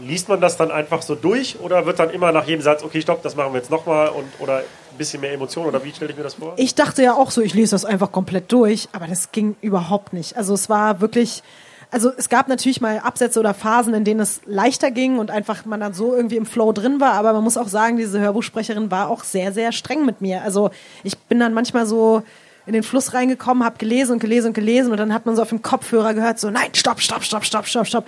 Liest 0.00 0.28
man 0.28 0.40
das 0.40 0.56
dann 0.56 0.70
einfach 0.70 1.02
so 1.02 1.16
durch 1.16 1.58
oder 1.60 1.84
wird 1.84 1.98
dann 1.98 2.10
immer 2.10 2.30
nach 2.30 2.46
jedem 2.46 2.62
Satz, 2.62 2.84
okay, 2.84 3.02
stopp, 3.02 3.22
das 3.22 3.34
machen 3.34 3.52
wir 3.52 3.58
jetzt 3.58 3.70
nochmal 3.70 4.10
und 4.10 4.26
oder 4.38 4.58
ein 4.58 4.96
bisschen 4.96 5.20
mehr 5.20 5.32
Emotion 5.32 5.66
oder 5.66 5.82
wie 5.82 5.90
stelle 5.90 6.12
ich 6.12 6.16
mir 6.16 6.22
das 6.22 6.34
vor? 6.34 6.54
Ich 6.56 6.76
dachte 6.76 7.02
ja 7.02 7.14
auch 7.14 7.32
so, 7.32 7.40
ich 7.40 7.52
lese 7.52 7.72
das 7.72 7.84
einfach 7.84 8.12
komplett 8.12 8.52
durch, 8.52 8.88
aber 8.92 9.08
das 9.08 9.32
ging 9.32 9.56
überhaupt 9.60 10.12
nicht. 10.12 10.36
Also 10.36 10.54
es 10.54 10.68
war 10.68 11.00
wirklich, 11.00 11.42
also 11.90 12.12
es 12.16 12.28
gab 12.28 12.48
natürlich 12.48 12.80
mal 12.80 12.98
Absätze 12.98 13.40
oder 13.40 13.54
Phasen, 13.54 13.94
in 13.94 14.04
denen 14.04 14.20
es 14.20 14.40
leichter 14.44 14.90
ging 14.90 15.18
und 15.18 15.30
einfach 15.30 15.64
man 15.64 15.80
dann 15.80 15.94
so 15.94 16.14
irgendwie 16.14 16.36
im 16.36 16.46
Flow 16.46 16.72
drin 16.72 17.00
war, 17.00 17.12
aber 17.14 17.32
man 17.32 17.42
muss 17.42 17.56
auch 17.56 17.68
sagen, 17.68 17.96
diese 17.96 18.20
Hörbuchsprecherin 18.20 18.90
war 18.90 19.08
auch 19.08 19.24
sehr, 19.24 19.52
sehr 19.52 19.72
streng 19.72 20.04
mit 20.04 20.20
mir. 20.20 20.42
Also 20.42 20.70
ich 21.02 21.16
bin 21.16 21.38
dann 21.40 21.54
manchmal 21.54 21.86
so 21.86 22.22
in 22.66 22.74
den 22.74 22.82
Fluss 22.82 23.14
reingekommen, 23.14 23.64
habe 23.64 23.78
gelesen 23.78 24.12
und 24.12 24.18
gelesen 24.18 24.48
und 24.48 24.52
gelesen 24.52 24.92
und 24.92 24.98
dann 24.98 25.14
hat 25.14 25.24
man 25.24 25.34
so 25.34 25.42
auf 25.42 25.48
dem 25.48 25.62
Kopfhörer 25.62 26.12
gehört, 26.12 26.38
so 26.38 26.50
nein, 26.50 26.68
stopp, 26.74 27.00
stopp, 27.00 27.24
stopp, 27.24 27.44
stopp, 27.44 27.66
stopp, 27.66 27.86
stopp. 27.86 28.06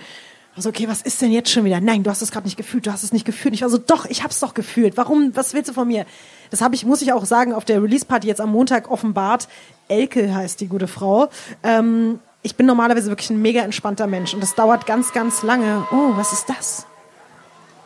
Also 0.55 0.69
okay, 0.69 0.87
was 0.87 1.01
ist 1.01 1.21
denn 1.21 1.31
jetzt 1.31 1.49
schon 1.49 1.63
wieder? 1.63 1.79
Nein, 1.79 2.03
du 2.03 2.09
hast 2.09 2.21
es 2.21 2.29
gerade 2.29 2.45
nicht 2.45 2.57
gefühlt, 2.57 2.85
du 2.85 2.91
hast 2.91 3.03
es 3.03 3.13
nicht 3.13 3.25
gefühlt. 3.25 3.53
Ich 3.53 3.61
war 3.61 3.69
so, 3.69 3.77
doch, 3.77 4.05
ich 4.05 4.21
hab's 4.21 4.41
doch 4.41 4.53
gefühlt. 4.53 4.97
Warum, 4.97 5.31
was 5.33 5.53
willst 5.53 5.69
du 5.69 5.73
von 5.73 5.87
mir? 5.87 6.05
Das 6.49 6.61
habe 6.61 6.75
ich, 6.75 6.85
muss 6.85 7.01
ich 7.01 7.13
auch 7.13 7.23
sagen, 7.23 7.53
auf 7.53 7.63
der 7.63 7.81
Release-Party 7.81 8.27
jetzt 8.27 8.41
am 8.41 8.51
Montag 8.51 8.91
offenbart. 8.91 9.47
Elke 9.87 10.35
heißt 10.35 10.59
die 10.59 10.67
gute 10.67 10.87
Frau. 10.87 11.29
Ähm, 11.63 12.19
ich 12.43 12.55
bin 12.55 12.65
normalerweise 12.65 13.09
wirklich 13.09 13.29
ein 13.29 13.41
mega 13.41 13.61
entspannter 13.61 14.07
Mensch 14.07 14.33
und 14.33 14.41
das 14.41 14.55
dauert 14.55 14.85
ganz, 14.85 15.13
ganz 15.13 15.43
lange. 15.43 15.85
Oh, 15.91 16.11
was 16.15 16.33
ist 16.33 16.49
das? 16.49 16.85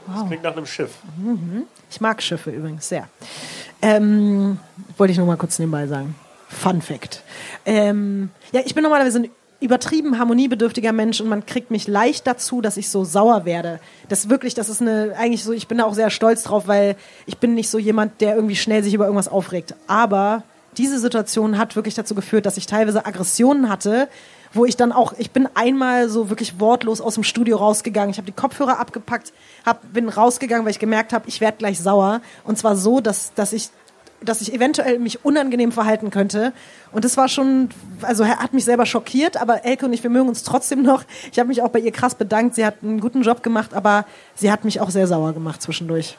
Wow. 0.07 0.19
Das 0.19 0.27
klingt 0.27 0.43
nach 0.43 0.55
einem 0.55 0.65
Schiff. 0.65 0.91
Mhm. 1.17 1.63
Ich 1.89 1.99
mag 1.99 2.21
Schiffe 2.21 2.51
übrigens 2.51 2.87
sehr. 2.87 3.07
Ähm, 3.81 4.59
wollte 4.97 5.11
ich 5.11 5.17
nur 5.17 5.27
mal 5.27 5.37
kurz 5.37 5.59
nebenbei 5.59 5.87
sagen. 5.87 6.15
Fun 6.47 6.81
Fact. 6.81 7.21
Ähm, 7.65 8.29
ja, 8.51 8.61
ich 8.65 8.75
bin 8.75 8.83
normalerweise 8.83 9.19
ein 9.19 9.29
übertrieben 9.59 10.19
harmoniebedürftiger 10.19 10.91
Mensch 10.91 11.21
und 11.21 11.27
man 11.27 11.45
kriegt 11.45 11.71
mich 11.71 11.87
leicht 11.87 12.27
dazu, 12.27 12.61
dass 12.61 12.77
ich 12.77 12.89
so 12.89 13.03
sauer 13.03 13.45
werde. 13.45 13.79
Das 14.09 14.29
wirklich, 14.29 14.53
das 14.53 14.69
ist 14.69 14.81
eine, 14.81 15.15
eigentlich 15.17 15.43
so, 15.43 15.53
ich 15.53 15.67
bin 15.67 15.79
da 15.79 15.85
auch 15.85 15.93
sehr 15.93 16.09
stolz 16.09 16.43
drauf, 16.43 16.67
weil 16.67 16.95
ich 17.25 17.37
bin 17.37 17.55
nicht 17.55 17.69
so 17.69 17.79
jemand, 17.79 18.21
der 18.21 18.35
irgendwie 18.35 18.55
schnell 18.55 18.83
sich 18.83 18.93
über 18.93 19.05
irgendwas 19.05 19.27
aufregt. 19.27 19.73
Aber 19.87 20.43
diese 20.77 20.99
Situation 20.99 21.57
hat 21.57 21.75
wirklich 21.75 21.95
dazu 21.95 22.15
geführt, 22.15 22.45
dass 22.45 22.57
ich 22.57 22.67
teilweise 22.67 23.05
Aggressionen 23.05 23.69
hatte, 23.69 24.07
wo 24.53 24.65
ich 24.65 24.77
dann 24.77 24.91
auch, 24.91 25.13
ich 25.17 25.31
bin 25.31 25.47
einmal 25.53 26.09
so 26.09 26.29
wirklich 26.29 26.59
wortlos 26.59 27.01
aus 27.01 27.15
dem 27.15 27.23
Studio 27.23 27.57
rausgegangen. 27.57 28.11
Ich 28.11 28.17
habe 28.17 28.25
die 28.25 28.31
Kopfhörer 28.31 28.79
abgepackt, 28.79 29.33
hab, 29.65 29.93
bin 29.93 30.09
rausgegangen, 30.09 30.65
weil 30.65 30.71
ich 30.71 30.79
gemerkt 30.79 31.13
habe, 31.13 31.27
ich 31.27 31.41
werde 31.41 31.57
gleich 31.57 31.79
sauer. 31.79 32.21
Und 32.43 32.57
zwar 32.57 32.75
so, 32.75 32.99
dass, 32.99 33.33
dass 33.33 33.53
ich 33.53 33.69
dass 34.25 34.41
ich 34.41 34.53
eventuell 34.53 34.99
mich 34.99 35.23
unangenehm 35.23 35.71
verhalten 35.71 36.09
könnte. 36.09 36.53
Und 36.91 37.05
das 37.05 37.17
war 37.17 37.27
schon, 37.27 37.69
also 38.01 38.23
er 38.23 38.39
hat 38.39 38.53
mich 38.53 38.65
selber 38.65 38.85
schockiert, 38.85 39.37
aber 39.37 39.65
Elke 39.65 39.85
und 39.85 39.93
ich, 39.93 40.03
wir 40.03 40.09
mögen 40.09 40.29
uns 40.29 40.43
trotzdem 40.43 40.81
noch. 40.81 41.03
Ich 41.31 41.39
habe 41.39 41.47
mich 41.47 41.61
auch 41.61 41.69
bei 41.69 41.79
ihr 41.79 41.91
krass 41.91 42.15
bedankt. 42.15 42.55
Sie 42.55 42.65
hat 42.65 42.75
einen 42.81 42.99
guten 42.99 43.21
Job 43.21 43.43
gemacht, 43.43 43.73
aber 43.73 44.05
sie 44.35 44.51
hat 44.51 44.65
mich 44.65 44.81
auch 44.81 44.89
sehr 44.89 45.07
sauer 45.07 45.33
gemacht 45.33 45.61
zwischendurch. 45.61 46.17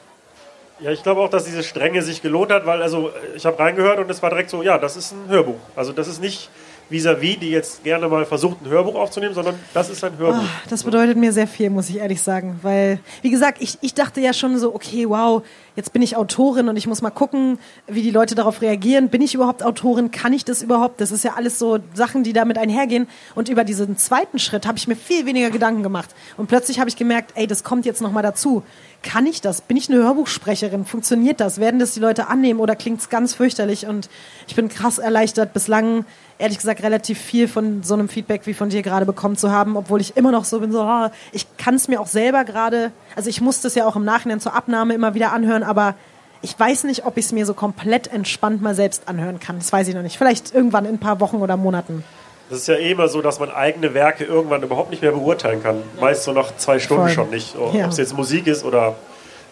Ja, 0.79 0.91
ich 0.91 1.01
glaube 1.01 1.21
auch, 1.21 1.29
dass 1.29 1.45
diese 1.45 1.63
Strenge 1.63 2.03
sich 2.03 2.21
gelohnt 2.21 2.51
hat, 2.51 2.67
weil 2.67 2.83
also 2.83 3.09
ich 3.35 3.45
habe 3.47 3.57
reingehört 3.57 3.97
und 3.99 4.09
es 4.11 4.21
war 4.21 4.29
direkt 4.29 4.51
so, 4.51 4.61
ja, 4.61 4.77
das 4.77 4.95
ist 4.95 5.11
ein 5.11 5.27
Hörbuch. 5.27 5.59
Also 5.75 5.91
das 5.91 6.07
ist 6.07 6.21
nicht 6.21 6.49
vis-à-vis, 6.89 7.35
-vis, 7.35 7.39
die 7.39 7.49
jetzt 7.49 7.83
gerne 7.83 8.07
mal 8.07 8.25
versucht, 8.25 8.61
ein 8.61 8.69
Hörbuch 8.69 8.95
aufzunehmen, 8.95 9.33
sondern 9.33 9.55
das 9.73 9.89
ist 9.89 10.03
ein 10.03 10.17
Hörbuch. 10.17 10.43
Oh, 10.43 10.69
das 10.69 10.83
bedeutet 10.83 11.17
mir 11.17 11.31
sehr 11.31 11.47
viel, 11.47 11.69
muss 11.69 11.89
ich 11.89 11.97
ehrlich 11.97 12.21
sagen. 12.21 12.59
Weil, 12.61 12.99
wie 13.21 13.29
gesagt, 13.29 13.61
ich, 13.61 13.77
ich 13.81 13.93
dachte 13.93 14.21
ja 14.21 14.33
schon 14.33 14.57
so, 14.57 14.73
okay, 14.73 15.07
wow, 15.07 15.43
jetzt 15.77 15.93
bin 15.93 16.01
ich 16.01 16.17
Autorin 16.17 16.67
und 16.67 16.75
ich 16.75 16.87
muss 16.87 17.01
mal 17.01 17.11
gucken, 17.11 17.59
wie 17.85 18.01
die 18.01 18.11
Leute 18.11 18.33
darauf 18.33 18.61
reagieren. 18.61 19.09
Bin 19.09 19.21
ich 19.21 19.35
überhaupt 19.35 19.63
Autorin? 19.63 20.09
Kann 20.09 20.33
ich 20.33 20.43
das 20.43 20.63
überhaupt? 20.63 20.99
Das 20.99 21.11
ist 21.11 21.23
ja 21.23 21.35
alles 21.35 21.59
so 21.59 21.77
Sachen, 21.93 22.23
die 22.23 22.33
damit 22.33 22.57
einhergehen. 22.57 23.07
Und 23.35 23.47
über 23.47 23.63
diesen 23.63 23.95
zweiten 23.95 24.39
Schritt 24.39 24.65
habe 24.67 24.79
ich 24.79 24.87
mir 24.87 24.95
viel 24.95 25.25
weniger 25.27 25.51
Gedanken 25.51 25.83
gemacht. 25.83 26.09
Und 26.35 26.47
plötzlich 26.47 26.79
habe 26.79 26.89
ich 26.89 26.95
gemerkt, 26.95 27.33
ey, 27.35 27.45
das 27.45 27.63
kommt 27.63 27.85
jetzt 27.85 28.01
nochmal 28.01 28.23
dazu. 28.23 28.63
Kann 29.03 29.27
ich 29.27 29.39
das? 29.39 29.61
Bin 29.61 29.77
ich 29.77 29.87
eine 29.89 29.99
Hörbuchsprecherin? 29.99 30.83
Funktioniert 30.83 31.39
das? 31.39 31.59
Werden 31.59 31.79
das 31.79 31.93
die 31.93 31.99
Leute 31.99 32.27
annehmen 32.27 32.59
oder 32.59 32.75
klingt 32.75 32.99
es 32.99 33.09
ganz 33.09 33.35
fürchterlich? 33.35 33.85
Und 33.85 34.09
ich 34.47 34.55
bin 34.55 34.69
krass 34.69 34.97
erleichtert. 34.97 35.53
Bislang 35.53 36.05
ehrlich 36.39 36.57
gesagt 36.57 36.83
relativ 36.83 37.19
viel 37.19 37.47
von 37.47 37.83
so 37.83 37.93
einem 37.93 38.09
Feedback 38.09 38.41
wie 38.45 38.53
von 38.53 38.69
dir 38.69 38.81
gerade 38.81 39.05
bekommen 39.05 39.35
zu 39.35 39.51
haben, 39.51 39.75
obwohl 39.75 40.01
ich 40.01 40.17
immer 40.17 40.31
noch 40.31 40.45
so 40.45 40.59
bin, 40.59 40.71
so, 40.71 40.83
oh, 40.83 41.09
ich 41.31 41.47
kann 41.57 41.75
es 41.75 41.87
mir 41.87 41.99
auch 41.99 42.07
selber 42.07 42.43
gerade, 42.43 42.91
also 43.15 43.29
ich 43.29 43.41
musste 43.41 43.67
es 43.67 43.75
ja 43.75 43.85
auch 43.85 43.95
im 43.95 44.05
Nachhinein 44.05 44.39
zur 44.39 44.53
Abnahme 44.53 44.93
immer 44.93 45.13
wieder 45.13 45.33
anhören, 45.33 45.63
aber 45.67 45.95
ich 46.41 46.57
weiß 46.59 46.83
nicht, 46.85 47.05
ob 47.05 47.17
ich 47.17 47.25
es 47.25 47.31
mir 47.31 47.45
so 47.45 47.53
komplett 47.53 48.07
entspannt 48.13 48.61
mal 48.61 48.75
selbst 48.75 49.07
anhören 49.07 49.39
kann. 49.39 49.57
Das 49.59 49.71
weiß 49.73 49.87
ich 49.87 49.95
noch 49.95 50.01
nicht. 50.03 50.17
Vielleicht 50.17 50.53
irgendwann 50.53 50.85
in 50.85 50.95
ein 50.95 50.99
paar 50.99 51.19
Wochen 51.19 51.37
oder 51.37 51.57
Monaten. 51.57 52.03
Das 52.49 52.59
ist 52.59 52.67
ja 52.67 52.75
eh 52.75 52.91
immer 52.91 53.07
so, 53.09 53.21
dass 53.21 53.39
man 53.39 53.51
eigene 53.51 53.93
Werke 53.93 54.23
irgendwann 54.23 54.63
überhaupt 54.63 54.89
nicht 54.91 55.01
mehr 55.01 55.11
beurteilen 55.11 55.61
kann. 55.61 55.81
Meist 55.99 56.23
so 56.23 56.31
nach 56.31 56.55
zwei 56.57 56.79
Stunden 56.79 57.03
Voll. 57.03 57.11
schon 57.11 57.29
nicht. 57.29 57.55
Ob 57.57 57.73
Ja. 57.73 57.87
es 57.87 57.97
jetzt 57.97 58.15
Musik 58.15 58.47
ist 58.47 58.63
oder 58.63 58.95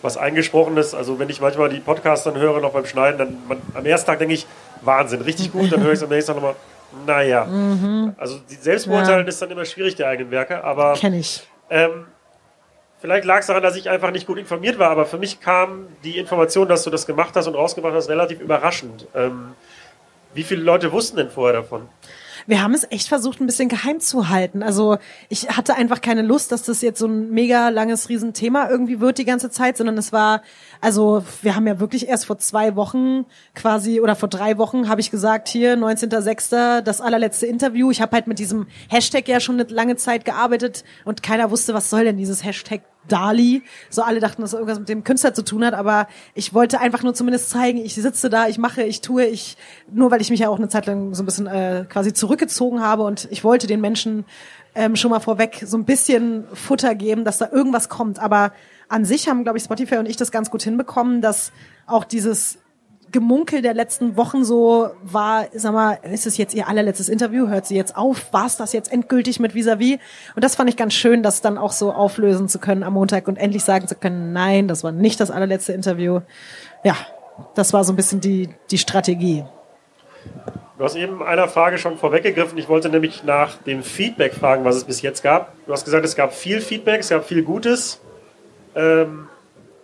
was 0.02 0.16
eingesprochenes. 0.16 0.94
Also 0.94 1.20
wenn 1.20 1.30
ich 1.30 1.42
manchmal 1.42 1.70
die 1.70 1.80
Podcasts 1.80 2.24
dann 2.24 2.36
höre, 2.38 2.62
noch 2.62 2.72
beim 2.72 2.86
Schneiden, 2.86 3.18
dann 3.18 3.38
man, 3.48 3.58
am 3.74 3.86
ersten 3.86 4.06
Tag 4.08 4.20
denke 4.20 4.36
ich, 4.36 4.46
Wahnsinn, 4.82 5.22
richtig 5.22 5.52
gut. 5.52 5.72
Dann 5.74 5.82
höre 5.82 5.92
ich 5.92 5.98
es 5.98 6.04
am 6.04 6.10
nächsten 6.10 6.34
Tag 6.34 6.42
nochmal, 6.42 6.56
naja. 7.08 7.48
Also 8.18 8.38
die 8.50 8.56
Selbstbeurteilen 8.56 9.22
Mhm. 9.22 9.26
Ja. 9.26 9.30
ist 9.30 9.42
dann 9.42 9.50
immer 9.52 9.66
schwierig, 9.66 9.96
die 9.96 10.06
eigenen 10.06 10.32
Werke. 10.32 10.64
Aber 10.64 10.94
Kenne 10.94 11.18
ich. 11.18 11.46
ähm, 11.70 12.06
vielleicht 13.06 13.26
lag 13.26 13.42
es 13.42 13.46
daran, 13.46 13.62
dass 13.62 13.76
ich 13.76 13.88
einfach 13.88 14.10
nicht 14.10 14.26
gut 14.26 14.40
informiert 14.40 14.80
war. 14.80 14.90
Aber 14.90 15.06
für 15.06 15.20
mich 15.20 15.40
kam 15.40 15.86
die 16.04 16.18
Information, 16.18 16.68
dass 16.68 16.84
du 16.84 16.90
das 16.90 17.06
gemacht 17.06 17.36
hast 17.36 17.46
und 17.46 17.54
rausgebracht 17.54 17.94
hast, 17.94 18.10
relativ 18.10 18.40
überraschend. 18.42 19.06
Ähm, 19.14 19.54
wie 20.34 20.42
viele 20.42 20.64
Leute 20.64 20.92
wussten 20.92 21.18
denn 21.18 21.30
vorher 21.30 21.62
davon? 21.62 21.88
Wir 22.48 22.62
haben 22.62 22.74
es 22.74 22.86
echt 22.92 23.08
versucht, 23.08 23.40
ein 23.40 23.46
bisschen 23.46 23.70
geheim 23.70 24.00
zu 24.00 24.30
halten. 24.30 24.62
Also 24.62 24.98
ich 25.30 25.50
hatte 25.50 25.76
einfach 25.76 26.02
keine 26.02 26.22
Lust, 26.22 26.52
dass 26.52 26.64
das 26.64 26.82
jetzt 26.82 27.00
so 27.00 27.08
ein 27.08 27.32
mega 27.32 27.70
langes 27.70 28.10
Riesenthema 28.10 28.70
irgendwie 28.70 29.00
wird 29.00 29.18
die 29.18 29.26
ganze 29.26 29.50
Zeit, 29.50 29.78
sondern 29.78 29.98
es 29.98 30.12
war, 30.12 30.42
also 30.82 31.24
wir 31.42 31.56
haben 31.56 31.66
ja 31.66 31.80
wirklich 31.80 32.08
erst 32.08 32.26
vor 32.26 32.38
zwei 32.38 32.76
Wochen 32.76 33.26
quasi 33.56 34.00
oder 34.00 34.16
vor 34.16 34.30
drei 34.30 34.58
Wochen 34.58 34.90
habe 34.90 35.02
ich 35.02 35.10
gesagt, 35.10 35.48
hier 35.48 35.76
19.06. 35.76 36.82
das 36.82 37.02
allerletzte 37.02 37.46
Interview. 37.46 37.90
Ich 37.90 38.02
habe 38.02 38.16
halt 38.16 38.28
mit 38.28 38.40
diesem 38.40 38.68
Hashtag 38.90 39.28
ja 39.28 39.40
schon 39.40 39.60
eine 39.60 39.70
lange 39.70 39.96
Zeit 39.96 40.26
gearbeitet 40.26 40.84
und 41.04 41.24
keiner 41.24 41.50
wusste, 41.50 41.74
was 41.74 41.90
soll 41.90 42.04
denn 42.04 42.18
dieses 42.18 42.44
Hashtag 42.44 42.82
Dali. 43.08 43.64
So 43.90 44.02
alle 44.02 44.20
dachten, 44.20 44.42
dass 44.42 44.54
irgendwas 44.54 44.80
mit 44.80 44.90
dem 44.90 45.04
Künstler 45.04 45.34
zu 45.34 45.44
tun 45.44 45.66
hat, 45.66 45.74
aber 45.74 46.08
ich 46.34 46.54
wollte 46.54 46.80
einfach 46.80 47.04
nur 47.04 47.14
zumindest 47.14 47.50
zeigen, 47.50 47.78
ich 47.78 47.96
sitze 47.96 48.30
da, 48.30 48.48
ich 48.48 48.58
mache, 48.58 48.84
ich 48.84 49.02
tue, 49.02 49.26
ich, 49.26 49.58
nur 49.92 50.12
weil 50.12 50.22
ich 50.22 50.30
mich 50.30 50.40
ja 50.40 50.50
auch 50.50 50.58
eine 50.58 50.70
Zeit 50.70 50.86
lang 50.86 51.14
so 51.14 51.24
ein 51.24 51.26
bisschen 51.26 51.48
äh, 51.48 51.86
quasi 51.90 52.14
zurückgezogen 52.14 52.82
habe 52.82 53.04
und 53.04 53.28
ich 53.32 53.44
wollte 53.44 53.68
den 53.68 53.82
Menschen 53.82 54.26
ähm, 54.76 54.96
schon 54.96 55.12
mal 55.12 55.20
vorweg 55.20 55.64
so 55.66 55.78
ein 55.78 55.86
bisschen 55.86 56.44
Futter 56.54 56.96
geben, 56.96 57.24
dass 57.24 57.38
da 57.38 57.50
irgendwas 57.52 57.90
kommt. 57.90 58.20
Aber 58.20 58.52
an 58.90 59.06
sich 59.06 59.28
haben, 59.28 59.44
glaube 59.44 59.58
ich, 59.58 59.64
Spotify 59.64 59.98
und 59.98 60.08
ich 60.08 60.18
das 60.18 60.32
ganz 60.32 60.52
gut 60.52 60.62
hinbekommen, 60.62 61.22
dass 61.22 61.52
auch 61.88 62.04
dieses 62.04 62.60
Gemunkel 63.16 63.62
der 63.62 63.74
letzten 63.74 64.18
Wochen 64.18 64.44
so 64.44 64.90
war, 65.02 65.46
sag 65.54 65.72
mal, 65.72 65.98
ist 66.12 66.28
es 66.28 66.36
jetzt 66.36 66.54
ihr 66.54 66.68
allerletztes 66.68 67.08
Interview? 67.08 67.48
Hört 67.48 67.66
sie 67.66 67.78
jetzt 67.78 67.96
auf? 67.96 68.34
War 68.34 68.46
es 68.46 68.58
das 68.58 68.74
jetzt 68.74 68.92
endgültig 68.92 69.40
mit 69.40 69.56
Vis-a-vis? 69.56 70.00
Und 70.36 70.44
das 70.44 70.56
fand 70.56 70.70
ich 70.70 70.76
ganz 70.76 70.94
schön, 70.94 71.24
das 71.24 71.40
dann 71.40 71.58
auch 71.58 71.72
so 71.72 71.94
auflösen 71.94 72.50
zu 72.50 72.60
können 72.60 72.84
am 72.84 72.92
Montag 72.92 73.30
und 73.30 73.38
endlich 73.38 73.64
sagen 73.64 73.88
zu 73.88 73.96
können, 73.96 74.34
nein, 74.34 74.68
das 74.68 74.84
war 74.84 74.92
nicht 74.92 75.22
das 75.22 75.32
allerletzte 75.32 75.72
Interview. 75.72 76.20
Ja, 76.84 76.98
das 77.54 77.72
war 77.72 77.86
so 77.86 77.94
ein 77.94 77.96
bisschen 77.96 78.20
die, 78.20 78.50
die 78.70 78.78
Strategie. 78.78 79.46
Du 80.78 80.84
hast 80.84 80.98
eben 80.98 81.24
einer 81.24 81.48
Frage 81.48 81.78
schon 81.78 81.98
vorweggegriffen. 81.98 82.58
Ich 82.58 82.68
wollte 82.68 82.90
nämlich 82.90 83.24
nach 83.24 83.56
dem 83.60 83.82
Feedback 83.82 84.34
fragen, 84.34 84.66
was 84.66 84.76
es 84.76 84.84
bis 84.84 85.02
jetzt 85.02 85.24
gab. 85.24 85.54
Du 85.66 85.72
hast 85.72 85.86
gesagt, 85.86 86.04
es 86.04 86.18
gab 86.18 86.34
viel 86.34 86.60
Feedback, 86.60 87.00
es 87.00 87.10
gab 87.10 87.24
viel 87.24 87.44
Gutes. 87.44 88.02
Ähm, 88.76 89.30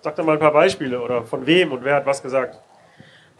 sag 0.01 0.17
doch 0.17 0.25
mal 0.25 0.33
ein 0.33 0.39
paar 0.39 0.51
Beispiele 0.51 0.99
oder 0.99 1.23
von 1.23 1.45
wem 1.45 1.71
und 1.71 1.85
wer 1.85 1.95
hat 1.95 2.05
was 2.05 2.21
gesagt. 2.21 2.59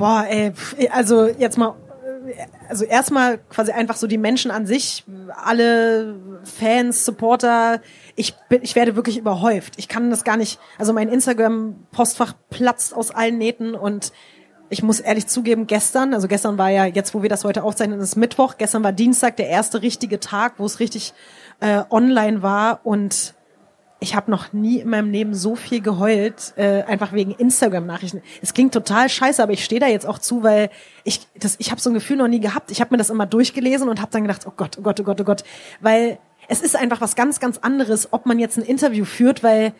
Boah, 0.02 0.26
ey, 0.28 0.52
also 0.90 1.28
jetzt 1.28 1.60
mal, 1.60 1.76
also 2.68 2.86
erstmal 2.86 3.38
quasi 3.38 3.72
einfach 3.72 3.96
so 3.98 4.08
die 4.08 4.18
Menschen 4.18 4.50
an 4.50 4.66
sich, 4.66 5.04
alle 5.36 6.16
Fans, 6.44 7.06
Supporter, 7.06 7.82
ich 8.16 8.34
bin, 8.50 8.64
ich 8.64 8.76
werde 8.76 8.96
wirklich 8.96 9.20
überhäuft. 9.20 9.76
Ich 9.78 9.88
kann 9.88 10.10
das 10.10 10.24
gar 10.24 10.38
nicht, 10.38 10.60
also 10.80 10.92
mein 10.92 11.08
Instagram-Postfach 11.08 12.34
platzt 12.50 12.96
aus 12.96 13.12
allen 13.12 13.38
Nähten 13.38 13.76
und 13.76 14.12
ich 14.72 14.82
muss 14.82 15.00
ehrlich 15.00 15.28
zugeben, 15.28 15.68
gestern, 15.68 16.16
also 16.16 16.28
gestern 16.28 16.58
war 16.58 16.70
ja, 16.70 16.86
jetzt 16.86 17.14
wo 17.14 17.22
wir 17.22 17.30
das 17.30 17.44
heute 17.44 17.62
aufzeichnen, 17.62 18.00
ist 18.00 18.16
Mittwoch, 18.16 18.56
gestern 18.58 18.84
war 18.84 18.94
Dienstag, 18.94 19.38
der 19.38 19.50
erste 19.50 19.84
richtige 19.84 20.20
Tag, 20.20 20.56
wo 20.58 20.66
es 20.66 20.80
richtig 20.80 21.14
äh, 21.60 21.84
online 21.92 22.42
war 22.42 22.80
und 22.86 23.36
ich 24.04 24.16
habe 24.16 24.32
noch 24.32 24.52
nie 24.52 24.80
in 24.80 24.90
meinem 24.90 25.12
Leben 25.12 25.36
so 25.36 25.56
viel 25.56 25.80
geheult, 25.80 26.54
äh, 26.58 26.82
einfach 26.82 27.14
wegen 27.14 27.32
Instagram-Nachrichten. 27.32 28.24
Es 28.42 28.56
klingt 28.56 28.74
total 28.74 29.08
scheiße, 29.10 29.42
aber 29.42 29.54
ich 29.54 29.64
stehe 29.64 29.80
da 29.80 29.86
jetzt 29.86 30.08
auch 30.08 30.18
zu, 30.18 30.42
weil 30.42 30.72
ich 31.04 31.28
das, 31.36 31.56
ich 31.60 31.70
habe 31.70 31.80
so 31.80 31.92
ein 31.92 31.94
Gefühl 31.94 32.18
noch 32.18 32.28
nie 32.28 32.40
gehabt. 32.40 32.72
Ich 32.72 32.82
habe 32.82 32.92
mir 32.92 32.98
das 32.98 33.12
immer 33.12 33.28
durchgelesen 33.28 33.90
und 33.90 34.02
habe 34.02 34.12
dann 34.12 34.24
gedacht, 34.24 34.48
oh 34.48 34.54
Gott, 34.58 34.76
oh 34.80 34.82
Gott, 34.82 35.00
oh 35.00 35.04
Gott, 35.04 35.22
oh 35.22 35.24
Gott, 35.24 35.44
weil 35.82 36.18
es 36.48 36.62
ist 36.62 36.76
einfach 36.76 37.00
was 37.00 37.16
ganz, 37.16 37.40
ganz 37.40 37.60
anderes, 37.60 38.12
ob 38.12 38.26
man 38.26 38.40
jetzt 38.40 38.58
ein 38.58 38.64
Interview 38.64 39.06
führt, 39.06 39.44
weil 39.44 39.72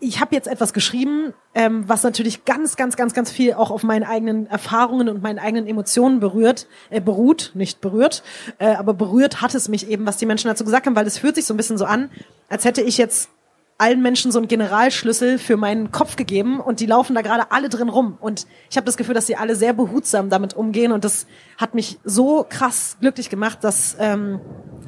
ich 0.00 0.20
habe 0.20 0.34
jetzt 0.34 0.46
etwas 0.46 0.72
geschrieben, 0.72 1.34
ähm, 1.54 1.84
was 1.88 2.02
natürlich 2.02 2.44
ganz, 2.44 2.76
ganz, 2.76 2.96
ganz, 2.96 3.14
ganz 3.14 3.30
viel 3.30 3.54
auch 3.54 3.70
auf 3.70 3.82
meinen 3.82 4.04
eigenen 4.04 4.46
Erfahrungen 4.46 5.08
und 5.08 5.22
meinen 5.22 5.38
eigenen 5.38 5.66
Emotionen 5.66 6.20
berührt, 6.20 6.66
äh, 6.90 7.00
beruht, 7.00 7.52
nicht 7.54 7.80
berührt, 7.80 8.22
äh, 8.58 8.74
aber 8.74 8.94
berührt 8.94 9.40
hat 9.40 9.54
es 9.54 9.68
mich 9.68 9.88
eben, 9.88 10.06
was 10.06 10.16
die 10.18 10.26
Menschen 10.26 10.48
dazu 10.48 10.64
gesagt 10.64 10.86
haben, 10.86 10.96
weil 10.96 11.06
es 11.06 11.18
fühlt 11.18 11.34
sich 11.34 11.46
so 11.46 11.54
ein 11.54 11.56
bisschen 11.56 11.78
so 11.78 11.84
an, 11.84 12.10
als 12.48 12.64
hätte 12.64 12.82
ich 12.82 12.98
jetzt 12.98 13.30
allen 13.78 14.02
Menschen 14.02 14.30
so 14.30 14.38
einen 14.38 14.48
Generalschlüssel 14.48 15.38
für 15.38 15.56
meinen 15.56 15.90
Kopf 15.90 16.16
gegeben 16.16 16.60
und 16.60 16.80
die 16.80 16.86
laufen 16.86 17.14
da 17.14 17.22
gerade 17.22 17.50
alle 17.50 17.70
drin 17.70 17.88
rum. 17.88 18.18
Und 18.20 18.46
ich 18.68 18.76
habe 18.76 18.84
das 18.84 18.98
Gefühl, 18.98 19.14
dass 19.14 19.26
sie 19.26 19.36
alle 19.36 19.56
sehr 19.56 19.72
behutsam 19.72 20.28
damit 20.28 20.52
umgehen 20.52 20.92
und 20.92 21.02
das 21.02 21.26
hat 21.56 21.74
mich 21.74 21.98
so 22.04 22.44
krass 22.46 22.98
glücklich 23.00 23.30
gemacht, 23.30 23.64
dass 23.64 23.96
ähm, 23.98 24.40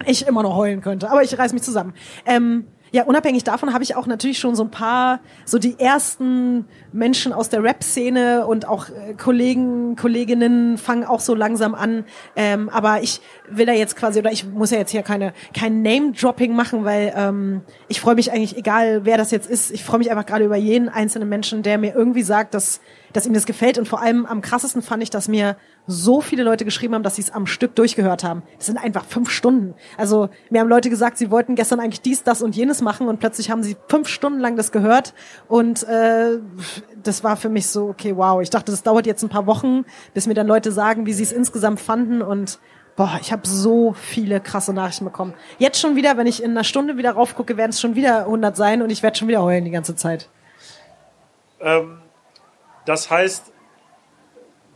ich 0.04 0.26
immer 0.26 0.42
noch 0.42 0.56
heulen 0.56 0.82
könnte. 0.82 1.10
Aber 1.10 1.22
ich 1.22 1.38
reiß 1.38 1.54
mich 1.54 1.62
zusammen. 1.62 1.94
Ähm, 2.26 2.66
ja, 2.92 3.04
unabhängig 3.04 3.42
davon 3.42 3.72
habe 3.72 3.82
ich 3.82 3.96
auch 3.96 4.06
natürlich 4.06 4.38
schon 4.38 4.54
so 4.54 4.62
ein 4.62 4.70
paar, 4.70 5.20
so 5.46 5.58
die 5.58 5.80
ersten 5.80 6.66
Menschen 6.92 7.32
aus 7.32 7.48
der 7.48 7.62
Rap-Szene 7.62 8.46
und 8.46 8.68
auch 8.68 8.90
äh, 8.90 9.14
Kollegen, 9.14 9.96
Kolleginnen 9.96 10.76
fangen 10.76 11.04
auch 11.04 11.20
so 11.20 11.34
langsam 11.34 11.74
an. 11.74 12.04
Ähm, 12.36 12.68
aber 12.68 13.02
ich 13.02 13.22
will 13.48 13.64
da 13.64 13.72
jetzt 13.72 13.96
quasi, 13.96 14.18
oder 14.18 14.30
ich 14.30 14.44
muss 14.44 14.70
ja 14.70 14.78
jetzt 14.78 14.90
hier 14.90 15.02
keine, 15.02 15.32
kein 15.54 15.80
Name-Dropping 15.80 16.54
machen, 16.54 16.84
weil 16.84 17.14
ähm, 17.16 17.62
ich 17.88 17.98
freue 17.98 18.14
mich 18.14 18.30
eigentlich, 18.30 18.58
egal 18.58 19.06
wer 19.06 19.16
das 19.16 19.30
jetzt 19.30 19.48
ist, 19.48 19.70
ich 19.70 19.82
freue 19.82 19.98
mich 19.98 20.10
einfach 20.10 20.26
gerade 20.26 20.44
über 20.44 20.56
jeden 20.56 20.90
einzelnen 20.90 21.30
Menschen, 21.30 21.62
der 21.62 21.78
mir 21.78 21.94
irgendwie 21.94 22.22
sagt, 22.22 22.52
dass 22.52 22.82
dass 23.12 23.26
ihm 23.26 23.34
das 23.34 23.46
gefällt. 23.46 23.78
Und 23.78 23.86
vor 23.86 24.00
allem 24.00 24.26
am 24.26 24.40
krassesten 24.40 24.82
fand 24.82 25.02
ich, 25.02 25.10
dass 25.10 25.28
mir 25.28 25.56
so 25.86 26.20
viele 26.20 26.44
Leute 26.44 26.64
geschrieben 26.64 26.94
haben, 26.94 27.02
dass 27.02 27.16
sie 27.16 27.22
es 27.22 27.30
am 27.30 27.46
Stück 27.46 27.74
durchgehört 27.74 28.22
haben. 28.22 28.42
Das 28.56 28.66
sind 28.66 28.78
einfach 28.78 29.04
fünf 29.04 29.30
Stunden. 29.30 29.74
Also 29.96 30.28
mir 30.50 30.60
haben 30.60 30.68
Leute 30.68 30.90
gesagt, 30.90 31.18
sie 31.18 31.30
wollten 31.30 31.56
gestern 31.56 31.80
eigentlich 31.80 32.00
dies, 32.00 32.22
das 32.22 32.40
und 32.40 32.54
jenes 32.54 32.82
machen 32.82 33.08
und 33.08 33.18
plötzlich 33.18 33.50
haben 33.50 33.62
sie 33.62 33.76
fünf 33.88 34.08
Stunden 34.08 34.38
lang 34.38 34.56
das 34.56 34.70
gehört. 34.70 35.12
Und 35.48 35.82
äh, 35.84 36.38
das 37.02 37.24
war 37.24 37.36
für 37.36 37.48
mich 37.48 37.66
so, 37.66 37.88
okay, 37.88 38.16
wow. 38.16 38.40
Ich 38.40 38.50
dachte, 38.50 38.70
das 38.70 38.82
dauert 38.82 39.06
jetzt 39.06 39.22
ein 39.22 39.28
paar 39.28 39.46
Wochen, 39.46 39.84
bis 40.14 40.26
mir 40.26 40.34
dann 40.34 40.46
Leute 40.46 40.70
sagen, 40.70 41.06
wie 41.06 41.12
sie 41.12 41.24
es 41.24 41.32
insgesamt 41.32 41.80
fanden. 41.80 42.22
Und 42.22 42.60
boah, 42.94 43.18
ich 43.20 43.32
habe 43.32 43.46
so 43.46 43.92
viele 43.92 44.40
krasse 44.40 44.72
Nachrichten 44.72 45.04
bekommen. 45.04 45.34
Jetzt 45.58 45.80
schon 45.80 45.96
wieder, 45.96 46.16
wenn 46.16 46.28
ich 46.28 46.42
in 46.42 46.52
einer 46.52 46.64
Stunde 46.64 46.96
wieder 46.96 47.12
raufgucke, 47.12 47.56
werden 47.56 47.70
es 47.70 47.80
schon 47.80 47.96
wieder 47.96 48.20
100 48.20 48.56
sein 48.56 48.82
und 48.82 48.90
ich 48.90 49.02
werde 49.02 49.18
schon 49.18 49.28
wieder 49.28 49.42
heulen 49.42 49.64
die 49.64 49.70
ganze 49.70 49.96
Zeit. 49.96 50.28
Ähm, 51.60 51.98
das 52.86 53.10
heißt, 53.10 53.51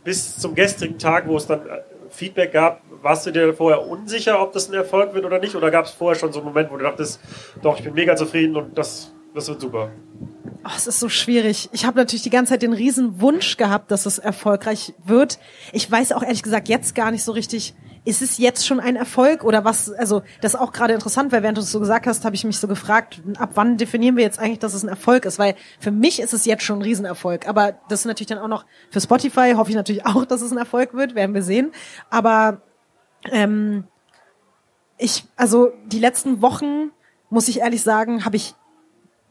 bis 0.07 0.37
zum 0.37 0.55
gestrigen 0.55 0.97
Tag, 0.97 1.27
wo 1.27 1.35
es 1.35 1.47
dann 1.47 1.67
äh, 1.67 1.81
Feedback 2.09 2.53
gab, 2.53 2.81
warst 3.01 3.25
du 3.25 3.31
dir 3.31 3.53
vorher 3.53 3.85
unsicher, 3.85 4.41
ob 4.41 4.53
das 4.53 4.69
ein 4.69 4.73
Erfolg 4.73 5.13
wird 5.13 5.25
oder 5.25 5.37
nicht? 5.37 5.53
Oder 5.53 5.69
gab 5.69 5.83
es 5.83 5.91
vorher 5.91 6.17
schon 6.17 6.31
so 6.31 6.39
einen 6.39 6.47
Moment, 6.47 6.71
wo 6.71 6.77
du 6.77 6.83
dachtest, 6.83 7.19
doch, 7.61 7.77
ich 7.77 7.83
bin 7.83 7.93
mega 7.93 8.15
zufrieden 8.15 8.55
und 8.55 8.77
das, 8.77 9.11
das 9.35 9.49
wird 9.49 9.59
super? 9.59 9.91
Oh, 10.63 10.69
es 10.77 10.87
ist 10.87 11.01
so 11.01 11.09
schwierig. 11.09 11.67
Ich 11.73 11.83
habe 11.83 11.97
natürlich 11.97 12.23
die 12.23 12.29
ganze 12.29 12.53
Zeit 12.53 12.61
den 12.61 12.71
riesen 12.71 13.19
Wunsch 13.19 13.57
gehabt, 13.57 13.91
dass 13.91 14.05
es 14.05 14.17
erfolgreich 14.17 14.93
wird. 15.03 15.39
Ich 15.73 15.91
weiß 15.91 16.13
auch 16.13 16.23
ehrlich 16.23 16.41
gesagt 16.41 16.69
jetzt 16.69 16.95
gar 16.95 17.11
nicht 17.11 17.25
so 17.25 17.33
richtig, 17.33 17.75
ist 18.07 18.21
es 18.21 18.37
jetzt 18.37 18.65
schon 18.65 18.79
ein 18.79 18.95
Erfolg 18.95 19.43
oder 19.43 19.65
was? 19.65 19.91
Also 19.91 20.21
das 20.39 20.53
ist 20.53 20.59
auch 20.59 20.71
gerade 20.71 20.93
interessant, 20.93 21.33
weil 21.33 21.43
während 21.43 21.57
du 21.57 21.61
es 21.61 21.71
so 21.71 21.79
gesagt 21.81 22.07
hast, 22.07 22.23
habe 22.23 22.35
ich 22.35 22.45
mich 22.45 22.57
so 22.57 22.65
gefragt, 22.65 23.21
ab 23.37 23.51
wann 23.55 23.75
definieren 23.75 24.15
wir 24.15 24.23
jetzt 24.23 24.39
eigentlich, 24.39 24.59
dass 24.59 24.73
es 24.73 24.83
ein 24.83 24.87
Erfolg 24.87 25.25
ist? 25.25 25.39
Weil 25.39 25.55
für 25.77 25.91
mich 25.91 26.21
ist 26.21 26.33
es 26.33 26.45
jetzt 26.45 26.63
schon 26.63 26.79
ein 26.79 26.83
Riesenerfolg. 26.83 27.49
Aber 27.49 27.73
das 27.89 27.99
ist 27.99 28.05
natürlich 28.05 28.29
dann 28.29 28.37
auch 28.37 28.47
noch 28.47 28.65
für 28.91 29.01
Spotify, 29.01 29.55
hoffe 29.57 29.71
ich 29.71 29.75
natürlich 29.75 30.05
auch, 30.05 30.23
dass 30.27 30.41
es 30.41 30.51
ein 30.51 30.57
Erfolg 30.57 30.93
wird, 30.93 31.15
werden 31.15 31.35
wir 31.35 31.43
sehen. 31.43 31.73
Aber 32.09 32.61
ähm, 33.29 33.83
ich, 34.97 35.25
also 35.35 35.71
die 35.85 35.99
letzten 35.99 36.41
Wochen, 36.41 36.91
muss 37.29 37.49
ich 37.49 37.59
ehrlich 37.59 37.83
sagen, 37.83 38.23
habe 38.23 38.37
ich 38.37 38.55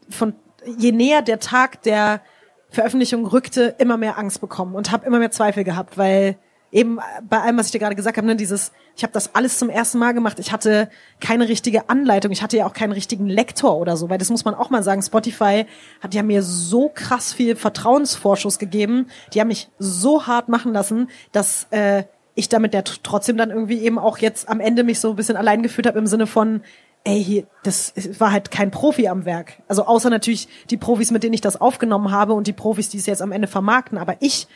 von 0.07 0.35
je 0.77 0.91
näher 0.91 1.23
der 1.23 1.39
Tag 1.39 1.81
der 1.81 2.21
Veröffentlichung 2.69 3.25
rückte, 3.25 3.75
immer 3.79 3.97
mehr 3.97 4.19
Angst 4.19 4.39
bekommen 4.39 4.75
und 4.75 4.91
habe 4.91 5.07
immer 5.07 5.17
mehr 5.17 5.31
Zweifel 5.31 5.63
gehabt, 5.63 5.97
weil 5.97 6.37
eben 6.71 6.99
bei 7.29 7.39
allem, 7.41 7.57
was 7.57 7.67
ich 7.67 7.71
dir 7.71 7.79
gerade 7.79 7.95
gesagt 7.95 8.17
habe, 8.17 8.27
ne, 8.27 8.35
dieses, 8.35 8.71
ich 8.95 9.03
habe 9.03 9.13
das 9.13 9.35
alles 9.35 9.57
zum 9.57 9.69
ersten 9.69 9.99
Mal 9.99 10.13
gemacht. 10.13 10.39
Ich 10.39 10.51
hatte 10.51 10.89
keine 11.19 11.47
richtige 11.47 11.89
Anleitung, 11.89 12.31
ich 12.31 12.41
hatte 12.41 12.57
ja 12.57 12.65
auch 12.65 12.73
keinen 12.73 12.91
richtigen 12.91 13.27
Lektor 13.27 13.77
oder 13.77 13.95
so, 13.95 14.09
weil 14.09 14.17
das 14.17 14.29
muss 14.29 14.45
man 14.45 14.53
auch 14.53 14.69
mal 14.69 14.83
sagen. 14.83 15.01
Spotify 15.01 15.65
hat 16.01 16.13
ja 16.13 16.23
mir 16.23 16.43
so 16.43 16.89
krass 16.93 17.33
viel 17.33 17.55
Vertrauensvorschuss 17.55 18.59
gegeben. 18.59 19.07
Die 19.33 19.39
haben 19.39 19.47
mich 19.47 19.69
so 19.79 20.27
hart 20.27 20.49
machen 20.49 20.73
lassen, 20.73 21.09
dass 21.31 21.67
äh, 21.71 22.03
ich 22.35 22.49
damit 22.49 22.73
ja 22.73 22.81
trotzdem 22.81 23.37
dann 23.37 23.49
irgendwie 23.49 23.79
eben 23.79 23.97
auch 23.97 24.17
jetzt 24.19 24.49
am 24.49 24.59
Ende 24.59 24.83
mich 24.83 24.99
so 24.99 25.11
ein 25.11 25.15
bisschen 25.15 25.37
allein 25.37 25.63
gefühlt 25.63 25.87
habe 25.87 25.97
im 25.97 26.05
Sinne 26.05 26.27
von, 26.27 26.61
ey, 27.03 27.23
hier, 27.23 27.47
das 27.63 27.93
war 28.19 28.31
halt 28.31 28.51
kein 28.51 28.69
Profi 28.69 29.07
am 29.07 29.25
Werk. 29.25 29.53
Also 29.67 29.85
außer 29.85 30.09
natürlich 30.09 30.47
die 30.69 30.77
Profis, 30.77 31.09
mit 31.09 31.23
denen 31.23 31.33
ich 31.33 31.41
das 31.41 31.59
aufgenommen 31.59 32.11
habe 32.11 32.33
und 32.33 32.45
die 32.45 32.53
Profis, 32.53 32.89
die 32.89 32.97
es 32.97 33.05
jetzt 33.05 33.21
am 33.21 33.31
Ende 33.31 33.47
vermarkten. 33.47 33.97
Aber 33.97 34.17
ich, 34.19 34.47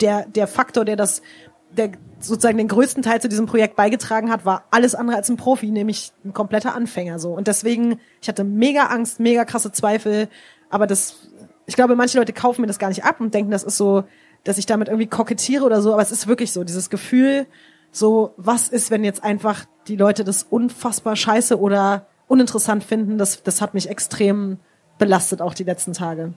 der, 0.00 0.26
der 0.26 0.46
Faktor, 0.46 0.84
der 0.84 0.96
das, 0.96 1.22
der 1.70 1.92
sozusagen 2.20 2.58
den 2.58 2.68
größten 2.68 3.02
Teil 3.02 3.20
zu 3.20 3.28
diesem 3.28 3.46
Projekt 3.46 3.76
beigetragen 3.76 4.30
hat, 4.30 4.44
war 4.44 4.64
alles 4.70 4.94
andere 4.94 5.16
als 5.16 5.28
ein 5.28 5.36
Profi, 5.36 5.70
nämlich 5.70 6.12
ein 6.24 6.32
kompletter 6.32 6.74
Anfänger 6.74 7.18
so. 7.18 7.32
Und 7.32 7.46
deswegen, 7.46 8.00
ich 8.20 8.28
hatte 8.28 8.44
mega 8.44 8.86
Angst, 8.86 9.20
mega 9.20 9.44
krasse 9.44 9.70
Zweifel. 9.72 10.28
Aber 10.70 10.86
das, 10.86 11.30
ich 11.66 11.76
glaube, 11.76 11.94
manche 11.94 12.18
Leute 12.18 12.32
kaufen 12.32 12.62
mir 12.62 12.66
das 12.66 12.78
gar 12.78 12.88
nicht 12.88 13.04
ab 13.04 13.20
und 13.20 13.34
denken, 13.34 13.50
das 13.50 13.62
ist 13.62 13.76
so, 13.76 14.04
dass 14.44 14.58
ich 14.58 14.66
damit 14.66 14.88
irgendwie 14.88 15.06
kokettiere 15.06 15.64
oder 15.64 15.80
so. 15.80 15.92
Aber 15.92 16.02
es 16.02 16.10
ist 16.10 16.26
wirklich 16.26 16.52
so, 16.52 16.64
dieses 16.64 16.90
Gefühl, 16.90 17.46
so, 17.92 18.34
was 18.36 18.68
ist, 18.68 18.90
wenn 18.90 19.04
jetzt 19.04 19.22
einfach 19.22 19.64
die 19.86 19.96
Leute 19.96 20.24
das 20.24 20.42
unfassbar 20.42 21.16
scheiße 21.16 21.58
oder 21.58 22.06
uninteressant 22.26 22.84
finden, 22.84 23.18
das, 23.18 23.42
das 23.42 23.60
hat 23.60 23.74
mich 23.74 23.88
extrem 23.88 24.58
belastet, 24.98 25.40
auch 25.40 25.54
die 25.54 25.64
letzten 25.64 25.92
Tage. 25.92 26.34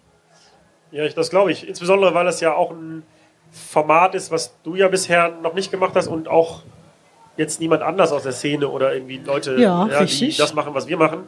Ja, 0.92 1.06
ich, 1.06 1.16
das 1.16 1.30
glaube 1.30 1.52
ich. 1.52 1.68
Insbesondere, 1.68 2.14
weil 2.14 2.28
es 2.28 2.40
ja 2.40 2.54
auch 2.54 2.72
ein 2.72 3.04
Format 3.52 4.16
ist, 4.16 4.32
was 4.32 4.56
du 4.64 4.76
ja 4.76 4.88
bisher 4.88 5.30
noch 5.42 5.54
nicht 5.54 5.72
gemacht 5.72 5.92
hast 5.96 6.08
und 6.08 6.28
auch 6.28 6.64
jetzt 7.38 7.60
niemand 7.60 7.84
anders 7.84 8.12
aus 8.12 8.24
der 8.24 8.32
Szene 8.32 8.68
oder 8.68 8.94
irgendwie 8.94 9.18
Leute, 9.18 9.56
ja, 9.58 9.88
ja, 9.88 10.06
die 10.06 10.36
das 10.36 10.54
machen, 10.54 10.74
was 10.74 10.88
wir 10.88 10.98
machen 10.98 11.26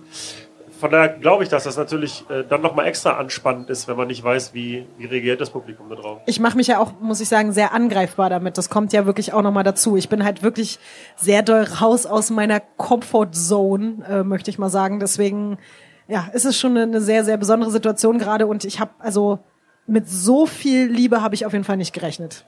von 0.84 0.92
daher 0.92 1.08
glaube 1.08 1.44
ich, 1.44 1.50
dass 1.50 1.64
das 1.64 1.78
natürlich 1.78 2.26
äh, 2.30 2.44
dann 2.44 2.62
nochmal 2.62 2.88
extra 2.88 3.12
anspannend 3.12 3.70
ist, 3.70 3.88
wenn 3.88 3.96
man 3.96 4.08
nicht 4.08 4.22
weiß, 4.22 4.54
wie, 4.54 4.86
wie 4.98 5.06
reagiert 5.06 5.40
das 5.40 5.50
Publikum 5.50 5.88
da 5.88 5.96
drauf. 5.96 6.20
Ich 6.26 6.42
mache 6.42 6.58
mich 6.58 6.68
ja 6.68 6.80
auch, 6.80 6.92
muss 7.00 7.22
ich 7.22 7.30
sagen, 7.30 7.54
sehr 7.54 7.74
angreifbar 7.74 8.30
damit. 8.30 8.58
Das 8.58 8.70
kommt 8.70 8.92
ja 8.92 9.06
wirklich 9.06 9.32
auch 9.32 9.42
nochmal 9.42 9.64
dazu. 9.64 9.96
Ich 9.96 10.10
bin 10.10 10.26
halt 10.26 10.44
wirklich 10.44 10.80
sehr 11.16 11.42
doll 11.42 11.64
raus 11.64 12.06
aus 12.06 12.32
meiner 12.32 12.60
Comfortzone, 12.60 14.06
äh, 14.10 14.24
möchte 14.24 14.50
ich 14.50 14.60
mal 14.60 14.68
sagen. 14.68 15.00
Deswegen, 15.00 15.58
ja, 16.10 16.28
ist 16.34 16.44
es 16.44 16.60
schon 16.60 16.76
eine 16.76 17.00
sehr, 17.00 17.24
sehr 17.24 17.38
besondere 17.38 17.72
Situation 17.72 18.18
gerade 18.18 18.46
und 18.46 18.66
ich 18.66 18.82
habe 18.82 18.92
also 19.00 19.40
mit 19.88 20.10
so 20.10 20.46
viel 20.46 20.88
Liebe 20.88 21.22
habe 21.22 21.36
ich 21.36 21.46
auf 21.46 21.54
jeden 21.54 21.66
Fall 21.66 21.78
nicht 21.78 21.94
gerechnet. 21.94 22.46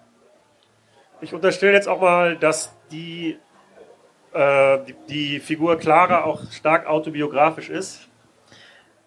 Ich 1.21 1.33
unterstelle 1.33 1.73
jetzt 1.73 1.87
auch 1.87 2.01
mal, 2.01 2.37
dass 2.37 2.73
die, 2.91 3.37
äh, 4.33 4.79
die, 4.87 4.95
die 5.09 5.39
Figur 5.39 5.77
Clara 5.77 6.23
auch 6.23 6.41
stark 6.51 6.87
autobiografisch 6.87 7.69
ist. 7.69 8.07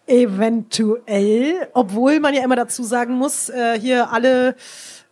Eventuell, 0.06 1.68
obwohl 1.74 2.18
man 2.18 2.32
ja 2.32 2.42
immer 2.42 2.56
dazu 2.56 2.82
sagen 2.82 3.14
muss, 3.14 3.50
äh, 3.50 3.78
hier 3.78 4.10
alle, 4.10 4.56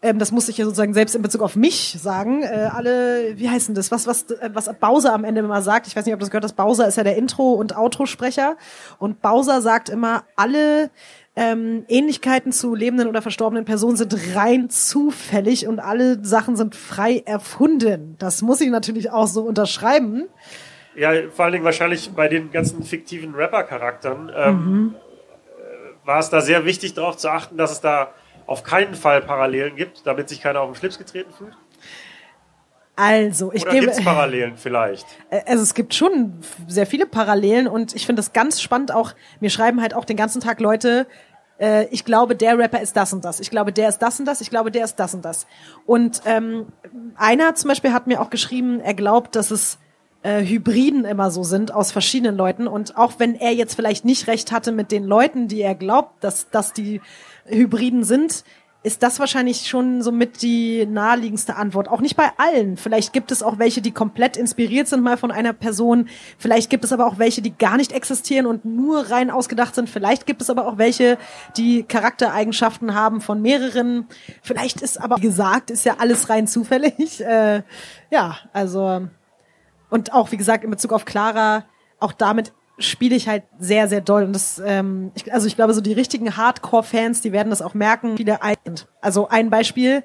ähm, 0.00 0.18
das 0.18 0.32
muss 0.32 0.48
ich 0.48 0.56
ja 0.56 0.64
sozusagen 0.64 0.94
selbst 0.94 1.14
in 1.14 1.20
Bezug 1.20 1.42
auf 1.42 1.54
mich 1.54 1.98
sagen, 2.00 2.42
äh, 2.42 2.70
alle, 2.72 3.36
wie 3.36 3.50
heißen 3.50 3.74
das, 3.74 3.90
was, 3.90 4.06
was, 4.06 4.30
äh, 4.30 4.48
was 4.54 4.72
Bowser 4.80 5.12
am 5.12 5.24
Ende 5.24 5.42
immer 5.42 5.60
sagt, 5.60 5.86
ich 5.86 5.94
weiß 5.94 6.06
nicht, 6.06 6.14
ob 6.14 6.20
das 6.20 6.30
gehört, 6.30 6.44
das 6.44 6.54
Bowser 6.54 6.88
ist 6.88 6.96
ja 6.96 7.04
der 7.04 7.16
Intro- 7.16 7.52
und 7.52 7.76
Outro-Sprecher 7.76 8.56
und 8.98 9.20
Bowser 9.20 9.60
sagt 9.60 9.90
immer, 9.90 10.24
alle 10.34 10.90
ähm, 11.37 11.84
Ähnlichkeiten 11.89 12.51
zu 12.51 12.74
lebenden 12.74 13.09
oder 13.09 13.20
verstorbenen 13.20 13.66
Personen 13.66 13.97
sind 13.97 14.16
rein 14.34 14.70
zufällig 14.70 15.68
und 15.68 15.78
alle 15.80 16.24
Sachen 16.24 16.57
sind 16.57 16.74
frei 16.74 17.22
erfunden. 17.26 18.16
Das 18.18 18.41
muss 18.41 18.62
ich 18.62 18.70
natürlich 18.70 19.11
auch 19.11 19.26
so 19.26 19.43
unterschreiben. 19.43 20.24
Ja, 20.95 21.12
vor 21.30 21.45
allen 21.45 21.53
Dingen 21.53 21.64
wahrscheinlich 21.64 22.11
bei 22.12 22.28
den 22.28 22.51
ganzen 22.51 22.82
fiktiven 22.82 23.34
Rapper-Charakteren 23.34 24.32
ähm, 24.34 24.55
mhm. 24.55 24.95
Äh, 24.95 26.07
war 26.07 26.20
es 26.20 26.30
da 26.30 26.41
sehr 26.41 26.64
wichtig, 26.64 26.95
darauf 26.95 27.18
zu 27.18 27.28
achten, 27.28 27.59
dass 27.59 27.70
es 27.70 27.82
da 27.82 28.14
auf 28.47 28.62
keinen 28.62 28.95
Fall 28.95 29.20
Parallelen 29.20 29.76
gibt, 29.76 30.07
damit 30.07 30.30
sich 30.30 30.41
keiner 30.41 30.62
auf 30.62 30.70
den 30.70 30.76
Schlips 30.76 30.97
getreten 30.97 31.32
fühlt. 31.37 31.55
Also, 32.97 33.53
ich 33.53 33.62
Oder 33.62 33.72
gebe. 33.72 33.86
Gibt's 33.86 34.03
Parallelen 34.03 34.57
vielleicht? 34.57 35.07
Also 35.47 35.62
es 35.62 35.74
gibt 35.74 35.92
schon 35.92 36.32
sehr 36.66 36.86
viele 36.86 37.07
Parallelen 37.07 37.68
und 37.68 37.94
ich 37.94 38.07
finde 38.07 38.20
das 38.20 38.32
ganz 38.32 38.61
spannend 38.61 38.90
auch. 38.92 39.12
Mir 39.40 39.51
schreiben 39.51 39.82
halt 39.82 39.94
auch 39.94 40.07
den 40.07 40.16
ganzen 40.16 40.40
Tag 40.40 40.61
Leute, 40.61 41.07
äh, 41.59 41.86
ich 41.90 42.05
glaube, 42.05 42.36
der 42.36 42.59
Rapper 42.59 42.80
ist 42.80 42.97
das 42.97 43.12
und 43.12 43.24
das. 43.24 43.40
Ich 43.40 43.51
glaube, 43.51 43.72
der 43.72 43.88
ist 43.88 43.99
das 43.99 44.18
und 44.18 44.26
das. 44.26 44.40
Ich 44.40 44.51
glaube, 44.51 44.70
der 44.70 44.84
ist 44.84 44.97
das 44.97 45.14
und 45.14 45.24
das. 45.24 45.47
Und 45.84 46.22
ähm, 46.24 46.66
einer 47.16 47.55
zum 47.55 47.68
Beispiel 47.68 47.92
hat 47.92 48.07
mir 48.07 48.20
auch 48.20 48.30
geschrieben, 48.30 48.80
er 48.80 48.94
glaubt, 48.94 49.36
dass 49.36 49.51
es 49.51 49.78
äh, 50.22 50.42
Hybriden 50.44 51.05
immer 51.05 51.30
so 51.30 51.42
sind 51.42 51.72
aus 51.72 51.92
verschiedenen 51.92 52.36
Leuten. 52.36 52.66
Und 52.66 52.97
auch 52.97 53.14
wenn 53.18 53.34
er 53.34 53.53
jetzt 53.53 53.74
vielleicht 53.74 54.05
nicht 54.05 54.26
recht 54.26 54.53
hatte 54.53 54.72
mit 54.72 54.90
den 54.90 55.05
Leuten, 55.05 55.49
die 55.49 55.61
er 55.61 55.74
glaubt, 55.74 56.24
dass, 56.24 56.51
dass 56.51 56.72
die 56.72 57.01
Hybriden 57.44 58.05
sind, 58.05 58.44
ist 58.87 59.03
das 59.03 59.18
wahrscheinlich 59.18 59.66
schon 59.68 60.01
so 60.01 60.12
mit 60.12 60.43
die 60.43 60.87
naheliegendste 60.87 61.57
Antwort. 61.57 61.89
Auch 61.89 62.01
nicht 62.01 62.16
bei 62.16 62.30
allen. 62.37 62.76
Vielleicht 62.76 63.12
gibt 63.12 63.32
es 63.32 63.43
auch 63.43 63.59
welche, 63.59 63.82
die 63.82 63.91
komplett 63.91 64.37
inspiriert 64.37 64.87
sind 64.87 65.03
mal 65.03 65.16
von 65.16 65.32
einer 65.32 65.53
Person. 65.53 66.09
Vielleicht 66.39 66.70
gibt 66.70 66.84
es 66.84 66.93
aber 66.93 67.09
auch 67.09 67.18
welche, 67.18 67.43
die 67.43 67.51
gar 67.51 67.78
nicht 67.78 67.91
existieren 67.91 68.47
und 68.47 68.64
nur 68.64 69.11
rein 69.11 69.32
ausgedacht 69.32 69.74
sind. 69.74 69.91
Vielleicht 69.91 70.24
gibt 70.24 70.41
es 70.41 70.51
aber 70.51 70.68
auch 70.68 70.78
welche, 70.78 71.18
die 71.57 71.82
Charaktereigenschaften 71.82 72.95
haben 72.95 73.20
von 73.20 73.43
mehreren. 73.43 74.07
Vielleicht 74.41 74.80
ist 74.82 75.01
aber, 75.01 75.16
wie 75.16 75.22
gesagt, 75.22 75.72
ist 75.72 75.84
ja 75.84 75.97
alles 75.99 76.28
rein 76.28 76.47
zufällig. 76.47 76.95
Äh, 77.26 77.62
ja, 78.11 78.37
also 78.53 79.09
und 79.91 80.12
auch, 80.12 80.30
wie 80.30 80.37
gesagt, 80.37 80.62
in 80.62 80.70
Bezug 80.70 80.93
auf 80.93 81.05
Clara, 81.05 81.64
auch 81.99 82.12
damit 82.12 82.53
spiele 82.78 83.16
ich 83.16 83.28
halt 83.28 83.44
sehr, 83.58 83.88
sehr 83.88 84.00
doll. 84.00 84.24
Und 84.24 84.32
das, 84.32 84.60
ähm, 84.64 85.12
ich, 85.14 85.32
also 85.32 85.46
ich 85.46 85.56
glaube, 85.56 85.74
so 85.74 85.80
die 85.80 85.92
richtigen 85.92 86.36
Hardcore-Fans, 86.36 87.20
die 87.20 87.32
werden 87.32 87.50
das 87.50 87.62
auch 87.62 87.74
merken, 87.74 88.16
viele 88.16 88.38
sind. 88.64 88.86
Also 89.00 89.28
ein 89.28 89.50
Beispiel, 89.50 90.02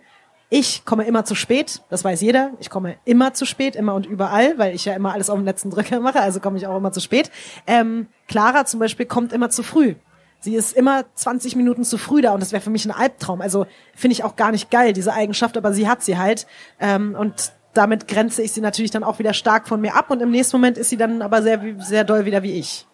ich 0.49 0.83
komme 0.83 1.05
immer 1.05 1.23
zu 1.23 1.33
spät, 1.33 1.81
das 1.89 2.03
weiß 2.03 2.19
jeder. 2.21 2.51
Ich 2.59 2.69
komme 2.69 2.97
immer 3.05 3.33
zu 3.33 3.45
spät, 3.45 3.75
immer 3.77 3.95
und 3.95 4.05
überall, 4.05 4.57
weil 4.57 4.75
ich 4.75 4.83
ja 4.83 4.93
immer 4.93 5.13
alles 5.13 5.29
auf 5.29 5.37
den 5.37 5.45
letzten 5.45 5.69
Drücker 5.69 6.01
mache, 6.01 6.19
also 6.19 6.41
komme 6.41 6.57
ich 6.57 6.67
auch 6.67 6.75
immer 6.75 6.91
zu 6.91 6.99
spät. 6.99 7.31
Ähm, 7.67 8.07
Clara 8.27 8.65
zum 8.65 8.81
Beispiel 8.81 9.05
kommt 9.05 9.31
immer 9.31 9.49
zu 9.49 9.63
früh. 9.63 9.95
Sie 10.41 10.55
ist 10.55 10.75
immer 10.75 11.05
20 11.15 11.55
Minuten 11.55 11.83
zu 11.83 11.97
früh 11.97 12.21
da 12.21 12.33
und 12.33 12.41
das 12.41 12.51
wäre 12.51 12.61
für 12.61 12.69
mich 12.69 12.83
ein 12.85 12.91
Albtraum. 12.91 13.41
Also 13.41 13.65
finde 13.95 14.13
ich 14.13 14.23
auch 14.23 14.35
gar 14.35 14.51
nicht 14.51 14.71
geil, 14.71 14.91
diese 14.91 15.13
Eigenschaft, 15.13 15.55
aber 15.55 15.71
sie 15.71 15.87
hat 15.87 16.03
sie 16.03 16.17
halt. 16.17 16.47
Ähm, 16.79 17.15
und 17.17 17.53
damit 17.73 18.07
grenze 18.07 18.41
ich 18.41 18.51
sie 18.51 18.61
natürlich 18.61 18.91
dann 18.91 19.03
auch 19.03 19.19
wieder 19.19 19.33
stark 19.33 19.67
von 19.67 19.81
mir 19.81 19.95
ab 19.95 20.11
und 20.11 20.21
im 20.21 20.31
nächsten 20.31 20.57
Moment 20.57 20.77
ist 20.77 20.89
sie 20.89 20.97
dann 20.97 21.21
aber 21.21 21.41
sehr, 21.41 21.59
sehr 21.79 22.03
doll 22.03 22.25
wieder 22.25 22.43
wie 22.43 22.59
ich. 22.59 22.85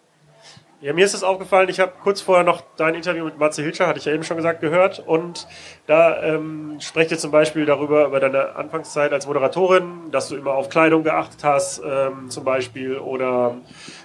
Ja, 0.80 0.92
mir 0.92 1.04
ist 1.04 1.14
es 1.14 1.24
aufgefallen, 1.24 1.68
ich 1.68 1.80
habe 1.80 1.94
kurz 2.04 2.20
vorher 2.20 2.44
noch 2.44 2.62
dein 2.76 2.94
Interview 2.94 3.24
mit 3.24 3.36
Matze 3.36 3.62
Hilscher, 3.62 3.88
hatte 3.88 3.98
ich 3.98 4.04
ja 4.04 4.12
eben 4.12 4.22
schon 4.22 4.36
gesagt, 4.36 4.60
gehört. 4.60 5.02
Und 5.04 5.48
da 5.88 6.22
ähm, 6.22 6.76
sprecht 6.78 7.10
ihr 7.10 7.18
zum 7.18 7.32
Beispiel 7.32 7.66
darüber, 7.66 8.06
über 8.06 8.20
deine 8.20 8.54
Anfangszeit 8.54 9.12
als 9.12 9.26
Moderatorin, 9.26 10.12
dass 10.12 10.28
du 10.28 10.36
immer 10.36 10.52
auf 10.52 10.68
Kleidung 10.68 11.02
geachtet 11.02 11.42
hast, 11.42 11.82
ähm, 11.84 12.30
zum 12.30 12.44
Beispiel, 12.44 12.96
oder 12.96 13.56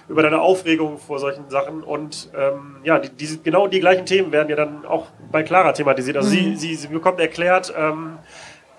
über 0.08 0.22
deine 0.24 0.40
Aufregung 0.40 0.98
vor 0.98 1.20
solchen 1.20 1.48
Sachen. 1.48 1.84
Und 1.84 2.30
ähm, 2.36 2.78
ja, 2.82 2.98
die, 2.98 3.10
diese, 3.10 3.38
genau 3.38 3.68
die 3.68 3.78
gleichen 3.78 4.04
Themen 4.04 4.32
werden 4.32 4.48
ja 4.48 4.56
dann 4.56 4.84
auch 4.84 5.06
bei 5.30 5.44
Clara 5.44 5.74
thematisiert. 5.74 6.16
Also 6.16 6.30
mhm. 6.30 6.56
sie, 6.56 6.56
sie, 6.56 6.74
sie 6.74 6.88
bekommt 6.88 7.20
erklärt, 7.20 7.72
ähm, 7.78 8.18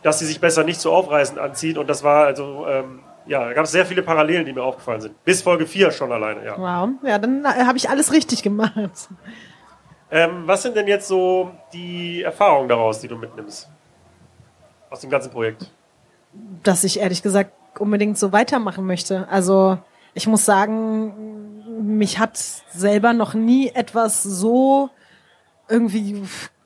dass 0.06 0.20
sie 0.20 0.28
sich 0.28 0.40
besser 0.40 0.64
nicht 0.64 0.80
zu 0.80 0.92
aufreißen 0.92 1.40
anzieht. 1.40 1.80
Und 1.80 1.90
das 1.90 2.04
war 2.04 2.28
also, 2.28 2.68
ähm, 2.68 3.00
ja, 3.26 3.44
da 3.44 3.54
gab 3.54 3.66
es 3.66 3.72
sehr 3.72 3.88
viele 3.88 4.04
Parallelen, 4.04 4.46
die 4.46 4.54
mir 4.54 4.62
aufgefallen 4.62 5.02
sind. 5.02 5.24
Bis 5.24 5.42
Folge 5.42 5.66
4 5.66 5.90
schon 5.90 6.12
alleine, 6.12 6.46
ja. 6.46 6.60
Wow, 6.60 6.90
ja, 7.02 7.18
dann 7.18 7.44
äh, 7.44 7.66
habe 7.66 7.80
ich 7.80 7.90
alles 7.90 8.14
richtig 8.14 8.44
gemacht. 8.44 9.10
Ähm, 10.12 10.44
was 10.46 10.62
sind 10.62 10.76
denn 10.76 10.86
jetzt 10.86 11.08
so 11.08 11.50
die 11.74 12.22
Erfahrungen 12.22 12.70
daraus, 12.70 13.00
die 13.00 13.08
du 13.08 13.16
mitnimmst? 13.16 13.68
Aus 14.92 15.00
dem 15.00 15.10
ganzen 15.10 15.32
Projekt? 15.32 15.72
Dass 16.62 16.84
ich 16.84 17.00
ehrlich 17.00 17.24
gesagt 17.24 17.54
unbedingt 17.80 18.20
so 18.20 18.32
weitermachen 18.32 18.86
möchte. 18.86 19.28
Also 19.28 19.80
ich 20.14 20.28
muss 20.28 20.46
sagen, 20.46 21.64
mich 21.82 22.20
hat 22.20 22.38
selber 22.38 23.14
noch 23.14 23.34
nie 23.34 23.70
etwas 23.70 24.22
so 24.22 24.92
irgendwie 25.68 26.22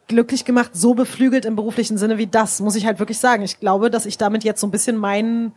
glücklich 0.10 0.44
gemacht, 0.44 0.72
so 0.74 0.94
beflügelt 0.94 1.46
im 1.46 1.56
beruflichen 1.56 1.98
Sinne 1.98 2.18
wie 2.18 2.28
das, 2.28 2.60
muss 2.60 2.76
ich 2.76 2.86
halt 2.86 3.00
wirklich 3.00 3.20
sagen. 3.20 3.44
Ich 3.44 3.62
glaube, 3.62 3.90
dass 3.90 4.06
ich 4.06 4.18
damit 4.18 4.44
jetzt 4.44 4.60
so 4.60 4.68
ein 4.68 4.72
bisschen 4.72 4.98
mein 4.98 5.54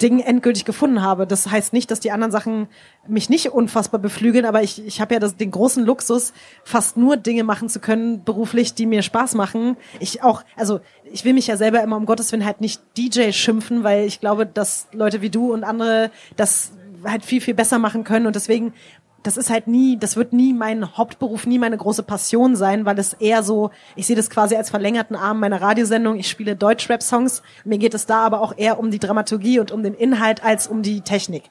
Ding 0.00 0.20
endgültig 0.20 0.64
gefunden 0.64 1.02
habe. 1.02 1.26
Das 1.26 1.50
heißt 1.50 1.72
nicht, 1.72 1.90
dass 1.90 2.00
die 2.00 2.12
anderen 2.12 2.30
Sachen 2.30 2.68
mich 3.06 3.28
nicht 3.28 3.50
unfassbar 3.50 4.00
beflügeln, 4.00 4.44
aber 4.44 4.62
ich, 4.62 4.84
ich 4.86 5.00
habe 5.00 5.14
ja 5.14 5.20
das, 5.20 5.36
den 5.36 5.50
großen 5.50 5.84
Luxus, 5.84 6.32
fast 6.62 6.96
nur 6.96 7.16
Dinge 7.16 7.44
machen 7.44 7.68
zu 7.68 7.80
können, 7.80 8.22
beruflich, 8.24 8.74
die 8.74 8.86
mir 8.86 9.02
Spaß 9.02 9.34
machen. 9.34 9.76
Ich 9.98 10.22
auch, 10.22 10.44
also 10.56 10.80
ich 11.10 11.24
will 11.24 11.34
mich 11.34 11.46
ja 11.46 11.56
selber 11.56 11.82
immer 11.82 11.96
um 11.96 12.06
Gottes 12.06 12.30
Willen 12.32 12.44
halt 12.44 12.60
nicht 12.60 12.80
DJ 12.96 13.32
schimpfen, 13.32 13.82
weil 13.82 14.06
ich 14.06 14.20
glaube, 14.20 14.46
dass 14.46 14.86
Leute 14.92 15.20
wie 15.20 15.30
du 15.30 15.52
und 15.52 15.64
andere 15.64 16.10
das 16.36 16.72
halt 17.04 17.24
viel, 17.24 17.40
viel 17.40 17.54
besser 17.54 17.78
machen 17.78 18.04
können. 18.04 18.26
Und 18.26 18.36
deswegen 18.36 18.72
das 19.22 19.36
ist 19.36 19.50
halt 19.50 19.66
nie, 19.66 19.98
das 19.98 20.16
wird 20.16 20.32
nie 20.32 20.52
mein 20.52 20.96
Hauptberuf, 20.96 21.46
nie 21.46 21.58
meine 21.58 21.76
große 21.76 22.02
Passion 22.02 22.56
sein, 22.56 22.84
weil 22.84 22.98
es 22.98 23.14
eher 23.14 23.42
so, 23.42 23.70
ich 23.96 24.06
sehe 24.06 24.16
das 24.16 24.30
quasi 24.30 24.54
als 24.56 24.70
verlängerten 24.70 25.16
Arm 25.16 25.40
meiner 25.40 25.60
Radiosendung. 25.60 26.16
Ich 26.16 26.28
spiele 26.28 26.54
Deutschrap-Songs. 26.54 27.42
Mir 27.64 27.78
geht 27.78 27.94
es 27.94 28.06
da 28.06 28.24
aber 28.24 28.40
auch 28.40 28.56
eher 28.56 28.78
um 28.78 28.90
die 28.90 28.98
Dramaturgie 28.98 29.58
und 29.58 29.72
um 29.72 29.82
den 29.82 29.94
Inhalt 29.94 30.44
als 30.44 30.68
um 30.68 30.82
die 30.82 31.00
Technik. 31.00 31.44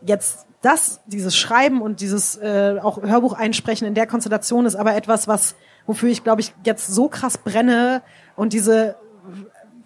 Jetzt 0.00 0.46
das, 0.62 1.00
dieses 1.06 1.36
Schreiben 1.36 1.82
und 1.82 2.00
dieses 2.00 2.36
äh, 2.36 2.76
auch 2.80 3.02
Hörbuch 3.02 3.32
einsprechen 3.32 3.86
in 3.86 3.94
der 3.94 4.06
Konstellation 4.06 4.66
ist 4.66 4.76
aber 4.76 4.94
etwas, 4.94 5.26
was 5.26 5.56
wofür 5.86 6.10
ich 6.10 6.22
glaube 6.22 6.42
ich 6.42 6.52
jetzt 6.64 6.86
so 6.86 7.08
krass 7.08 7.38
brenne 7.38 8.02
und 8.36 8.52
diese 8.52 8.96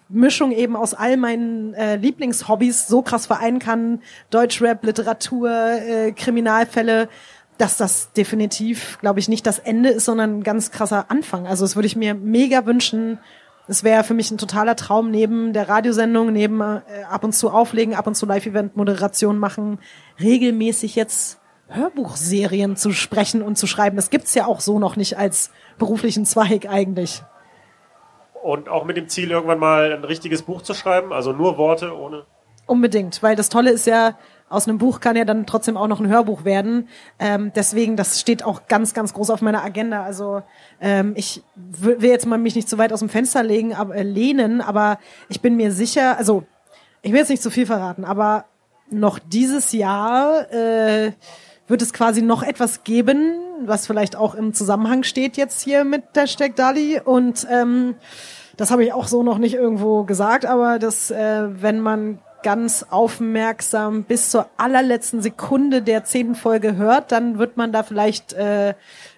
Mischung 0.09 0.51
eben 0.51 0.75
aus 0.75 0.93
all 0.93 1.17
meinen 1.17 1.73
äh, 1.73 1.95
Lieblingshobbys 1.95 2.87
so 2.87 3.01
krass 3.01 3.25
vereinen 3.25 3.59
kann, 3.59 4.01
Deutschrap, 4.29 4.83
Literatur, 4.83 5.49
äh, 5.49 6.11
Kriminalfälle, 6.11 7.09
dass 7.57 7.77
das 7.77 8.11
definitiv, 8.11 8.97
glaube 8.99 9.19
ich, 9.19 9.29
nicht 9.29 9.47
das 9.47 9.59
Ende 9.59 9.89
ist, 9.89 10.05
sondern 10.05 10.39
ein 10.39 10.43
ganz 10.43 10.71
krasser 10.71 11.09
Anfang. 11.09 11.47
Also 11.47 11.63
das 11.63 11.75
würde 11.75 11.87
ich 11.87 11.95
mir 11.95 12.13
mega 12.13 12.65
wünschen. 12.65 13.19
Es 13.67 13.83
wäre 13.83 14.03
für 14.03 14.13
mich 14.13 14.29
ein 14.29 14.37
totaler 14.37 14.75
Traum, 14.75 15.09
neben 15.09 15.53
der 15.53 15.67
Radiosendung, 15.67 16.31
neben 16.31 16.61
äh, 16.61 16.81
ab 17.09 17.23
und 17.23 17.33
zu 17.33 17.49
auflegen, 17.49 17.95
ab 17.95 18.05
und 18.05 18.15
zu 18.15 18.25
Live-Event-Moderation 18.25 19.39
machen, 19.39 19.79
regelmäßig 20.19 20.95
jetzt 20.95 21.39
Hörbuchserien 21.67 22.75
zu 22.75 22.91
sprechen 22.91 23.41
und 23.41 23.57
zu 23.57 23.65
schreiben. 23.65 23.95
Das 23.95 24.11
gibt's 24.11 24.35
ja 24.35 24.45
auch 24.45 24.59
so 24.59 24.77
noch 24.77 24.97
nicht 24.97 25.17
als 25.17 25.49
beruflichen 25.79 26.25
Zweig 26.25 26.69
eigentlich. 26.69 27.23
Und 28.45 28.69
auch 28.69 28.85
mit 28.85 28.95
dem 28.95 29.09
Ziel, 29.09 29.31
irgendwann 29.31 29.57
mal 29.57 29.91
ein 29.91 30.03
richtiges 30.03 30.43
Buch 30.43 30.61
zu 30.61 30.75
schreiben, 30.75 31.11
also 31.11 31.31
nur 31.31 31.57
Worte 31.57 31.97
ohne. 31.97 32.25
Unbedingt, 32.67 33.23
weil 33.23 33.35
das 33.35 33.49
Tolle 33.49 33.71
ist 33.71 33.87
ja, 33.87 34.19
aus 34.49 34.67
einem 34.67 34.77
Buch 34.77 34.99
kann 34.99 35.15
ja 35.15 35.25
dann 35.25 35.47
trotzdem 35.47 35.77
auch 35.77 35.87
noch 35.87 35.99
ein 35.99 36.07
Hörbuch 36.07 36.45
werden. 36.45 36.87
Ähm, 37.17 37.51
deswegen, 37.55 37.95
das 37.95 38.19
steht 38.19 38.43
auch 38.43 38.67
ganz, 38.67 38.93
ganz 38.93 39.15
groß 39.15 39.31
auf 39.31 39.41
meiner 39.41 39.63
Agenda. 39.63 40.03
Also 40.03 40.43
ähm, 40.79 41.13
ich 41.15 41.41
will 41.55 42.05
jetzt 42.05 42.27
mal 42.27 42.37
mich 42.37 42.53
nicht 42.53 42.69
zu 42.69 42.77
weit 42.77 42.93
aus 42.93 42.99
dem 42.99 43.09
Fenster 43.09 43.41
legen, 43.41 43.73
aber, 43.73 43.95
äh, 43.95 44.03
lehnen, 44.03 44.61
aber 44.61 44.99
ich 45.27 45.41
bin 45.41 45.55
mir 45.55 45.71
sicher, 45.71 46.19
also 46.19 46.43
ich 47.01 47.13
will 47.13 47.21
jetzt 47.21 47.29
nicht 47.29 47.41
zu 47.41 47.49
viel 47.49 47.65
verraten, 47.65 48.05
aber 48.05 48.45
noch 48.91 49.17
dieses 49.17 49.71
Jahr 49.71 50.51
äh, 50.53 51.13
wird 51.67 51.81
es 51.81 51.93
quasi 51.93 52.21
noch 52.21 52.43
etwas 52.43 52.83
geben, 52.83 53.39
was 53.65 53.87
vielleicht 53.87 54.15
auch 54.15 54.35
im 54.35 54.53
Zusammenhang 54.53 55.01
steht 55.01 55.35
jetzt 55.35 55.61
hier 55.61 55.83
mit 55.83 56.03
Hashtag 56.15 56.55
Dali 56.55 57.01
und 57.03 57.47
ähm, 57.49 57.95
das 58.57 58.71
habe 58.71 58.83
ich 58.83 58.93
auch 58.93 59.07
so 59.07 59.23
noch 59.23 59.37
nicht 59.37 59.55
irgendwo 59.55 60.03
gesagt, 60.03 60.45
aber 60.45 60.79
dass 60.79 61.11
äh, 61.11 61.47
wenn 61.61 61.79
man 61.79 62.19
ganz 62.43 62.85
aufmerksam 62.89 64.03
bis 64.03 64.29
zur 64.29 64.47
allerletzten 64.57 65.21
Sekunde 65.21 65.81
der 65.81 66.03
zehnten 66.03 66.35
Folge 66.35 66.75
hört, 66.75 67.11
dann 67.11 67.39
wird 67.39 67.57
man 67.57 67.71
da 67.71 67.81
vielleicht 67.81 68.33
äh, 68.33 68.75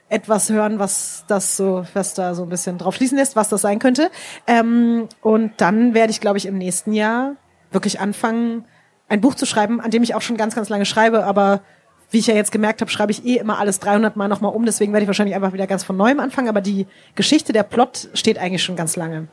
etwas 0.10 0.50
hören, 0.50 0.80
was 0.80 1.26
das 1.28 1.58
so, 1.58 1.86
was 1.94 2.14
da 2.14 2.34
so 2.34 2.44
ein 2.44 2.50
bisschen 2.50 2.78
drauf 2.78 2.96
schließen 2.96 3.18
lässt, 3.18 3.36
was 3.36 3.50
das 3.50 3.62
sein 3.62 3.80
könnte. 3.80 4.10
Ähm, 4.48 5.10
und 5.22 5.52
dann 5.58 5.94
werde 5.94 6.12
ich, 6.12 6.22
glaube 6.22 6.38
ich, 6.38 6.46
im 6.46 6.58
nächsten 6.58 6.94
Jahr 6.94 7.36
wirklich 7.72 8.00
anfangen, 8.00 8.64
ein 9.10 9.22
Buch 9.22 9.36
zu 9.36 9.46
schreiben, 9.46 9.82
an 9.82 9.92
dem 9.92 10.04
ich 10.04 10.16
auch 10.16 10.22
schon 10.22 10.38
ganz, 10.38 10.56
ganz 10.56 10.70
lange 10.70 10.86
schreibe, 10.86 11.26
aber 11.26 11.62
wie 12.10 12.20
ich 12.20 12.28
ja 12.28 12.36
jetzt 12.36 12.52
gemerkt 12.52 12.82
habe, 12.82 12.90
schreibe 12.90 13.12
ich 13.12 13.26
eh 13.26 13.36
immer 13.38 13.60
alles 13.60 13.80
300 13.80 14.16
Mal 14.16 14.28
nochmal 14.28 14.54
um, 14.54 14.66
deswegen 14.66 14.94
werde 14.94 15.04
ich 15.04 15.08
wahrscheinlich 15.08 15.36
einfach 15.36 15.54
wieder 15.54 15.68
ganz 15.68 15.84
von 15.84 15.98
neuem 15.98 16.20
anfangen, 16.20 16.48
aber 16.48 16.62
die 16.62 16.88
Geschichte, 17.16 17.54
der 17.54 17.64
Plot 17.64 18.10
steht 18.14 18.38
eigentlich 18.38 18.64
schon 18.64 18.76
ganz 18.76 18.96
lange. 18.96 19.28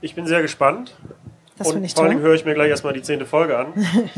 Ich 0.00 0.14
bin 0.14 0.26
sehr 0.26 0.42
gespannt. 0.42 0.96
Das 1.58 1.70
finde 1.70 1.86
ich 1.86 1.94
vor 1.94 2.04
toll. 2.04 2.14
allem 2.14 2.22
höre 2.22 2.34
ich 2.34 2.44
mir 2.44 2.54
gleich 2.54 2.70
erstmal 2.70 2.92
die 2.92 3.02
zehnte 3.02 3.26
Folge 3.26 3.58
an. 3.58 3.72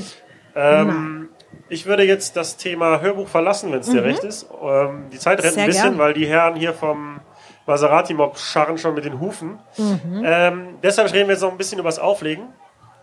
ähm, 0.54 1.28
ich 1.68 1.86
würde 1.86 2.02
jetzt 2.04 2.36
das 2.36 2.56
Thema 2.56 3.00
Hörbuch 3.00 3.28
verlassen, 3.28 3.72
wenn 3.72 3.80
es 3.80 3.88
dir 3.88 4.04
recht 4.04 4.22
ist. 4.24 4.46
Ähm, 4.62 5.04
die 5.12 5.18
Zeit 5.18 5.42
rennt 5.42 5.52
Mhm. 5.52 5.54
Sehr 5.54 5.62
ein 5.64 5.66
bisschen, 5.68 5.82
gern. 5.90 5.98
weil 5.98 6.12
die 6.12 6.26
Herren 6.26 6.54
hier 6.56 6.74
vom 6.74 7.20
Maserati-Mob 7.66 8.38
scharren 8.38 8.76
schon 8.78 8.94
mit 8.94 9.04
den 9.04 9.20
Hufen. 9.20 9.58
Mhm. 9.78 10.22
Ähm, 10.24 10.68
deshalb 10.82 11.12
reden 11.12 11.28
wir 11.28 11.34
jetzt 11.34 11.42
noch 11.42 11.50
ein 11.50 11.58
bisschen 11.58 11.78
über 11.78 11.88
das 11.88 11.98
Auflegen. 11.98 12.44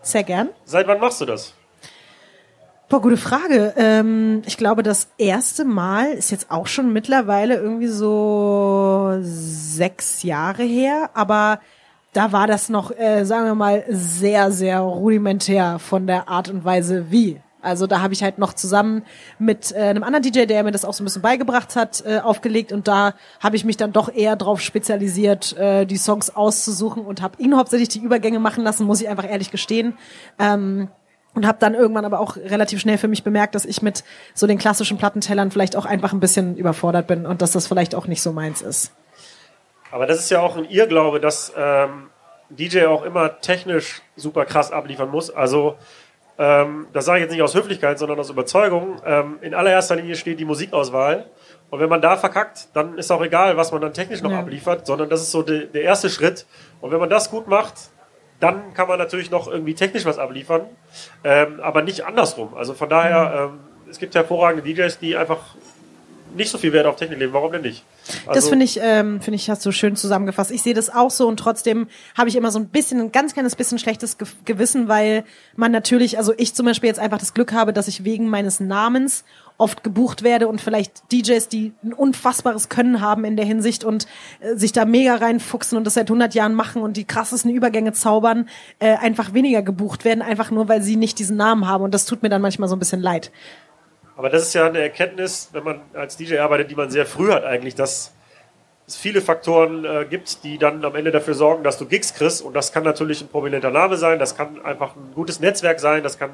Sehr 0.02 0.22
gern. 0.22 0.50
Seit 0.64 0.86
wann 0.86 1.00
machst 1.00 1.20
du 1.20 1.24
das? 1.24 1.54
Boah, 2.90 3.02
gute 3.02 3.18
Frage. 3.18 3.74
Ähm, 3.76 4.40
ich 4.46 4.56
glaube, 4.56 4.82
das 4.82 5.08
erste 5.18 5.66
Mal 5.66 6.06
ist 6.12 6.30
jetzt 6.30 6.50
auch 6.50 6.66
schon 6.66 6.90
mittlerweile 6.90 7.56
irgendwie 7.56 7.88
so 7.88 9.18
sechs 9.20 10.22
Jahre 10.22 10.62
her, 10.62 11.10
aber 11.12 11.60
da 12.14 12.32
war 12.32 12.46
das 12.46 12.70
noch, 12.70 12.90
äh, 12.90 13.24
sagen 13.24 13.44
wir 13.44 13.54
mal, 13.54 13.84
sehr, 13.90 14.50
sehr 14.52 14.80
rudimentär 14.80 15.78
von 15.78 16.06
der 16.06 16.30
Art 16.30 16.48
und 16.48 16.64
Weise 16.64 17.10
wie. 17.10 17.38
Also 17.60 17.86
da 17.86 18.00
habe 18.00 18.14
ich 18.14 18.22
halt 18.22 18.38
noch 18.38 18.54
zusammen 18.54 19.02
mit 19.38 19.70
äh, 19.72 19.80
einem 19.80 20.02
anderen 20.02 20.22
DJ, 20.22 20.46
der 20.46 20.62
mir 20.62 20.72
das 20.72 20.86
auch 20.86 20.94
so 20.94 21.02
ein 21.02 21.06
bisschen 21.06 21.20
beigebracht 21.20 21.76
hat, 21.76 22.02
äh, 22.06 22.20
aufgelegt 22.20 22.72
und 22.72 22.88
da 22.88 23.12
habe 23.40 23.56
ich 23.56 23.66
mich 23.66 23.76
dann 23.76 23.92
doch 23.92 24.10
eher 24.10 24.34
drauf 24.34 24.62
spezialisiert, 24.62 25.54
äh, 25.58 25.84
die 25.84 25.98
Songs 25.98 26.34
auszusuchen 26.34 27.04
und 27.04 27.20
habe 27.20 27.42
ihn 27.42 27.54
hauptsächlich 27.54 27.90
die 27.90 28.00
Übergänge 28.00 28.38
machen 28.38 28.64
lassen, 28.64 28.86
muss 28.86 29.02
ich 29.02 29.10
einfach 29.10 29.28
ehrlich 29.28 29.50
gestehen. 29.50 29.98
Ähm, 30.38 30.88
und 31.38 31.46
habe 31.46 31.58
dann 31.60 31.74
irgendwann 31.74 32.04
aber 32.04 32.18
auch 32.18 32.36
relativ 32.36 32.80
schnell 32.80 32.98
für 32.98 33.06
mich 33.06 33.22
bemerkt, 33.22 33.54
dass 33.54 33.64
ich 33.64 33.80
mit 33.80 34.02
so 34.34 34.48
den 34.48 34.58
klassischen 34.58 34.98
Plattentellern 34.98 35.52
vielleicht 35.52 35.76
auch 35.76 35.86
einfach 35.86 36.12
ein 36.12 36.18
bisschen 36.18 36.56
überfordert 36.56 37.06
bin 37.06 37.26
und 37.26 37.42
dass 37.42 37.52
das 37.52 37.68
vielleicht 37.68 37.94
auch 37.94 38.08
nicht 38.08 38.22
so 38.22 38.32
meins 38.32 38.60
ist. 38.60 38.90
Aber 39.92 40.06
das 40.06 40.18
ist 40.18 40.30
ja 40.30 40.40
auch 40.40 40.56
ein 40.56 40.64
Irrglaube, 40.64 41.20
dass 41.20 41.52
ähm, 41.56 42.10
DJ 42.50 42.86
auch 42.86 43.04
immer 43.04 43.40
technisch 43.40 44.02
super 44.16 44.46
krass 44.46 44.72
abliefern 44.72 45.10
muss. 45.10 45.30
Also 45.30 45.76
ähm, 46.38 46.88
das 46.92 47.04
sage 47.04 47.18
ich 47.20 47.22
jetzt 47.26 47.32
nicht 47.32 47.42
aus 47.42 47.54
Höflichkeit, 47.54 48.00
sondern 48.00 48.18
aus 48.18 48.30
Überzeugung. 48.30 49.00
Ähm, 49.06 49.38
in 49.40 49.54
allererster 49.54 49.94
Linie 49.94 50.16
steht 50.16 50.40
die 50.40 50.44
Musikauswahl. 50.44 51.26
Und 51.70 51.78
wenn 51.78 51.88
man 51.88 52.00
da 52.02 52.16
verkackt, 52.16 52.66
dann 52.74 52.98
ist 52.98 53.12
auch 53.12 53.22
egal, 53.22 53.56
was 53.56 53.70
man 53.70 53.80
dann 53.80 53.92
technisch 53.92 54.22
noch 54.22 54.32
Ja. 54.32 54.40
abliefert, 54.40 54.86
sondern 54.88 55.08
das 55.08 55.20
ist 55.22 55.30
so 55.30 55.42
de, 55.42 55.66
der 55.66 55.82
erste 55.82 56.10
Schritt. 56.10 56.46
Und 56.80 56.90
wenn 56.90 56.98
man 56.98 57.10
das 57.10 57.30
gut 57.30 57.46
macht, 57.46 57.74
dann 58.40 58.74
kann 58.74 58.88
man 58.88 58.98
natürlich 58.98 59.30
noch 59.30 59.48
irgendwie 59.48 59.74
technisch 59.74 60.04
was 60.04 60.18
abliefern, 60.18 60.62
ähm, 61.24 61.60
aber 61.60 61.82
nicht 61.82 62.04
andersrum. 62.06 62.54
Also 62.56 62.74
von 62.74 62.88
daher, 62.88 63.50
ähm, 63.52 63.60
es 63.90 63.98
gibt 63.98 64.14
hervorragende 64.14 64.62
DJs, 64.62 64.98
die 64.98 65.16
einfach 65.16 65.38
nicht 66.34 66.50
so 66.50 66.58
viel 66.58 66.74
Wert 66.74 66.86
auf 66.86 66.96
Technik 66.96 67.18
legen. 67.18 67.32
Warum 67.32 67.52
denn 67.52 67.62
nicht? 67.62 67.84
das 68.26 68.36
Also- 68.36 68.50
finde 68.50 68.64
ich, 68.66 68.78
ähm, 68.82 69.20
finde 69.22 69.36
ich, 69.36 69.48
hast 69.48 69.64
du 69.64 69.72
schön 69.72 69.96
zusammengefasst. 69.96 70.50
Ich 70.50 70.62
sehe 70.62 70.74
das 70.74 70.90
auch 70.94 71.10
so 71.10 71.26
und 71.26 71.38
trotzdem 71.38 71.88
habe 72.16 72.28
ich 72.28 72.36
immer 72.36 72.50
so 72.50 72.58
ein 72.58 72.68
bisschen, 72.68 73.00
ein 73.00 73.12
ganz 73.12 73.32
kleines 73.32 73.56
bisschen 73.56 73.78
schlechtes 73.78 74.18
Ge 74.18 74.28
Gewissen, 74.44 74.88
weil 74.88 75.24
man 75.56 75.72
natürlich, 75.72 76.18
also 76.18 76.34
ich 76.36 76.54
zum 76.54 76.66
Beispiel 76.66 76.88
jetzt 76.88 77.00
einfach 77.00 77.18
das 77.18 77.32
Glück 77.32 77.52
habe, 77.54 77.72
dass 77.72 77.88
ich 77.88 78.04
wegen 78.04 78.28
meines 78.28 78.60
Namens 78.60 79.24
oft 79.58 79.84
gebucht 79.84 80.22
werde 80.22 80.48
und 80.48 80.60
vielleicht 80.60 81.12
DJs, 81.12 81.48
die 81.48 81.72
ein 81.84 81.92
unfassbares 81.92 82.68
Können 82.68 83.00
haben 83.00 83.24
in 83.24 83.36
der 83.36 83.44
Hinsicht 83.44 83.84
und 83.84 84.06
äh, 84.40 84.54
sich 84.54 84.72
da 84.72 84.84
mega 84.84 85.16
reinfuchsen 85.16 85.76
und 85.76 85.84
das 85.84 85.94
seit 85.94 86.08
100 86.08 86.34
Jahren 86.34 86.54
machen 86.54 86.80
und 86.80 86.96
die 86.96 87.04
krassesten 87.04 87.50
Übergänge 87.50 87.92
zaubern, 87.92 88.48
äh, 88.78 88.96
einfach 88.96 89.34
weniger 89.34 89.62
gebucht 89.62 90.04
werden, 90.04 90.22
einfach 90.22 90.50
nur, 90.50 90.68
weil 90.68 90.80
sie 90.80 90.96
nicht 90.96 91.18
diesen 91.18 91.36
Namen 91.36 91.66
haben 91.66 91.84
und 91.84 91.92
das 91.92 92.06
tut 92.06 92.22
mir 92.22 92.28
dann 92.28 92.40
manchmal 92.40 92.68
so 92.68 92.76
ein 92.76 92.78
bisschen 92.78 93.00
leid. 93.00 93.32
Aber 94.16 94.30
das 94.30 94.42
ist 94.42 94.54
ja 94.54 94.66
eine 94.66 94.80
Erkenntnis, 94.80 95.50
wenn 95.52 95.64
man 95.64 95.80
als 95.92 96.16
DJ 96.16 96.38
arbeitet, 96.38 96.70
die 96.70 96.74
man 96.74 96.90
sehr 96.90 97.06
früh 97.06 97.30
hat 97.30 97.44
eigentlich, 97.44 97.74
dass 97.74 98.12
es 98.88 98.96
viele 98.96 99.20
Faktoren 99.20 99.84
äh, 99.84 100.06
gibt, 100.08 100.44
die 100.44 100.56
dann 100.56 100.84
am 100.84 100.94
Ende 100.94 101.10
dafür 101.10 101.34
sorgen, 101.34 101.62
dass 101.62 101.78
du 101.78 101.86
Gigs 101.86 102.14
kriegst. 102.14 102.42
Und 102.42 102.54
das 102.54 102.72
kann 102.72 102.84
natürlich 102.84 103.20
ein 103.20 103.28
prominenter 103.28 103.70
Name 103.70 103.96
sein, 103.96 104.18
das 104.18 104.36
kann 104.36 104.64
einfach 104.64 104.96
ein 104.96 105.12
gutes 105.14 105.40
Netzwerk 105.40 105.78
sein, 105.78 106.02
das 106.02 106.18
kann 106.18 106.30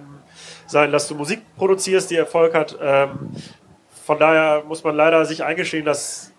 sein, 0.66 0.92
dass 0.92 1.08
du 1.08 1.14
Musik 1.14 1.40
produzierst, 1.56 2.10
die 2.10 2.16
Erfolg 2.16 2.54
hat. 2.54 2.76
Ähm, 2.80 3.10
von 4.04 4.18
daher 4.18 4.62
muss 4.66 4.84
man 4.84 4.94
leider 4.96 5.24
sich 5.24 5.44
eingestehen, 5.44 5.84
dass 5.84 6.32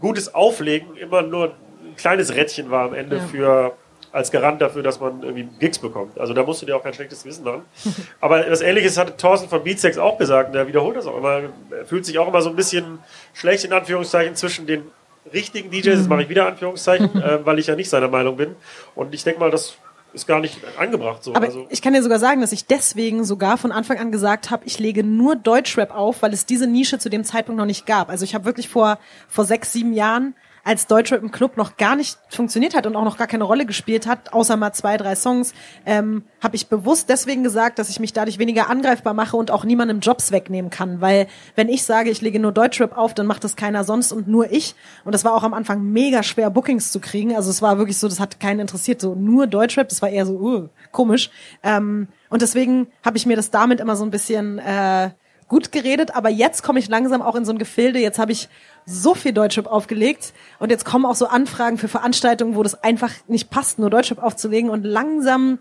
gutes 0.00 0.34
Auflegen 0.34 0.96
immer 0.96 1.22
nur 1.22 1.46
ein 1.84 1.96
kleines 1.96 2.34
Rädchen 2.34 2.70
war 2.70 2.84
am 2.86 2.94
Ende 2.94 3.16
Ja. 3.16 3.22
für 3.22 3.72
als 4.12 4.30
Garant 4.30 4.62
dafür, 4.62 4.82
dass 4.82 4.98
man 4.98 5.22
irgendwie 5.22 5.46
Gigs 5.58 5.78
bekommt. 5.78 6.18
Also 6.18 6.32
da 6.32 6.42
musst 6.42 6.62
du 6.62 6.66
dir 6.66 6.74
auch 6.76 6.82
kein 6.82 6.94
schlechtes 6.94 7.24
Wissen 7.26 7.44
machen. 7.44 7.62
Aber 8.20 8.40
das 8.40 8.62
Ähnliches 8.62 8.96
hat 8.96 9.18
Thorsten 9.18 9.48
von 9.48 9.62
Beatsex 9.62 9.98
auch 9.98 10.16
gesagt, 10.16 10.48
und 10.48 10.52
der 10.54 10.66
wiederholt 10.68 10.96
das 10.96 11.06
auch 11.06 11.18
immer. 11.18 11.42
Er 11.70 11.84
fühlt 11.84 12.06
sich 12.06 12.18
auch 12.18 12.28
immer 12.28 12.40
so 12.40 12.48
ein 12.48 12.56
bisschen 12.56 12.98
schlecht 13.34 13.64
in 13.64 13.72
Anführungszeichen 13.74 14.34
zwischen 14.34 14.66
den 14.66 14.84
richtigen 15.34 15.70
DJs, 15.70 15.98
das 15.98 16.08
mache 16.08 16.22
ich 16.22 16.28
wieder 16.30 16.46
Anführungszeichen, 16.46 17.10
äh, 17.22 17.44
weil 17.44 17.58
ich 17.58 17.66
ja 17.66 17.74
nicht 17.76 17.90
seiner 17.90 18.08
Meinung 18.08 18.36
bin. 18.36 18.54
Und 18.94 19.14
ich 19.14 19.22
denke 19.24 19.40
mal, 19.40 19.50
das 19.50 19.76
ist 20.16 20.26
gar 20.26 20.40
nicht 20.40 20.58
angebracht 20.78 21.22
so. 21.22 21.34
Aber 21.34 21.46
also, 21.46 21.66
ich 21.68 21.82
kann 21.82 21.92
dir 21.92 22.02
sogar 22.02 22.18
sagen, 22.18 22.40
dass 22.40 22.50
ich 22.50 22.66
deswegen 22.66 23.24
sogar 23.24 23.58
von 23.58 23.70
Anfang 23.70 23.98
an 23.98 24.10
gesagt 24.10 24.50
habe, 24.50 24.64
ich 24.66 24.78
lege 24.78 25.04
nur 25.04 25.36
Deutschrap 25.36 25.94
auf, 25.94 26.22
weil 26.22 26.32
es 26.32 26.46
diese 26.46 26.66
Nische 26.66 26.98
zu 26.98 27.10
dem 27.10 27.22
Zeitpunkt 27.22 27.58
noch 27.58 27.66
nicht 27.66 27.86
gab. 27.86 28.08
Also 28.08 28.24
ich 28.24 28.34
habe 28.34 28.46
wirklich 28.46 28.68
vor 28.68 28.98
vor 29.28 29.44
sechs, 29.44 29.72
sieben 29.72 29.92
Jahren, 29.92 30.34
als 30.66 30.88
Deutschrap 30.88 31.22
im 31.22 31.30
Club 31.30 31.56
noch 31.56 31.76
gar 31.76 31.94
nicht 31.94 32.18
funktioniert 32.28 32.74
hat 32.74 32.86
und 32.86 32.96
auch 32.96 33.04
noch 33.04 33.16
gar 33.16 33.28
keine 33.28 33.44
Rolle 33.44 33.66
gespielt 33.66 34.04
hat, 34.08 34.32
außer 34.32 34.56
mal 34.56 34.72
zwei, 34.72 34.96
drei 34.96 35.14
Songs, 35.14 35.54
ähm, 35.86 36.24
habe 36.42 36.56
ich 36.56 36.66
bewusst 36.66 37.08
deswegen 37.08 37.44
gesagt, 37.44 37.78
dass 37.78 37.88
ich 37.88 38.00
mich 38.00 38.12
dadurch 38.12 38.40
weniger 38.40 38.68
angreifbar 38.68 39.14
mache 39.14 39.36
und 39.36 39.52
auch 39.52 39.64
niemandem 39.64 40.00
Jobs 40.00 40.32
wegnehmen 40.32 40.68
kann. 40.68 41.00
Weil 41.00 41.28
wenn 41.54 41.68
ich 41.68 41.84
sage, 41.84 42.10
ich 42.10 42.20
lege 42.20 42.40
nur 42.40 42.50
Deutschrap 42.50 42.98
auf, 42.98 43.14
dann 43.14 43.26
macht 43.26 43.44
das 43.44 43.54
keiner 43.54 43.84
sonst 43.84 44.10
und 44.10 44.26
nur 44.26 44.50
ich. 44.50 44.74
Und 45.04 45.14
das 45.14 45.24
war 45.24 45.34
auch 45.34 45.44
am 45.44 45.54
Anfang 45.54 45.84
mega 45.84 46.24
schwer, 46.24 46.50
Bookings 46.50 46.90
zu 46.90 46.98
kriegen. 46.98 47.36
Also 47.36 47.48
es 47.48 47.62
war 47.62 47.78
wirklich 47.78 47.98
so, 47.98 48.08
das 48.08 48.18
hat 48.18 48.40
keinen 48.40 48.58
interessiert. 48.58 49.00
So 49.00 49.14
nur 49.14 49.46
Deutschrap, 49.46 49.88
das 49.88 50.02
war 50.02 50.08
eher 50.08 50.26
so 50.26 50.32
uh, 50.32 50.68
komisch. 50.90 51.30
Ähm, 51.62 52.08
und 52.28 52.42
deswegen 52.42 52.88
habe 53.04 53.16
ich 53.18 53.24
mir 53.26 53.36
das 53.36 53.52
damit 53.52 53.78
immer 53.78 53.94
so 53.94 54.04
ein 54.04 54.10
bisschen 54.10 54.58
äh, 54.58 55.10
gut 55.48 55.72
geredet, 55.72 56.14
aber 56.14 56.28
jetzt 56.28 56.62
komme 56.62 56.78
ich 56.78 56.88
langsam 56.88 57.22
auch 57.22 57.34
in 57.34 57.44
so 57.44 57.52
ein 57.52 57.58
Gefilde. 57.58 57.98
Jetzt 57.98 58.18
habe 58.18 58.32
ich 58.32 58.48
so 58.84 59.14
viel 59.14 59.32
Deutschrap 59.32 59.66
aufgelegt 59.66 60.32
und 60.58 60.70
jetzt 60.70 60.84
kommen 60.84 61.04
auch 61.06 61.14
so 61.14 61.26
Anfragen 61.26 61.78
für 61.78 61.88
Veranstaltungen, 61.88 62.56
wo 62.56 62.62
das 62.62 62.82
einfach 62.82 63.12
nicht 63.28 63.50
passt, 63.50 63.78
nur 63.78 63.90
Deutschrap 63.90 64.22
aufzulegen 64.22 64.70
und 64.70 64.84
langsam 64.84 65.58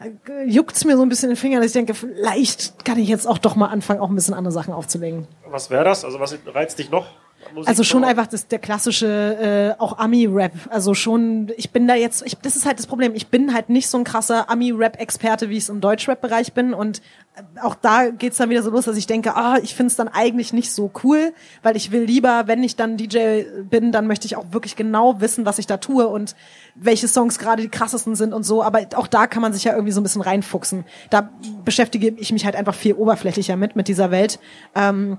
äh, 0.00 0.10
juckt's 0.46 0.84
mir 0.84 0.96
so 0.96 1.02
ein 1.02 1.08
bisschen 1.08 1.30
in 1.30 1.34
den 1.34 1.40
Fingern, 1.40 1.60
dass 1.60 1.68
ich 1.68 1.72
denke, 1.72 1.94
vielleicht 1.94 2.84
kann 2.84 2.98
ich 2.98 3.08
jetzt 3.08 3.26
auch 3.26 3.38
doch 3.38 3.56
mal 3.56 3.68
anfangen, 3.68 4.00
auch 4.00 4.08
ein 4.08 4.14
bisschen 4.14 4.34
andere 4.34 4.52
Sachen 4.52 4.74
aufzulegen. 4.74 5.26
was 5.48 5.70
wäre 5.70 5.84
das? 5.84 6.04
Also 6.04 6.20
was 6.20 6.36
reizt 6.46 6.78
dich 6.78 6.90
noch? 6.90 7.06
Musik 7.52 7.68
Also 7.68 7.84
schon 7.84 8.04
einfach 8.04 8.26
das, 8.26 8.48
der 8.48 8.58
klassische 8.58 9.74
äh, 9.78 9.80
auch 9.80 9.98
Ami-Rap. 9.98 10.52
Also 10.70 10.94
schon, 10.94 11.52
ich 11.56 11.70
bin 11.70 11.86
da 11.86 11.94
jetzt, 11.94 12.22
ich, 12.26 12.36
das 12.38 12.56
ist 12.56 12.66
halt 12.66 12.78
das 12.78 12.86
Problem. 12.86 13.14
Ich 13.14 13.28
bin 13.28 13.52
halt 13.52 13.68
nicht 13.68 13.88
so 13.88 13.98
ein 13.98 14.04
krasser 14.04 14.50
Ami-Rap-Experte, 14.50 15.50
wie 15.50 15.56
ich 15.56 15.64
es 15.64 15.68
im 15.68 15.80
Deutschrap-Bereich 15.80 16.52
bin. 16.52 16.74
Und 16.74 17.02
äh, 17.36 17.60
auch 17.60 17.74
da 17.74 18.10
geht's 18.10 18.36
dann 18.36 18.50
wieder 18.50 18.62
so 18.62 18.70
los, 18.70 18.84
dass 18.84 18.96
ich 18.96 19.06
denke, 19.06 19.36
ah, 19.36 19.58
ich 19.62 19.74
find's 19.74 19.96
dann 19.96 20.08
eigentlich 20.08 20.52
nicht 20.52 20.72
so 20.72 20.90
cool, 21.02 21.32
weil 21.62 21.76
ich 21.76 21.90
will 21.90 22.02
lieber, 22.02 22.44
wenn 22.46 22.62
ich 22.62 22.76
dann 22.76 22.96
DJ 22.96 23.42
bin, 23.62 23.92
dann 23.92 24.06
möchte 24.06 24.26
ich 24.26 24.36
auch 24.36 24.46
wirklich 24.52 24.76
genau 24.76 25.20
wissen, 25.20 25.44
was 25.46 25.58
ich 25.58 25.66
da 25.66 25.76
tue 25.76 26.06
und 26.08 26.34
welche 26.74 27.08
Songs 27.08 27.38
gerade 27.38 27.62
die 27.62 27.68
krassesten 27.68 28.14
sind 28.14 28.32
und 28.32 28.44
so. 28.44 28.62
Aber 28.62 28.80
auch 28.96 29.06
da 29.06 29.26
kann 29.26 29.42
man 29.42 29.52
sich 29.52 29.64
ja 29.64 29.72
irgendwie 29.72 29.92
so 29.92 30.00
ein 30.00 30.04
bisschen 30.04 30.22
reinfuchsen. 30.22 30.84
Da 31.10 31.30
beschäftige 31.64 32.14
ich 32.16 32.32
mich 32.32 32.44
halt 32.44 32.56
einfach 32.56 32.74
viel 32.74 32.94
oberflächlicher 32.94 33.56
mit, 33.56 33.76
mit 33.76 33.88
dieser 33.88 34.10
Welt. 34.10 34.38
Ähm, 34.74 35.18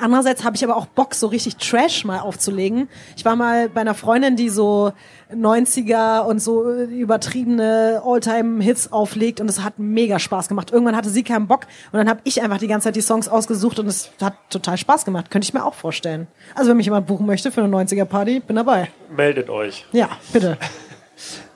Andererseits 0.00 0.44
habe 0.44 0.56
ich 0.56 0.64
aber 0.64 0.76
auch 0.76 0.86
Bock, 0.86 1.14
so 1.14 1.26
richtig 1.26 1.56
Trash 1.56 2.04
mal 2.04 2.20
aufzulegen. 2.20 2.88
Ich 3.16 3.24
war 3.24 3.36
mal 3.36 3.68
bei 3.68 3.80
einer 3.80 3.94
Freundin, 3.94 4.36
die 4.36 4.48
so 4.48 4.92
90er 5.34 6.20
und 6.22 6.40
so 6.40 6.72
übertriebene 6.72 8.02
All-Time-Hits 8.04 8.92
auflegt 8.92 9.40
und 9.40 9.48
es 9.48 9.62
hat 9.62 9.78
mega 9.78 10.18
Spaß 10.18 10.48
gemacht. 10.48 10.70
Irgendwann 10.70 10.96
hatte 10.96 11.10
sie 11.10 11.22
keinen 11.22 11.46
Bock 11.46 11.66
und 11.92 11.98
dann 11.98 12.08
habe 12.08 12.20
ich 12.24 12.42
einfach 12.42 12.58
die 12.58 12.68
ganze 12.68 12.86
Zeit 12.86 12.96
die 12.96 13.00
Songs 13.00 13.28
ausgesucht 13.28 13.78
und 13.78 13.86
es 13.86 14.10
hat 14.20 14.34
total 14.50 14.76
Spaß 14.76 15.04
gemacht. 15.04 15.30
Könnte 15.30 15.46
ich 15.46 15.54
mir 15.54 15.64
auch 15.64 15.74
vorstellen. 15.74 16.26
Also 16.54 16.70
wenn 16.70 16.76
mich 16.76 16.86
jemand 16.86 17.06
buchen 17.06 17.26
möchte 17.26 17.50
für 17.50 17.62
eine 17.62 17.74
90er-Party, 17.74 18.40
bin 18.40 18.56
dabei. 18.56 18.90
Meldet 19.14 19.50
euch. 19.50 19.86
Ja, 19.92 20.08
bitte. 20.32 20.58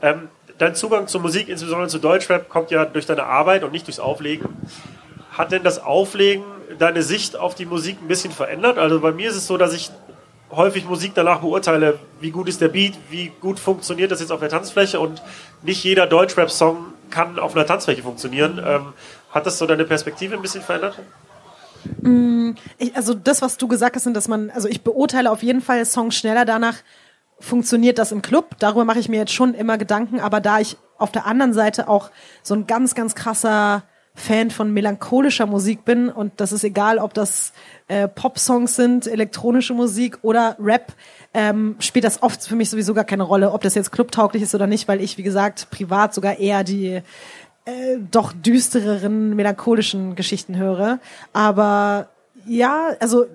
Ähm, 0.02 0.28
dein 0.56 0.74
Zugang 0.74 1.06
zur 1.06 1.20
Musik, 1.20 1.50
insbesondere 1.50 1.88
zu 1.88 1.98
Deutschrap, 1.98 2.48
kommt 2.48 2.70
ja 2.70 2.86
durch 2.86 3.04
deine 3.04 3.24
Arbeit 3.24 3.64
und 3.64 3.72
nicht 3.72 3.86
durchs 3.86 4.00
Auflegen. 4.00 4.48
Hat 5.32 5.52
denn 5.52 5.62
das 5.62 5.82
Auflegen 5.82 6.44
deine 6.78 7.02
Sicht 7.02 7.36
auf 7.36 7.54
die 7.54 7.66
Musik 7.66 7.98
ein 8.02 8.08
bisschen 8.08 8.32
verändert? 8.32 8.78
Also 8.78 9.00
bei 9.00 9.12
mir 9.12 9.30
ist 9.30 9.36
es 9.36 9.46
so, 9.46 9.56
dass 9.56 9.74
ich 9.74 9.90
häufig 10.50 10.84
Musik 10.84 11.12
danach 11.14 11.40
beurteile, 11.40 11.98
wie 12.20 12.30
gut 12.30 12.48
ist 12.48 12.60
der 12.60 12.68
Beat, 12.68 12.94
wie 13.08 13.32
gut 13.40 13.58
funktioniert 13.58 14.10
das 14.10 14.20
jetzt 14.20 14.32
auf 14.32 14.40
der 14.40 14.48
Tanzfläche 14.48 14.98
und 14.98 15.22
nicht 15.62 15.84
jeder 15.84 16.06
Deutschrap-Song 16.06 16.92
kann 17.10 17.38
auf 17.38 17.54
einer 17.54 17.66
Tanzfläche 17.66 18.02
funktionieren. 18.02 18.60
Ähm, 18.64 18.92
hat 19.30 19.46
das 19.46 19.58
so 19.58 19.66
deine 19.66 19.84
Perspektive 19.84 20.34
ein 20.34 20.42
bisschen 20.42 20.62
verändert? 20.62 20.98
Ich, 22.78 22.96
also 22.96 23.14
das, 23.14 23.42
was 23.42 23.56
du 23.56 23.68
gesagt 23.68 23.96
hast, 23.96 24.06
dass 24.06 24.28
man, 24.28 24.50
also 24.50 24.68
ich 24.68 24.82
beurteile 24.82 25.30
auf 25.30 25.42
jeden 25.42 25.60
Fall 25.60 25.84
Songs 25.86 26.16
schneller 26.16 26.44
danach, 26.44 26.76
funktioniert 27.38 27.98
das 27.98 28.12
im 28.12 28.22
Club. 28.22 28.56
Darüber 28.58 28.84
mache 28.84 28.98
ich 28.98 29.08
mir 29.08 29.18
jetzt 29.18 29.32
schon 29.32 29.54
immer 29.54 29.78
Gedanken, 29.78 30.20
aber 30.20 30.40
da 30.40 30.60
ich 30.60 30.76
auf 30.98 31.10
der 31.10 31.26
anderen 31.26 31.54
Seite 31.54 31.88
auch 31.88 32.10
so 32.42 32.54
ein 32.54 32.66
ganz, 32.66 32.94
ganz 32.94 33.14
krasser 33.14 33.82
Fan 34.20 34.50
von 34.50 34.72
melancholischer 34.72 35.46
Musik 35.46 35.84
bin 35.84 36.08
und 36.08 36.32
das 36.36 36.52
ist 36.52 36.62
egal, 36.62 36.98
ob 36.98 37.14
das 37.14 37.52
äh, 37.88 38.06
Pop-Songs 38.06 38.76
sind, 38.76 39.06
elektronische 39.06 39.74
Musik 39.74 40.18
oder 40.22 40.56
Rap, 40.60 40.92
ähm, 41.32 41.76
spielt 41.78 42.04
das 42.04 42.22
oft 42.22 42.44
für 42.44 42.56
mich 42.56 42.70
sowieso 42.70 42.94
gar 42.94 43.04
keine 43.04 43.22
Rolle, 43.22 43.52
ob 43.52 43.62
das 43.62 43.74
jetzt 43.74 43.92
clubtauglich 43.92 44.42
ist 44.42 44.54
oder 44.54 44.66
nicht, 44.66 44.88
weil 44.88 45.00
ich, 45.00 45.18
wie 45.18 45.22
gesagt, 45.22 45.68
privat 45.70 46.14
sogar 46.14 46.38
eher 46.38 46.64
die 46.64 47.00
äh, 47.64 47.98
doch 48.10 48.32
düstereren, 48.32 49.34
melancholischen 49.36 50.14
Geschichten 50.14 50.56
höre. 50.56 50.98
Aber 51.32 52.08
ja, 52.46 52.90
also 53.00 53.26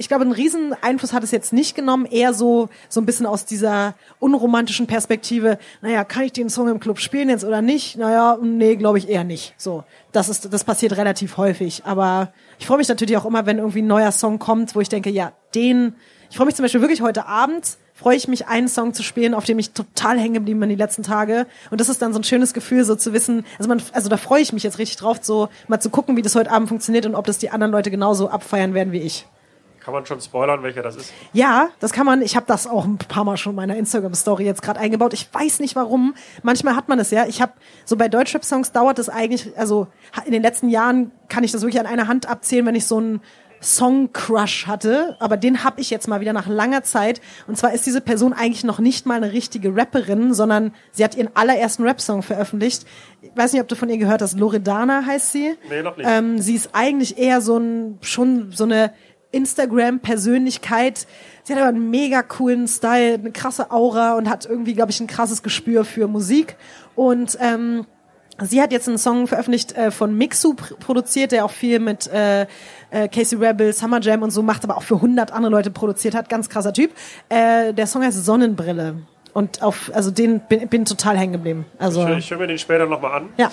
ich 0.00 0.08
glaube, 0.08 0.22
einen 0.22 0.32
riesen 0.32 0.74
Einfluss 0.80 1.12
hat 1.12 1.22
es 1.24 1.30
jetzt 1.30 1.52
nicht 1.52 1.74
genommen, 1.74 2.06
eher 2.06 2.32
so, 2.32 2.70
so 2.88 3.02
ein 3.02 3.04
bisschen 3.04 3.26
aus 3.26 3.44
dieser 3.44 3.94
unromantischen 4.18 4.86
Perspektive, 4.86 5.58
naja, 5.82 6.04
kann 6.04 6.22
ich 6.22 6.32
den 6.32 6.48
Song 6.48 6.68
im 6.68 6.80
Club 6.80 6.98
spielen 6.98 7.28
jetzt 7.28 7.44
oder 7.44 7.60
nicht? 7.60 7.98
Naja, 7.98 8.38
nee, 8.40 8.76
glaube 8.76 8.96
ich 8.96 9.10
eher 9.10 9.24
nicht. 9.24 9.52
So, 9.58 9.84
das 10.10 10.30
ist, 10.30 10.54
das 10.54 10.64
passiert 10.64 10.96
relativ 10.96 11.36
häufig. 11.36 11.82
Aber 11.84 12.32
ich 12.58 12.66
freue 12.66 12.78
mich 12.78 12.88
natürlich 12.88 13.18
auch 13.18 13.26
immer, 13.26 13.44
wenn 13.44 13.58
irgendwie 13.58 13.82
ein 13.82 13.88
neuer 13.88 14.10
Song 14.10 14.38
kommt, 14.38 14.74
wo 14.74 14.80
ich 14.80 14.88
denke, 14.88 15.10
ja, 15.10 15.34
den, 15.54 15.94
ich 16.30 16.38
freue 16.38 16.46
mich 16.46 16.54
zum 16.54 16.62
Beispiel 16.62 16.80
wirklich 16.80 17.02
heute 17.02 17.26
Abend, 17.26 17.76
freue 17.92 18.16
ich 18.16 18.26
mich, 18.26 18.46
einen 18.46 18.68
Song 18.68 18.94
zu 18.94 19.02
spielen, 19.02 19.34
auf 19.34 19.44
dem 19.44 19.58
ich 19.58 19.72
total 19.72 20.18
hängen 20.18 20.32
geblieben 20.32 20.60
bin 20.60 20.70
die 20.70 20.76
letzten 20.76 21.02
Tage. 21.02 21.46
Und 21.70 21.78
das 21.78 21.90
ist 21.90 22.00
dann 22.00 22.14
so 22.14 22.20
ein 22.20 22.24
schönes 22.24 22.54
Gefühl, 22.54 22.86
so 22.86 22.96
zu 22.96 23.12
wissen, 23.12 23.44
also 23.58 23.68
man, 23.68 23.82
also 23.92 24.08
da 24.08 24.16
freue 24.16 24.40
ich 24.40 24.54
mich 24.54 24.62
jetzt 24.62 24.78
richtig 24.78 24.96
drauf, 24.96 25.18
so 25.20 25.50
mal 25.68 25.78
zu 25.78 25.90
gucken, 25.90 26.16
wie 26.16 26.22
das 26.22 26.34
heute 26.36 26.50
Abend 26.50 26.70
funktioniert 26.70 27.04
und 27.04 27.14
ob 27.14 27.26
das 27.26 27.36
die 27.36 27.50
anderen 27.50 27.70
Leute 27.70 27.90
genauso 27.90 28.30
abfeiern 28.30 28.72
werden 28.72 28.94
wie 28.94 29.00
ich. 29.00 29.26
Kann 29.80 29.94
man 29.94 30.04
schon 30.04 30.20
spoilern, 30.20 30.62
welcher 30.62 30.82
das 30.82 30.96
ist? 30.96 31.12
Ja, 31.32 31.70
das 31.80 31.92
kann 31.92 32.04
man. 32.04 32.20
Ich 32.22 32.36
habe 32.36 32.46
das 32.46 32.66
auch 32.66 32.84
ein 32.84 32.98
paar 32.98 33.24
Mal 33.24 33.36
schon 33.36 33.52
in 33.52 33.56
meiner 33.56 33.76
Instagram-Story 33.76 34.44
jetzt 34.44 34.62
gerade 34.62 34.78
eingebaut. 34.78 35.14
Ich 35.14 35.32
weiß 35.32 35.60
nicht 35.60 35.74
warum. 35.74 36.14
Manchmal 36.42 36.76
hat 36.76 36.88
man 36.88 36.98
es 36.98 37.10
ja. 37.10 37.26
Ich 37.26 37.40
habe 37.40 37.52
so 37.84 37.96
bei 37.96 38.08
Deutschrap-Songs 38.08 38.72
dauert 38.72 38.98
es 38.98 39.08
eigentlich, 39.08 39.56
also 39.56 39.86
in 40.26 40.32
den 40.32 40.42
letzten 40.42 40.68
Jahren 40.68 41.12
kann 41.28 41.44
ich 41.44 41.52
das 41.52 41.62
wirklich 41.62 41.80
an 41.80 41.86
einer 41.86 42.08
Hand 42.08 42.28
abzählen, 42.28 42.66
wenn 42.66 42.74
ich 42.74 42.86
so 42.86 42.98
einen 42.98 43.20
Song-Crush 43.62 44.66
hatte. 44.66 45.16
Aber 45.20 45.36
den 45.36 45.64
habe 45.64 45.80
ich 45.80 45.90
jetzt 45.90 46.08
mal 46.08 46.20
wieder 46.20 46.32
nach 46.32 46.46
langer 46.46 46.82
Zeit. 46.82 47.20
Und 47.46 47.56
zwar 47.56 47.72
ist 47.72 47.86
diese 47.86 48.00
Person 48.00 48.32
eigentlich 48.32 48.64
noch 48.64 48.78
nicht 48.78 49.06
mal 49.06 49.16
eine 49.16 49.32
richtige 49.32 49.74
Rapperin, 49.74 50.34
sondern 50.34 50.72
sie 50.92 51.04
hat 51.04 51.14
ihren 51.14 51.30
allerersten 51.34 51.84
Rap-Song 51.84 52.22
veröffentlicht. 52.22 52.84
Ich 53.22 53.30
weiß 53.34 53.52
nicht, 53.52 53.62
ob 53.62 53.68
du 53.68 53.76
von 53.76 53.88
ihr 53.88 53.98
gehört 53.98 54.22
hast. 54.22 54.38
Loredana 54.38 55.04
heißt 55.06 55.32
sie. 55.32 55.54
Nee, 55.68 55.82
noch 55.82 55.96
nicht. 55.96 56.08
Ähm, 56.08 56.38
sie 56.38 56.54
ist 56.54 56.70
eigentlich 56.72 57.18
eher 57.18 57.40
so 57.40 57.58
ein, 57.58 57.98
schon 58.00 58.52
so 58.52 58.64
eine 58.64 58.92
Instagram-Persönlichkeit. 59.32 61.06
Sie 61.42 61.52
hat 61.52 61.60
aber 61.60 61.68
einen 61.68 61.90
mega 61.90 62.22
coolen 62.22 62.68
Style, 62.68 63.14
eine 63.14 63.32
krasse 63.32 63.70
Aura 63.70 64.14
und 64.14 64.28
hat 64.28 64.46
irgendwie, 64.46 64.74
glaube 64.74 64.90
ich, 64.90 65.00
ein 65.00 65.06
krasses 65.06 65.42
Gespür 65.42 65.84
für 65.84 66.06
Musik. 66.08 66.56
Und 66.96 67.38
ähm, 67.40 67.86
sie 68.42 68.60
hat 68.60 68.72
jetzt 68.72 68.88
einen 68.88 68.98
Song 68.98 69.26
veröffentlicht 69.26 69.76
äh, 69.76 69.90
von 69.90 70.16
Mixu 70.16 70.54
pr 70.54 70.74
produziert, 70.76 71.32
der 71.32 71.44
auch 71.44 71.50
viel 71.50 71.78
mit 71.78 72.06
äh, 72.08 72.42
äh, 72.90 73.08
Casey 73.08 73.38
Rebel, 73.38 73.72
Summer 73.72 74.00
Jam 74.00 74.22
und 74.22 74.30
so 74.30 74.42
macht, 74.42 74.64
aber 74.64 74.76
auch 74.76 74.82
für 74.82 74.96
100 74.96 75.32
andere 75.32 75.50
Leute 75.52 75.70
produziert 75.70 76.14
hat. 76.14 76.28
Ganz 76.28 76.48
krasser 76.48 76.72
Typ. 76.72 76.90
Äh, 77.28 77.72
der 77.72 77.86
Song 77.86 78.02
heißt 78.02 78.24
Sonnenbrille. 78.24 79.02
Und 79.32 79.62
auf, 79.62 79.92
also 79.94 80.10
den 80.10 80.40
bin, 80.48 80.68
bin 80.68 80.84
total 80.84 81.16
hängen 81.16 81.34
geblieben. 81.34 81.64
Also, 81.78 82.06
Ich, 82.08 82.18
ich 82.18 82.30
höre 82.32 82.38
mir 82.38 82.48
den 82.48 82.58
später 82.58 82.86
nochmal 82.86 83.12
an. 83.12 83.28
ja. 83.36 83.50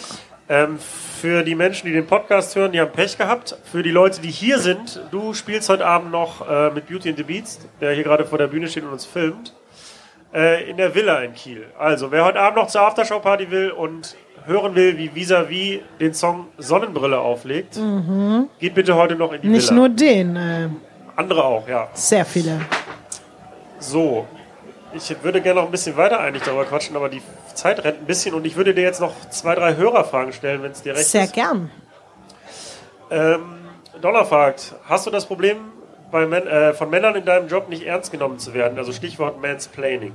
Ähm, 0.49 0.79
für 0.79 1.43
die 1.43 1.55
Menschen, 1.55 1.87
die 1.87 1.93
den 1.93 2.07
Podcast 2.07 2.55
hören, 2.55 2.71
die 2.71 2.79
haben 2.79 2.91
Pech 2.91 3.17
gehabt. 3.17 3.57
Für 3.69 3.83
die 3.83 3.91
Leute, 3.91 4.21
die 4.21 4.29
hier 4.31 4.59
sind, 4.59 5.01
du 5.11 5.33
spielst 5.33 5.67
heute 5.69 5.85
Abend 5.85 6.11
noch 6.11 6.47
äh, 6.47 6.69
mit 6.69 6.87
Beauty 6.87 7.09
and 7.09 7.17
the 7.17 7.23
Beats, 7.23 7.59
der 7.81 7.91
hier 7.93 8.03
gerade 8.03 8.23
vor 8.25 8.37
der 8.37 8.47
Bühne 8.47 8.67
steht 8.69 8.83
und 8.83 8.91
uns 8.91 9.05
filmt, 9.05 9.53
äh, 10.33 10.69
in 10.69 10.77
der 10.77 10.95
Villa 10.95 11.19
in 11.19 11.33
Kiel. 11.33 11.65
Also, 11.77 12.11
wer 12.11 12.23
heute 12.23 12.39
Abend 12.39 12.57
noch 12.59 12.67
zur 12.67 12.81
Aftershow-Party 12.81 13.51
will 13.51 13.71
und 13.71 14.15
hören 14.45 14.73
will, 14.75 14.97
wie 14.97 15.13
Vis-a-vis 15.13 15.81
den 15.99 16.13
Song 16.13 16.47
Sonnenbrille 16.57 17.19
auflegt, 17.19 17.77
geht 18.59 18.73
bitte 18.73 18.95
heute 18.95 19.15
noch 19.15 19.33
in 19.33 19.41
die 19.41 19.47
Mhm. 19.47 19.53
Nicht 19.53 19.69
Villa. 19.69 19.79
nur 19.79 19.89
den, 19.89 20.35
äh, 20.37 20.69
Andere 21.17 21.43
auch, 21.43 21.67
ja. 21.67 21.89
sehr 21.93 22.23
viele. 22.23 22.61
So, 23.79 24.25
ich 24.93 25.13
würde 25.21 25.41
gerne 25.41 25.59
noch 25.59 25.67
ein 25.67 25.71
bisschen 25.71 25.97
weiter 25.97 26.19
eigentlich 26.21 26.43
darüber 26.43 26.63
quatschen, 26.63 26.95
aber 26.95 27.09
die 27.09 27.21
Zeit 27.57 27.83
rennt 27.83 27.99
ein 27.99 28.05
bisschen 28.05 28.33
und 28.33 28.45
ich 28.45 28.55
würde 28.55 28.73
dir 28.73 28.83
jetzt 28.83 29.01
noch 29.01 29.13
zwei, 29.29 29.55
drei 29.55 29.75
Hörerfragen 29.75 30.31
stellen, 30.31 30.63
wenn 30.63 30.71
es 30.71 30.81
dir 30.81 30.95
recht 30.95 31.07
Sehr 31.07 31.25
ist. 31.25 31.33
gern. 31.33 31.69
Ähm, 33.09 33.57
Donner 34.01 34.25
fragt, 34.25 34.75
hast 34.87 35.05
du 35.05 35.11
das 35.11 35.25
Problem 35.25 35.57
Män 36.11 36.47
äh, 36.47 36.73
von 36.73 36.89
Männern 36.89 37.15
in 37.15 37.25
deinem 37.25 37.47
Job 37.47 37.67
nicht 37.69 37.83
ernst 37.83 38.11
genommen 38.11 38.39
zu 38.39 38.53
werden? 38.53 38.77
Also 38.77 38.93
Stichwort 38.93 39.41
Mansplaining. 39.41 40.13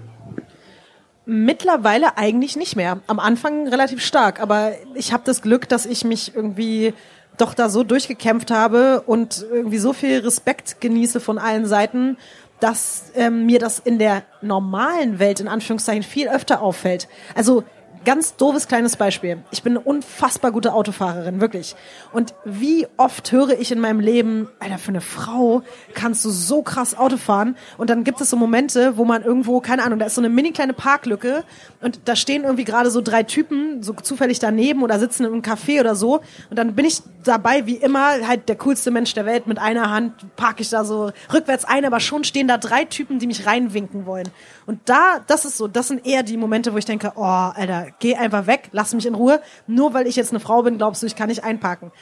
Mittlerweile 1.25 2.17
eigentlich 2.17 2.57
nicht 2.57 2.77
mehr. 2.77 3.01
Am 3.07 3.21
Anfang 3.21 3.69
relativ 3.69 4.05
stark, 4.05 4.41
aber 4.41 4.73
ich 4.95 5.13
habe 5.13 5.23
das 5.25 5.43
Glück, 5.43 5.69
dass 5.69 5.87
ich 5.87 6.05
mich 6.05 6.35
irgendwie 6.35 6.95
doch 7.39 7.55
da 7.55 7.69
so 7.69 7.83
durchgekämpft 7.83 8.51
habe 8.51 9.03
und 9.07 9.45
irgendwie 9.51 9.79
so 9.79 9.93
viel 9.93 10.19
Respekt 10.19 10.81
genieße 10.81 11.21
von 11.21 11.39
allen 11.39 11.67
Seiten, 11.67 12.19
dass 12.63 13.05
ähm, 13.15 13.47
mir 13.47 13.59
das 13.59 13.79
in 13.79 13.99
der 13.99 14.23
normalen 14.41 15.19
Welt 15.19 15.41
in 15.41 15.49
Anführungszeichen 15.49 16.03
viel 16.03 16.29
öfter 16.29 16.63
auffällt. 16.63 17.09
Also 17.35 17.65
ganz 18.05 18.37
doofes 18.37 18.69
kleines 18.69 18.97
Beispiel. 18.97 19.39
Ich 19.51 19.63
bin 19.63 19.77
eine 19.77 19.81
unfassbar 19.81 20.53
gute 20.53 20.73
Autofahrerin, 20.73 21.41
wirklich. 21.41 21.77
Und 22.13 22.35
wie 22.45 22.87
oft 22.97 23.33
höre 23.33 23.59
ich 23.59 23.73
in 23.73 23.81
meinem 23.81 24.01
Leben, 24.01 24.49
Alter, 24.59 24.79
für 24.79 24.89
eine 24.89 25.01
Frau 25.01 25.63
kannst 25.95 26.25
du 26.25 26.31
so 26.31 26.63
krass 26.63 26.97
Auto 26.97 27.17
fahren. 27.17 27.57
Und 27.79 27.91
dann 27.91 28.05
gibt 28.05 28.21
es 28.21 28.31
so 28.31 28.37
Momente, 28.37 28.97
wo 28.97 29.05
man 29.05 29.23
irgendwo, 29.23 29.61
keine 29.61 29.85
Ahnung, 29.85 29.99
da 29.99 30.07
ist 30.07 30.15
so 30.15 30.21
eine 30.21 30.29
mini 30.29 30.53
kleine 30.53 30.73
Parklücke 30.73 31.45
und 31.81 32.01
da 32.05 32.17
stehen 32.17 32.45
irgendwie 32.45 32.65
gerade 32.65 32.91
so 32.91 33.01
drei 33.01 33.23
Typen, 33.23 33.83
so 33.83 33.93
zufällig 33.95 34.39
daneben 34.39 34.83
oder 34.83 34.99
sitzen 34.99 35.25
in 35.25 35.33
einem 35.33 35.43
Café 35.43 35.81
oder 35.81 35.95
so. 35.95 36.21
Und 36.51 36.59
dann 36.59 36.75
bin 36.75 36.85
ich 36.85 37.03
dabei, 37.25 37.67
wie 37.67 37.77
immer, 37.77 38.27
halt 38.27 38.49
der 38.49 38.57
coolste 38.57 38.91
Mensch 38.91 39.15
der 39.15 39.27
Welt. 39.27 39.47
Mit 39.47 39.59
einer 39.59 39.91
Hand 39.91 40.37
parke 40.37 40.63
ich 40.63 40.71
da 40.71 40.85
so 40.85 41.13
rückwärts 41.33 41.65
ein, 41.65 41.85
aber 41.85 42.01
schon 42.01 42.25
stehen 42.25 42.49
da 42.49 42.59
drei 42.59 42.85
Typen, 42.85 43.19
die 43.19 43.27
mich 43.27 43.47
reinwinken 43.47 44.07
wollen. 44.07 44.29
Und 44.67 44.81
da, 44.87 45.21
das 45.27 45.45
ist 45.45 45.57
so, 45.57 45.69
das 45.69 45.89
sind 45.89 46.07
eher 46.07 46.23
die 46.23 46.37
Momente, 46.37 46.73
wo 46.73 46.79
ich 46.79 46.85
denke, 46.85 47.13
oh, 47.17 47.23
Alter, 47.23 47.87
geh 47.99 48.17
einfach 48.17 48.47
weg, 48.47 48.69
lass 48.73 48.95
mich 48.95 49.07
in 49.07 49.15
Ruhe. 49.15 49.41
Nur 49.67 49.95
weil 49.95 50.07
ich 50.07 50.17
jetzt 50.17 50.31
eine 50.31 50.41
Frau 50.41 50.63
bin, 50.63 50.79
glaubst 50.79 51.03
du, 51.03 51.07
ich 51.07 51.17
kann 51.17 51.29
nicht 51.29 51.45
einparken. 51.45 51.93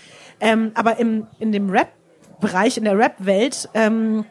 Ähm, 0.41 0.73
aber 0.75 0.99
im, 0.99 1.27
in 1.39 1.53
dem 1.53 1.71
Rap-Bereich, 1.71 2.79
in 2.79 2.85
der 2.85 2.99
Rap-Welt, 2.99 3.69
ähm, 3.75 4.25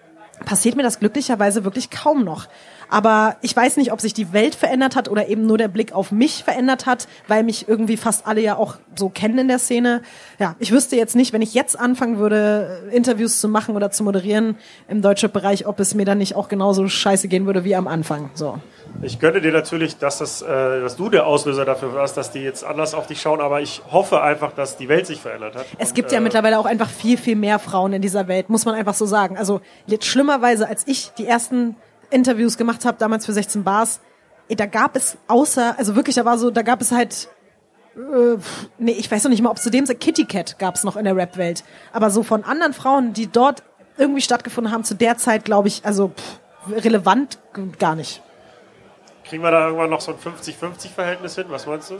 passiert 0.46 0.76
mir 0.76 0.84
das 0.84 1.00
glücklicherweise 1.00 1.64
wirklich 1.64 1.90
kaum 1.90 2.24
noch. 2.24 2.48
Aber 2.90 3.38
ich 3.42 3.56
weiß 3.56 3.78
nicht, 3.78 3.92
ob 3.92 4.02
sich 4.02 4.14
die 4.14 4.34
Welt 4.34 4.56
verändert 4.56 4.96
hat 4.96 5.10
oder 5.10 5.28
eben 5.28 5.46
nur 5.46 5.60
der 5.60 5.68
Blick 5.68 5.94
auf 5.94 6.12
mich 6.12 6.44
verändert 6.44 6.88
hat, 6.88 7.08
weil 7.28 7.44
mich 7.44 7.68
irgendwie 7.68 7.98
fast 7.98 8.26
alle 8.26 8.42
ja 8.42 8.58
auch 8.58 8.78
so 8.96 9.10
kennen 9.10 9.38
in 9.38 9.48
der 9.48 9.60
Szene. 9.60 10.02
Ja, 10.40 10.56
ich 10.58 10.72
wüsste 10.72 10.96
jetzt 10.96 11.16
nicht, 11.16 11.32
wenn 11.32 11.44
ich 11.44 11.54
jetzt 11.54 11.80
anfangen 11.80 12.18
würde, 12.18 12.90
Interviews 12.92 13.40
zu 13.40 13.48
machen 13.48 13.76
oder 13.76 13.92
zu 13.92 14.04
moderieren 14.04 14.58
im 14.88 15.04
deutschen 15.04 15.32
Bereich, 15.32 15.68
ob 15.68 15.80
es 15.80 15.94
mir 15.94 16.06
dann 16.06 16.18
nicht 16.18 16.36
auch 16.36 16.48
genauso 16.48 16.88
scheiße 16.88 17.28
gehen 17.28 17.46
würde 17.46 17.64
wie 17.64 17.76
am 17.76 17.88
Anfang. 17.88 18.32
So. 18.34 18.58
Ich 19.02 19.20
gönne 19.20 19.40
dir 19.42 19.52
natürlich, 19.52 19.98
dass, 19.98 20.18
das, 20.18 20.42
äh, 20.42 20.48
dass 20.48 20.98
du 20.98 21.10
der 21.10 21.26
Auslöser 21.26 21.66
dafür 21.66 21.94
warst, 21.94 22.18
dass 22.18 22.32
die 22.32 22.40
jetzt 22.40 22.64
anders 22.64 22.94
auf 22.94 23.08
dich 23.08 23.22
schauen, 23.22 23.40
aber 23.40 23.62
ich 23.62 23.82
hoffe 23.92 24.22
einfach, 24.22 24.52
dass 24.52 24.78
die 24.78 24.90
Welt 24.90 25.08
sich 25.08 25.22
verändert 25.22 25.56
hat. 25.56 25.66
Es 25.78 25.94
gibt 25.94 26.10
Und, 26.10 26.14
ja 26.14 26.20
äh, 26.20 26.22
mittlerweile 26.22 26.60
auch 26.60 26.66
einfach 26.66 26.90
viel, 26.90 27.18
viel 27.18 27.36
mehr 27.36 27.60
Frauen 27.60 27.94
in 27.94 28.02
dieser 28.02 28.28
Welt, 28.28 28.50
muss 28.50 28.66
man 28.66 28.76
einfach 28.76 28.94
so 28.94 29.06
sagen. 29.06 29.38
Also 29.38 29.62
jetzt 29.88 30.06
schlimmerweise, 30.06 30.68
als 30.68 30.84
ich 30.86 31.12
die 31.18 31.26
ersten 31.26 31.76
Interviews 32.10 32.58
gemacht 32.58 32.86
habe, 32.86 32.98
damals 32.98 33.26
für 33.26 33.34
16 33.34 33.64
Bars, 33.64 34.02
da 34.50 34.66
gab 34.66 34.96
es 34.96 35.18
außer, 35.28 35.76
also 35.78 35.96
wirklich, 35.96 36.16
da 36.16 36.26
war 36.26 36.38
so, 36.38 36.50
da 36.50 36.64
gab 36.64 36.82
es 36.82 36.92
halt 36.92 37.30
äh, 37.96 38.38
nee, 38.78 38.92
ich 38.92 39.10
weiß 39.12 39.24
noch 39.24 39.32
nicht 39.32 39.42
mal, 39.42 39.50
ob 39.50 39.60
zu 39.60 39.70
dem 39.70 39.86
Kitty 39.86 40.26
Cat 40.26 40.60
gab 40.60 40.76
es 40.76 40.84
noch 40.84 40.96
in 40.96 41.06
der 41.06 41.16
Rap-Welt. 41.16 41.64
Aber 41.92 42.10
so 42.10 42.24
von 42.24 42.44
anderen 42.44 42.74
Frauen, 42.74 43.14
die 43.14 43.28
dort 43.28 43.64
irgendwie 43.98 44.22
stattgefunden 44.22 44.72
haben, 44.72 44.84
zu 44.84 44.96
der 44.96 45.18
Zeit, 45.18 45.46
glaube 45.46 45.68
ich, 45.68 45.86
also 45.86 46.10
pff, 46.10 46.40
relevant 46.86 47.40
gar 47.78 47.96
nicht. 47.96 48.22
Kriegen 49.30 49.44
wir 49.44 49.52
da 49.52 49.68
irgendwann 49.68 49.92
noch 49.92 50.02
so 50.02 50.12
ein 50.12 50.18
50-50-Verhältnis 50.18 51.36
hin? 51.36 51.46
Was 51.50 51.68
meinst 51.68 51.92
du? 51.92 51.98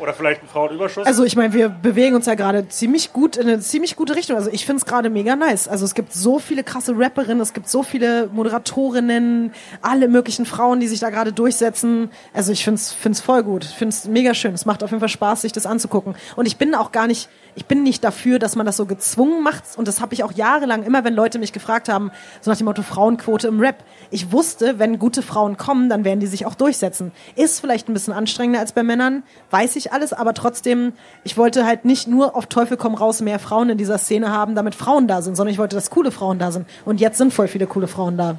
Oder 0.00 0.14
vielleicht 0.14 0.42
ein 0.42 0.48
Frauenüberschuss? 0.48 1.06
Also 1.06 1.22
ich 1.22 1.36
meine, 1.36 1.52
wir 1.52 1.68
bewegen 1.68 2.16
uns 2.16 2.26
ja 2.26 2.34
gerade 2.34 2.68
ziemlich 2.68 3.12
gut 3.12 3.36
in 3.36 3.46
eine 3.46 3.60
ziemlich 3.60 3.94
gute 3.94 4.16
Richtung. 4.16 4.36
Also 4.36 4.50
ich 4.50 4.66
finde 4.66 4.80
es 4.80 4.86
gerade 4.86 5.08
mega 5.08 5.36
nice. 5.36 5.68
Also 5.68 5.84
es 5.84 5.94
gibt 5.94 6.12
so 6.12 6.40
viele 6.40 6.64
krasse 6.64 6.98
Rapperinnen, 6.98 7.40
es 7.40 7.52
gibt 7.52 7.68
so 7.68 7.84
viele 7.84 8.26
Moderatorinnen, 8.32 9.54
alle 9.80 10.08
möglichen 10.08 10.44
Frauen, 10.44 10.80
die 10.80 10.88
sich 10.88 10.98
da 10.98 11.10
gerade 11.10 11.32
durchsetzen. 11.32 12.10
Also 12.32 12.50
ich 12.50 12.64
finde 12.64 12.80
es 12.80 13.20
voll 13.20 13.44
gut. 13.44 13.64
Ich 13.64 13.76
finde 13.76 13.94
es 13.94 14.06
mega 14.06 14.34
schön. 14.34 14.54
Es 14.54 14.66
macht 14.66 14.82
auf 14.82 14.90
jeden 14.90 15.00
Fall 15.00 15.08
Spaß, 15.08 15.42
sich 15.42 15.52
das 15.52 15.66
anzugucken. 15.66 16.16
Und 16.34 16.46
ich 16.46 16.56
bin 16.56 16.74
auch 16.74 16.90
gar 16.90 17.06
nicht 17.06 17.28
ich 17.54 17.66
bin 17.66 17.82
nicht 17.82 18.02
dafür, 18.02 18.38
dass 18.38 18.56
man 18.56 18.66
das 18.66 18.76
so 18.76 18.86
gezwungen 18.86 19.42
macht. 19.42 19.64
Und 19.76 19.88
das 19.88 20.00
habe 20.00 20.14
ich 20.14 20.24
auch 20.24 20.32
jahrelang 20.32 20.82
immer, 20.82 21.04
wenn 21.04 21.14
Leute 21.14 21.38
mich 21.38 21.52
gefragt 21.52 21.88
haben, 21.88 22.10
so 22.40 22.50
nach 22.50 22.56
dem 22.56 22.64
Motto 22.64 22.82
Frauenquote 22.82 23.48
im 23.48 23.60
Rap. 23.60 23.84
Ich 24.10 24.32
wusste, 24.32 24.78
wenn 24.78 24.98
gute 24.98 25.22
Frauen 25.22 25.56
kommen, 25.56 25.88
dann 25.88 26.04
werden 26.04 26.20
die 26.20 26.26
sich 26.26 26.46
auch 26.46 26.54
durchsetzen. 26.54 27.12
Ist 27.36 27.60
vielleicht 27.60 27.88
ein 27.88 27.94
bisschen 27.94 28.14
anstrengender 28.14 28.60
als 28.60 28.72
bei 28.72 28.82
Männern, 28.82 29.22
weiß 29.50 29.76
ich 29.76 29.92
alles, 29.92 30.12
aber 30.12 30.34
trotzdem, 30.34 30.92
ich 31.24 31.36
wollte 31.36 31.66
halt 31.66 31.84
nicht 31.84 32.08
nur 32.08 32.36
auf 32.36 32.46
Teufel 32.46 32.76
komm 32.76 32.94
raus 32.94 33.20
mehr 33.20 33.38
Frauen 33.38 33.70
in 33.70 33.78
dieser 33.78 33.98
Szene 33.98 34.30
haben, 34.30 34.54
damit 34.54 34.74
Frauen 34.74 35.06
da 35.06 35.22
sind, 35.22 35.36
sondern 35.36 35.52
ich 35.52 35.58
wollte, 35.58 35.76
dass 35.76 35.90
coole 35.90 36.10
Frauen 36.10 36.38
da 36.38 36.52
sind. 36.52 36.66
Und 36.84 37.00
jetzt 37.00 37.18
sind 37.18 37.34
voll 37.34 37.48
viele 37.48 37.66
coole 37.66 37.88
Frauen 37.88 38.16
da. 38.16 38.36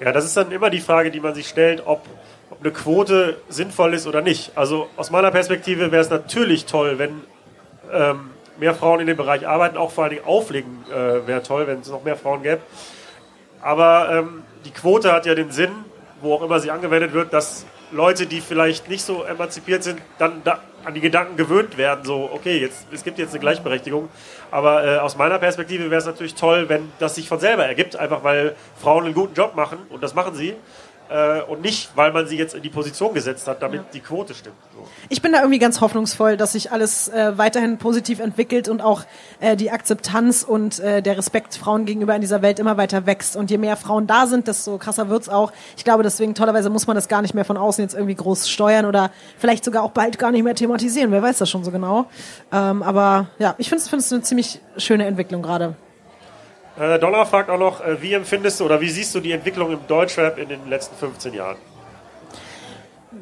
Ja, 0.00 0.12
das 0.12 0.24
ist 0.24 0.36
dann 0.36 0.52
immer 0.52 0.70
die 0.70 0.80
Frage, 0.80 1.10
die 1.10 1.20
man 1.20 1.34
sich 1.34 1.48
stellt, 1.48 1.82
ob 1.84 2.02
ob 2.50 2.60
eine 2.60 2.72
Quote 2.72 3.36
sinnvoll 3.48 3.94
ist 3.94 4.06
oder 4.06 4.22
nicht. 4.22 4.52
Also 4.54 4.88
aus 4.96 5.10
meiner 5.10 5.30
Perspektive 5.30 5.92
wäre 5.92 6.02
es 6.02 6.10
natürlich 6.10 6.64
toll, 6.64 6.98
wenn 6.98 7.20
ähm, 7.92 8.30
mehr 8.58 8.74
Frauen 8.74 9.00
in 9.00 9.06
dem 9.06 9.16
Bereich 9.16 9.46
arbeiten, 9.46 9.76
auch 9.76 9.90
vor 9.90 10.08
Dingen 10.08 10.24
auflegen 10.24 10.84
äh, 10.90 11.26
wäre 11.26 11.42
toll, 11.42 11.66
wenn 11.66 11.80
es 11.80 11.88
noch 11.88 12.04
mehr 12.04 12.16
Frauen 12.16 12.42
gäbe. 12.42 12.60
Aber 13.60 14.10
ähm, 14.10 14.42
die 14.64 14.70
Quote 14.70 15.12
hat 15.12 15.26
ja 15.26 15.34
den 15.34 15.50
Sinn, 15.50 15.70
wo 16.20 16.34
auch 16.34 16.42
immer 16.42 16.60
sie 16.60 16.70
angewendet 16.70 17.12
wird, 17.12 17.32
dass 17.32 17.66
Leute, 17.90 18.26
die 18.26 18.40
vielleicht 18.40 18.88
nicht 18.88 19.02
so 19.02 19.24
emanzipiert 19.24 19.82
sind, 19.82 20.00
dann 20.18 20.42
da 20.44 20.60
an 20.84 20.94
die 20.94 21.00
Gedanken 21.00 21.36
gewöhnt 21.36 21.76
werden, 21.76 22.04
so, 22.04 22.30
okay, 22.32 22.58
jetzt, 22.58 22.86
es 22.92 23.02
gibt 23.02 23.18
jetzt 23.18 23.30
eine 23.30 23.40
Gleichberechtigung. 23.40 24.08
Aber 24.50 24.84
äh, 24.86 24.98
aus 24.98 25.16
meiner 25.16 25.38
Perspektive 25.38 25.90
wäre 25.90 25.98
es 25.98 26.06
natürlich 26.06 26.34
toll, 26.34 26.68
wenn 26.68 26.90
das 26.98 27.14
sich 27.14 27.28
von 27.28 27.40
selber 27.40 27.66
ergibt, 27.66 27.96
einfach 27.96 28.24
weil 28.24 28.54
Frauen 28.80 29.04
einen 29.04 29.14
guten 29.14 29.34
Job 29.34 29.54
machen 29.54 29.78
und 29.90 30.02
das 30.02 30.14
machen 30.14 30.34
sie 30.34 30.54
äh, 31.08 31.42
und 31.42 31.62
nicht, 31.62 31.90
weil 31.94 32.12
man 32.12 32.26
sie 32.26 32.36
jetzt 32.36 32.54
in 32.54 32.62
die 32.62 32.68
Position 32.68 33.14
gesetzt 33.14 33.46
hat, 33.46 33.62
damit 33.62 33.80
ja. 33.80 33.86
die 33.94 34.00
Quote 34.00 34.34
stimmt. 34.34 34.56
So. 34.74 34.86
Ich 35.08 35.22
bin 35.22 35.32
da 35.32 35.38
irgendwie 35.38 35.58
ganz 35.58 35.80
hoffnungsvoll, 35.80 36.36
dass 36.36 36.52
sich 36.52 36.70
alles 36.72 37.08
äh, 37.08 37.36
weiterhin 37.36 37.78
positiv 37.78 38.20
entwickelt 38.20 38.68
und 38.68 38.80
auch 38.80 39.04
äh, 39.40 39.56
die 39.56 39.70
Akzeptanz 39.70 40.42
und 40.42 40.78
äh, 40.80 41.02
der 41.02 41.16
Respekt 41.16 41.54
Frauen 41.54 41.86
gegenüber 41.86 42.14
in 42.14 42.20
dieser 42.20 42.42
Welt 42.42 42.58
immer 42.58 42.76
weiter 42.76 43.06
wächst. 43.06 43.36
Und 43.36 43.50
je 43.50 43.58
mehr 43.58 43.76
Frauen 43.76 44.06
da 44.06 44.26
sind, 44.26 44.48
desto 44.48 44.78
krasser 44.78 45.08
wird's 45.08 45.28
auch. 45.28 45.52
Ich 45.76 45.84
glaube, 45.84 46.02
deswegen 46.02 46.34
tollerweise 46.34 46.70
muss 46.70 46.86
man 46.86 46.94
das 46.94 47.08
gar 47.08 47.22
nicht 47.22 47.34
mehr 47.34 47.44
von 47.44 47.56
außen 47.56 47.82
jetzt 47.82 47.94
irgendwie 47.94 48.14
groß 48.14 48.48
steuern 48.48 48.84
oder 48.84 49.10
vielleicht 49.38 49.64
sogar 49.64 49.82
auch 49.82 49.92
bald 49.92 50.18
gar 50.18 50.30
nicht 50.30 50.44
mehr 50.44 50.54
thematisieren. 50.54 51.10
Wer 51.10 51.22
weiß 51.22 51.38
das 51.38 51.48
schon 51.48 51.64
so 51.64 51.70
genau. 51.70 52.06
Ähm, 52.52 52.82
aber 52.82 53.28
ja, 53.38 53.54
ich 53.58 53.68
finde 53.68 53.84
es 53.84 54.12
eine 54.12 54.22
ziemlich 54.22 54.60
schöne 54.76 55.06
Entwicklung 55.06 55.42
gerade. 55.42 55.76
Äh, 56.78 56.98
Dollar 57.00 57.26
fragt 57.26 57.50
auch 57.50 57.58
noch, 57.58 57.80
äh, 57.80 58.00
wie 58.00 58.12
empfindest 58.12 58.60
du 58.60 58.64
oder 58.64 58.80
wie 58.80 58.88
siehst 58.88 59.14
du 59.14 59.20
die 59.20 59.32
Entwicklung 59.32 59.72
im 59.72 59.80
Deutschrap 59.88 60.38
in 60.38 60.48
den 60.48 60.68
letzten 60.68 60.96
15 60.96 61.34
Jahren? 61.34 61.56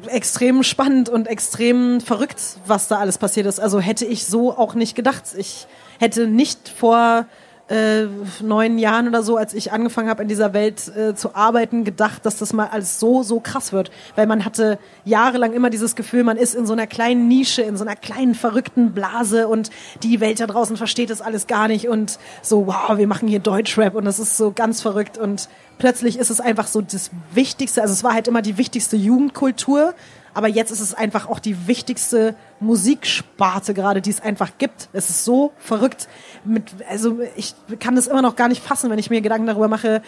Extrem 0.07 0.61
spannend 0.63 1.09
und 1.09 1.27
extrem 1.27 1.99
verrückt, 2.01 2.39
was 2.67 2.87
da 2.87 2.99
alles 2.99 3.17
passiert 3.17 3.47
ist. 3.47 3.59
Also 3.59 3.79
hätte 3.79 4.05
ich 4.05 4.25
so 4.25 4.55
auch 4.55 4.75
nicht 4.75 4.95
gedacht. 4.95 5.23
Ich 5.35 5.65
hätte 5.99 6.27
nicht 6.27 6.69
vor 6.69 7.25
äh, 7.69 8.05
neun 8.41 8.77
Jahren 8.77 9.07
oder 9.07 9.23
so, 9.23 9.37
als 9.37 9.53
ich 9.53 9.71
angefangen 9.71 10.09
habe, 10.09 10.23
in 10.23 10.29
dieser 10.29 10.53
Welt 10.53 10.87
äh, 10.95 11.15
zu 11.15 11.35
arbeiten, 11.35 11.83
gedacht, 11.83 12.25
dass 12.25 12.37
das 12.37 12.53
mal 12.53 12.67
alles 12.67 12.99
so, 12.99 13.23
so 13.23 13.39
krass 13.39 13.73
wird. 13.73 13.91
Weil 14.15 14.27
man 14.27 14.45
hatte 14.45 14.79
jahrelang 15.05 15.53
immer 15.53 15.69
dieses 15.69 15.95
Gefühl, 15.95 16.23
man 16.23 16.37
ist 16.37 16.55
in 16.55 16.65
so 16.65 16.73
einer 16.73 16.87
kleinen 16.87 17.27
Nische, 17.27 17.61
in 17.61 17.77
so 17.77 17.83
einer 17.83 17.95
kleinen 17.95 18.35
verrückten 18.35 18.93
Blase 18.93 19.47
und 19.47 19.69
die 20.03 20.19
Welt 20.19 20.39
da 20.39 20.47
draußen 20.47 20.77
versteht 20.77 21.09
das 21.09 21.21
alles 21.21 21.47
gar 21.47 21.67
nicht 21.67 21.87
und 21.87 22.19
so, 22.41 22.67
wow, 22.67 22.97
wir 22.97 23.07
machen 23.07 23.27
hier 23.27 23.39
Deutschrap 23.39 23.95
und 23.95 24.05
das 24.05 24.19
ist 24.19 24.37
so 24.37 24.51
ganz 24.51 24.81
verrückt 24.81 25.17
und 25.17 25.49
plötzlich 25.77 26.17
ist 26.17 26.29
es 26.29 26.39
einfach 26.39 26.67
so 26.67 26.81
das 26.81 27.11
Wichtigste, 27.33 27.81
also 27.81 27.93
es 27.93 28.03
war 28.03 28.13
halt 28.13 28.27
immer 28.27 28.41
die 28.41 28.57
wichtigste 28.57 28.95
Jugendkultur 28.95 29.93
aber 30.37 30.47
jetzt 30.47 30.69
ist 30.69 30.81
es 30.81 30.93
einfach 30.93 31.27
auch 31.27 31.39
die 31.39 31.65
wichtigste 31.65 32.35
Musiksparte 32.59 33.73
gerade, 33.73 34.03
die 34.03 34.11
es 34.11 34.21
einfach 34.21 34.51
gibt. 34.59 34.87
Es 34.93 35.09
ist 35.09 35.25
so 35.25 35.51
verrückt. 35.57 36.07
Mit, 36.45 36.75
also 36.87 37.17
ich 37.35 37.55
kann 37.79 37.95
das 37.95 38.05
immer 38.05 38.21
noch 38.21 38.35
gar 38.35 38.47
nicht 38.47 38.63
fassen, 38.63 38.91
wenn 38.91 38.99
ich 38.99 39.09
mir 39.09 39.21
Gedanken 39.21 39.47
darüber 39.47 39.67
mache, 39.67 40.03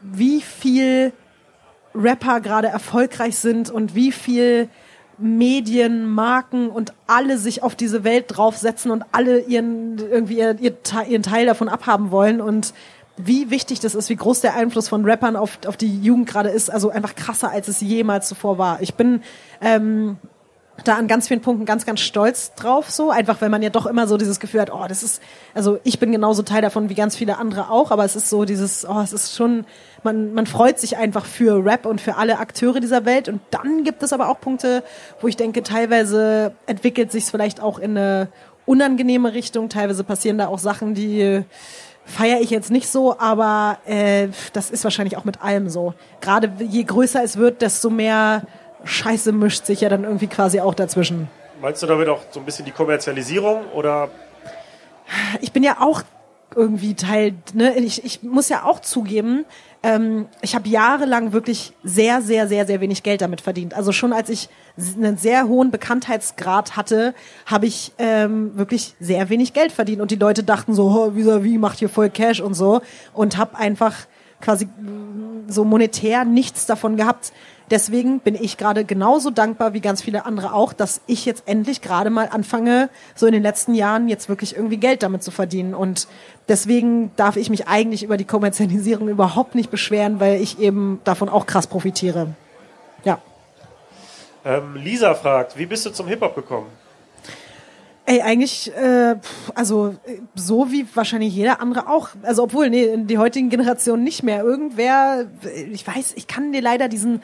wie 0.00 0.40
viel 0.40 1.12
Rapper 1.94 2.40
gerade 2.40 2.68
erfolgreich 2.68 3.36
sind 3.36 3.68
und 3.68 3.94
wie 3.94 4.10
viel 4.10 4.70
Medien, 5.18 6.06
Marken 6.06 6.70
und 6.70 6.94
alle 7.06 7.36
sich 7.36 7.62
auf 7.62 7.76
diese 7.76 8.04
Welt 8.04 8.24
draufsetzen 8.28 8.90
und 8.90 9.04
alle 9.12 9.40
ihren 9.40 9.98
irgendwie 9.98 10.38
ihren, 10.38 10.58
ihren 10.58 11.22
Teil 11.22 11.44
davon 11.44 11.68
abhaben 11.68 12.10
wollen 12.10 12.40
und 12.40 12.72
wie 13.16 13.50
wichtig 13.50 13.80
das 13.80 13.94
ist, 13.94 14.08
wie 14.08 14.16
groß 14.16 14.40
der 14.40 14.54
Einfluss 14.54 14.88
von 14.88 15.04
Rappern 15.04 15.36
auf, 15.36 15.58
auf 15.66 15.76
die 15.76 16.00
Jugend 16.00 16.28
gerade 16.28 16.50
ist. 16.50 16.70
Also 16.70 16.90
einfach 16.90 17.14
krasser, 17.14 17.50
als 17.50 17.68
es 17.68 17.80
jemals 17.80 18.28
zuvor 18.28 18.58
war. 18.58 18.82
Ich 18.82 18.94
bin 18.94 19.22
ähm, 19.60 20.16
da 20.82 20.96
an 20.96 21.06
ganz 21.06 21.28
vielen 21.28 21.40
Punkten 21.40 21.64
ganz, 21.64 21.86
ganz 21.86 22.00
stolz 22.00 22.54
drauf, 22.54 22.90
so 22.90 23.10
einfach, 23.10 23.40
weil 23.40 23.48
man 23.48 23.62
ja 23.62 23.70
doch 23.70 23.86
immer 23.86 24.08
so 24.08 24.16
dieses 24.16 24.40
Gefühl 24.40 24.60
hat, 24.60 24.72
oh, 24.72 24.84
das 24.88 25.04
ist, 25.04 25.22
also 25.54 25.78
ich 25.84 26.00
bin 26.00 26.10
genauso 26.10 26.42
Teil 26.42 26.62
davon 26.62 26.88
wie 26.88 26.94
ganz 26.94 27.14
viele 27.14 27.38
andere 27.38 27.70
auch, 27.70 27.92
aber 27.92 28.04
es 28.04 28.16
ist 28.16 28.28
so 28.28 28.44
dieses, 28.44 28.84
oh, 28.88 29.00
es 29.00 29.12
ist 29.12 29.36
schon, 29.36 29.66
man, 30.02 30.34
man 30.34 30.46
freut 30.46 30.80
sich 30.80 30.96
einfach 30.96 31.26
für 31.26 31.64
Rap 31.64 31.86
und 31.86 32.00
für 32.00 32.16
alle 32.16 32.38
Akteure 32.38 32.80
dieser 32.80 33.04
Welt 33.04 33.28
und 33.28 33.40
dann 33.52 33.84
gibt 33.84 34.02
es 34.02 34.12
aber 34.12 34.28
auch 34.28 34.40
Punkte, 34.40 34.82
wo 35.20 35.28
ich 35.28 35.36
denke, 35.36 35.62
teilweise 35.62 36.54
entwickelt 36.66 37.12
sich 37.12 37.24
es 37.24 37.30
vielleicht 37.30 37.62
auch 37.62 37.78
in 37.78 37.96
eine 37.96 38.28
unangenehme 38.66 39.32
Richtung, 39.32 39.68
teilweise 39.68 40.02
passieren 40.02 40.38
da 40.38 40.48
auch 40.48 40.58
Sachen, 40.58 40.94
die 40.94 41.44
feiere 42.04 42.40
ich 42.40 42.50
jetzt 42.50 42.70
nicht 42.70 42.88
so, 42.88 43.18
aber 43.18 43.78
äh, 43.86 44.28
das 44.52 44.70
ist 44.70 44.84
wahrscheinlich 44.84 45.16
auch 45.16 45.24
mit 45.24 45.42
allem 45.42 45.68
so. 45.68 45.94
Gerade 46.20 46.52
je 46.58 46.84
größer 46.84 47.22
es 47.22 47.36
wird, 47.36 47.62
desto 47.62 47.90
mehr 47.90 48.42
Scheiße 48.84 49.32
mischt 49.32 49.64
sich 49.66 49.80
ja 49.80 49.88
dann 49.88 50.04
irgendwie 50.04 50.26
quasi 50.26 50.60
auch 50.60 50.74
dazwischen. 50.74 51.28
Meinst 51.60 51.82
du 51.82 51.86
damit 51.86 52.08
auch 52.08 52.20
so 52.30 52.40
ein 52.40 52.46
bisschen 52.46 52.64
die 52.64 52.72
Kommerzialisierung 52.72 53.66
oder? 53.72 54.10
Ich 55.40 55.52
bin 55.52 55.62
ja 55.62 55.80
auch 55.80 56.02
irgendwie 56.54 56.94
Teil, 56.94 57.34
ne? 57.52 57.74
ich, 57.76 58.04
ich 58.04 58.22
muss 58.22 58.48
ja 58.48 58.64
auch 58.64 58.80
zugeben, 58.80 59.44
ähm, 59.84 60.28
ich 60.40 60.54
habe 60.54 60.66
jahrelang 60.66 61.34
wirklich 61.34 61.74
sehr, 61.82 62.22
sehr, 62.22 62.48
sehr, 62.48 62.66
sehr 62.66 62.80
wenig 62.80 63.02
Geld 63.02 63.20
damit 63.20 63.42
verdient. 63.42 63.74
Also 63.74 63.92
schon 63.92 64.14
als 64.14 64.30
ich 64.30 64.48
einen 64.96 65.18
sehr 65.18 65.46
hohen 65.46 65.70
Bekanntheitsgrad 65.70 66.74
hatte, 66.74 67.14
habe 67.44 67.66
ich 67.66 67.92
ähm, 67.98 68.56
wirklich 68.56 68.94
sehr 68.98 69.28
wenig 69.28 69.52
Geld 69.52 69.72
verdient. 69.72 70.00
Und 70.00 70.10
die 70.10 70.16
Leute 70.16 70.42
dachten 70.42 70.72
so, 70.72 70.86
oh, 70.86 71.14
wie, 71.14 71.58
macht 71.58 71.80
hier 71.80 71.90
voll 71.90 72.08
Cash 72.08 72.40
und 72.40 72.54
so. 72.54 72.80
Und 73.12 73.36
habe 73.36 73.58
einfach 73.58 73.94
quasi 74.40 74.68
so 75.48 75.64
monetär 75.64 76.24
nichts 76.24 76.64
davon 76.64 76.96
gehabt. 76.96 77.34
Deswegen 77.70 78.20
bin 78.20 78.34
ich 78.34 78.58
gerade 78.58 78.84
genauso 78.84 79.30
dankbar 79.30 79.72
wie 79.72 79.80
ganz 79.80 80.02
viele 80.02 80.26
andere 80.26 80.52
auch, 80.52 80.72
dass 80.72 81.00
ich 81.06 81.24
jetzt 81.24 81.44
endlich 81.46 81.80
gerade 81.80 82.10
mal 82.10 82.28
anfange, 82.30 82.90
so 83.14 83.26
in 83.26 83.32
den 83.32 83.42
letzten 83.42 83.74
Jahren 83.74 84.08
jetzt 84.08 84.28
wirklich 84.28 84.54
irgendwie 84.54 84.76
Geld 84.76 85.02
damit 85.02 85.22
zu 85.22 85.30
verdienen. 85.30 85.74
Und 85.74 86.06
deswegen 86.48 87.10
darf 87.16 87.36
ich 87.36 87.48
mich 87.48 87.66
eigentlich 87.66 88.02
über 88.02 88.16
die 88.16 88.26
Kommerzialisierung 88.26 89.08
überhaupt 89.08 89.54
nicht 89.54 89.70
beschweren, 89.70 90.20
weil 90.20 90.40
ich 90.42 90.58
eben 90.58 91.00
davon 91.04 91.28
auch 91.28 91.46
krass 91.46 91.66
profitiere. 91.66 92.28
Ja. 93.04 93.18
Ähm, 94.44 94.76
Lisa 94.76 95.14
fragt, 95.14 95.56
wie 95.56 95.66
bist 95.66 95.86
du 95.86 95.90
zum 95.90 96.06
Hip-Hop 96.06 96.34
gekommen? 96.34 96.66
Ey, 98.06 98.20
eigentlich, 98.20 98.70
äh, 98.76 99.16
also 99.54 99.94
so 100.34 100.70
wie 100.70 100.86
wahrscheinlich 100.94 101.34
jeder 101.34 101.62
andere 101.62 101.88
auch. 101.88 102.10
Also 102.22 102.42
obwohl, 102.42 102.68
nee, 102.68 102.84
in 102.84 103.06
die 103.06 103.16
heutigen 103.16 103.48
Generationen 103.48 104.04
nicht 104.04 104.22
mehr. 104.22 104.44
Irgendwer, 104.44 105.24
ich 105.72 105.86
weiß, 105.86 106.12
ich 106.16 106.26
kann 106.26 106.52
dir 106.52 106.60
leider 106.60 106.88
diesen 106.88 107.22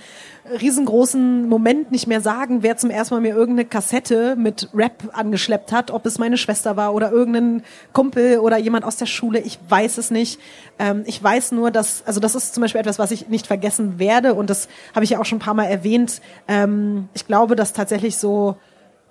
riesengroßen 0.59 1.47
Moment 1.47 1.93
nicht 1.93 2.07
mehr 2.07 2.23
sagen, 2.23 2.63
wer 2.63 2.79
zum 2.79 2.89
ersten 2.89 3.15
Mal 3.15 3.21
mir 3.21 3.35
irgendeine 3.35 3.69
Kassette 3.69 4.37
mit 4.37 4.71
Rap 4.73 5.11
angeschleppt 5.13 5.71
hat, 5.71 5.91
ob 5.91 6.07
es 6.07 6.19
meine 6.19 6.39
Schwester 6.39 6.79
war 6.79 6.95
oder 6.95 7.13
irgendein 7.13 7.63
Kumpel 7.93 8.39
oder 8.39 8.57
jemand 8.57 8.87
aus 8.87 8.97
der 8.97 9.05
Schule. 9.05 9.41
Ich 9.41 9.59
weiß 9.69 9.99
es 9.99 10.11
nicht. 10.11 10.41
Ähm, 10.79 11.03
ich 11.05 11.23
weiß 11.23 11.53
nur, 11.53 11.71
dass, 11.71 12.05
also 12.07 12.21
das 12.21 12.35
ist 12.35 12.55
zum 12.55 12.63
Beispiel 12.63 12.81
etwas, 12.81 12.99
was 12.99 13.11
ich 13.11 13.29
nicht 13.29 13.47
vergessen 13.47 13.99
werde 13.99 14.33
und 14.33 14.49
das 14.49 14.67
habe 14.95 15.05
ich 15.05 15.11
ja 15.11 15.21
auch 15.21 15.27
schon 15.27 15.37
ein 15.37 15.43
paar 15.43 15.53
Mal 15.53 15.67
erwähnt. 15.67 16.23
Ähm, 16.49 17.11
ich 17.13 17.27
glaube, 17.27 17.55
dass 17.55 17.75
tatsächlich 17.75 18.17
so 18.17 18.57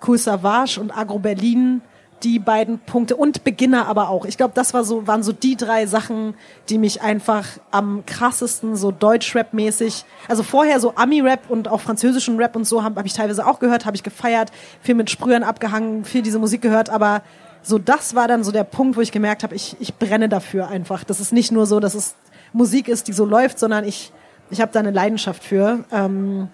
Cool 0.06 0.18
Savage 0.18 0.80
und 0.80 0.96
Agro 0.96 1.20
Berlin 1.20 1.82
die 2.24 2.40
beiden 2.40 2.80
Punkte 2.80 3.16
und 3.16 3.44
Beginner 3.44 3.88
aber 3.88 4.10
auch. 4.10 4.26
Ich 4.26 4.38
glaube, 4.38 4.54
das 4.54 4.74
war 4.74 4.84
so, 4.84 5.08
waren 5.08 5.24
so 5.24 5.32
die 5.32 5.56
drei 5.56 5.86
Sachen, 5.86 6.34
die 6.70 6.78
mich 6.78 7.02
einfach 7.02 7.46
am 7.72 8.04
krassesten 8.06 8.76
so 8.76 8.92
Deutschrap-mäßig, 8.92 10.06
also 10.28 10.44
vorher 10.44 10.80
so 10.80 10.94
Ami-Rap 10.96 11.50
und 11.50 11.68
auch 11.68 11.82
französischen 11.82 12.38
Rap 12.38 12.56
und 12.56 12.66
so 12.66 12.84
habe 12.84 13.00
hab 13.00 13.06
ich 13.06 13.14
teilweise 13.14 13.46
auch 13.48 13.60
gehört, 13.60 13.86
habe 13.86 13.96
ich 13.96 14.04
gefeiert, 14.04 14.52
viel 14.82 14.96
mit 14.96 15.10
Sprühern 15.10 15.44
abgehangen, 15.44 16.04
viel 16.04 16.22
diese 16.22 16.40
Musik 16.40 16.62
gehört, 16.62 16.90
aber 16.90 17.22
so 17.62 17.78
das 17.78 18.16
war 18.16 18.28
dann 18.28 18.44
so 18.44 18.52
der 18.52 18.64
Punkt, 18.64 18.98
wo 18.98 19.02
ich 19.02 19.12
gemerkt 19.12 19.44
habe, 19.44 19.56
ich, 19.56 19.76
ich 19.80 19.96
brenne 19.96 20.30
dafür 20.30 20.70
einfach. 20.70 21.04
Das 21.04 21.20
ist 21.20 21.34
nicht 21.34 21.52
nur 21.52 21.66
so, 21.66 21.80
dass 21.80 21.94
es 21.94 22.16
Musik 22.54 22.88
ist, 22.88 23.08
die 23.08 23.14
so 23.14 23.26
läuft, 23.26 23.60
sondern 23.60 23.86
ich, 23.86 24.12
ich 24.50 24.62
habe 24.62 24.72
da 24.72 24.80
eine 24.80 24.92
Leidenschaft 24.92 25.44
für. 25.44 25.84
Ähm, 25.92 26.50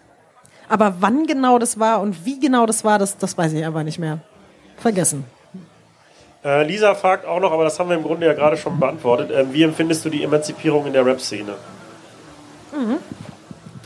aber 0.69 0.95
wann 0.99 1.27
genau 1.27 1.59
das 1.59 1.79
war 1.79 2.01
und 2.01 2.25
wie 2.25 2.39
genau 2.39 2.65
das 2.65 2.83
war, 2.83 2.99
das, 2.99 3.17
das 3.17 3.37
weiß 3.37 3.53
ich 3.53 3.65
einfach 3.65 3.83
nicht 3.83 3.99
mehr. 3.99 4.19
Vergessen. 4.77 5.25
Äh, 6.43 6.63
Lisa 6.67 6.93
fragt 6.93 7.25
auch 7.25 7.39
noch, 7.39 7.51
aber 7.51 7.63
das 7.63 7.79
haben 7.79 7.89
wir 7.89 7.97
im 7.97 8.03
Grunde 8.03 8.27
ja 8.27 8.33
gerade 8.33 8.55
schon 8.57 8.79
beantwortet. 8.79 9.31
Ähm, 9.33 9.51
wie 9.51 9.63
empfindest 9.63 10.05
du 10.05 10.09
die 10.09 10.23
Emanzipierung 10.23 10.85
in 10.85 10.93
der 10.93 11.05
Rap-Szene? 11.05 11.55
Mhm. 12.71 12.97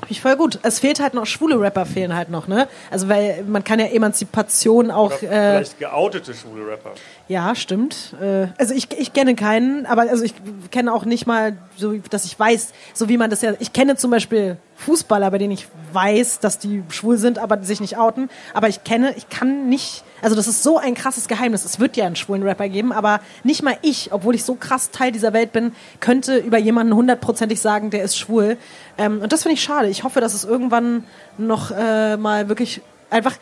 Ich 0.09 0.21
voll 0.21 0.35
gut. 0.35 0.59
Es 0.63 0.79
fehlt 0.79 0.99
halt 0.99 1.13
noch, 1.13 1.25
schwule 1.25 1.59
Rapper 1.59 1.85
fehlen 1.85 2.15
halt 2.15 2.29
noch, 2.29 2.47
ne? 2.47 2.67
Also 2.89 3.09
weil 3.09 3.43
man 3.47 3.63
kann 3.63 3.79
ja 3.79 3.85
Emanzipation 3.85 4.91
auch. 4.91 5.21
Oder 5.21 5.31
Äh, 5.31 5.51
vielleicht 5.57 5.79
geoutete 5.79 6.33
schwule 6.33 6.67
Rapper. 6.67 6.91
ja, 7.27 7.53
stimmt. 7.55 8.15
Äh, 8.21 8.47
also 8.57 8.73
ich, 8.73 8.87
ich 8.97 9.13
kenne 9.13 9.35
keinen, 9.35 9.85
aber 9.85 10.01
also 10.03 10.23
ich 10.23 10.33
kenne 10.71 10.93
auch 10.93 11.05
nicht 11.05 11.27
mal, 11.27 11.57
so 11.77 11.93
dass 12.09 12.25
ich 12.25 12.37
weiß, 12.39 12.73
so 12.93 13.07
wie 13.09 13.17
man 13.17 13.29
das 13.29 13.41
ja. 13.41 13.53
Ich 13.59 13.71
kenne 13.73 13.95
zum 13.95 14.11
Beispiel 14.11 14.57
Fußballer, 14.77 15.29
bei 15.31 15.37
denen 15.37 15.51
ich 15.53 15.67
weiß, 15.93 16.39
dass 16.39 16.57
die 16.57 16.83
schwul 16.89 17.17
sind, 17.17 17.37
aber 17.37 17.61
sich 17.63 17.79
nicht 17.81 17.97
outen. 17.97 18.29
Aber 18.53 18.67
ich 18.67 18.83
kenne, 18.83 19.13
ich 19.17 19.29
kann 19.29 19.69
nicht, 19.69 20.03
also 20.21 20.35
das 20.35 20.47
ist 20.47 20.63
so 20.63 20.77
ein 20.77 20.95
krasses 20.95 21.27
Geheimnis. 21.27 21.65
Es 21.65 21.79
wird 21.79 21.97
ja 21.97 22.05
einen 22.05 22.15
schwulen 22.15 22.43
Rapper 22.43 22.69
geben, 22.69 22.91
aber 22.91 23.21
nicht 23.43 23.63
mal 23.63 23.77
ich, 23.81 24.11
obwohl 24.11 24.35
ich 24.35 24.43
so 24.43 24.55
krass 24.55 24.91
Teil 24.91 25.11
dieser 25.11 25.33
Welt 25.33 25.51
bin, 25.51 25.73
könnte 25.99 26.37
über 26.37 26.57
jemanden 26.57 26.93
hundertprozentig 26.95 27.59
sagen, 27.61 27.89
der 27.89 28.03
ist 28.03 28.17
schwul. 28.17 28.57
Ähm, 28.97 29.21
und 29.21 29.33
das 29.33 29.43
finde 29.43 29.55
ich 29.55 29.63
schade. 29.63 29.89
Ich 29.89 30.03
hoffe, 30.03 30.21
dass 30.21 30.33
es 30.33 30.43
irgendwann 30.43 31.03
noch 31.37 31.71
äh, 31.71 32.17
mal 32.17 32.49
wirklich 32.49 32.81
einfach 33.09 33.35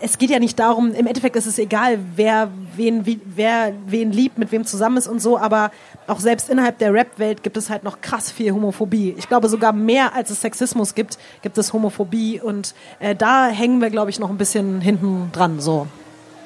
es 0.00 0.18
geht 0.18 0.30
ja 0.30 0.38
nicht 0.38 0.58
darum, 0.58 0.92
im 0.92 1.06
Endeffekt 1.06 1.36
ist 1.36 1.46
es 1.46 1.58
egal, 1.58 1.98
wer 2.16 2.50
wen, 2.74 3.06
wie, 3.06 3.20
wer 3.24 3.72
wen 3.86 4.10
liebt, 4.10 4.38
mit 4.38 4.52
wem 4.52 4.64
zusammen 4.64 4.96
ist 4.96 5.06
und 5.06 5.20
so, 5.20 5.38
aber 5.38 5.70
auch 6.06 6.20
selbst 6.20 6.48
innerhalb 6.48 6.78
der 6.78 6.92
Rap-Welt 6.92 7.42
gibt 7.42 7.56
es 7.56 7.70
halt 7.70 7.84
noch 7.84 8.00
krass 8.00 8.30
viel 8.30 8.52
Homophobie. 8.52 9.14
Ich 9.18 9.28
glaube 9.28 9.48
sogar 9.48 9.72
mehr 9.72 10.14
als 10.14 10.30
es 10.30 10.40
Sexismus 10.40 10.94
gibt, 10.94 11.18
gibt 11.42 11.58
es 11.58 11.72
Homophobie 11.72 12.40
und 12.40 12.74
äh, 13.00 13.14
da 13.14 13.48
hängen 13.48 13.80
wir, 13.80 13.90
glaube 13.90 14.10
ich, 14.10 14.18
noch 14.18 14.30
ein 14.30 14.38
bisschen 14.38 14.80
hinten 14.80 15.30
dran. 15.32 15.60
So, 15.60 15.86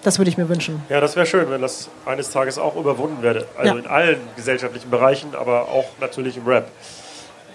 das 0.02 0.18
würde 0.18 0.30
ich 0.30 0.38
mir 0.38 0.48
wünschen. 0.48 0.82
Ja, 0.88 1.00
das 1.00 1.16
wäre 1.16 1.26
schön, 1.26 1.50
wenn 1.50 1.60
das 1.62 1.88
eines 2.06 2.30
Tages 2.30 2.58
auch 2.58 2.76
überwunden 2.76 3.22
werde. 3.22 3.46
Also 3.56 3.74
Ja. 3.74 3.78
in 3.80 3.86
allen 3.86 4.18
gesellschaftlichen 4.36 4.90
Bereichen, 4.90 5.34
aber 5.38 5.68
auch 5.68 5.86
natürlich 6.00 6.36
im 6.36 6.46
Rap. 6.46 6.68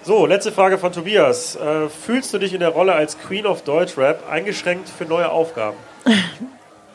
So, 0.04 0.26
letzte 0.28 0.52
Frage 0.52 0.78
von 0.78 0.92
Tobias. 0.94 1.56
Äh, 1.56 1.90
fühlst 1.90 2.32
du 2.34 2.38
dich 2.38 2.54
in 2.54 2.60
der 2.60 2.70
Rolle 2.70 2.94
als 2.94 3.18
Queen 3.18 3.48
of 3.48 3.64
Deutschrap 3.64 4.30
eingeschränkt 4.30 4.88
für 4.90 5.06
neue 5.06 5.30
Aufgaben? 5.30 5.78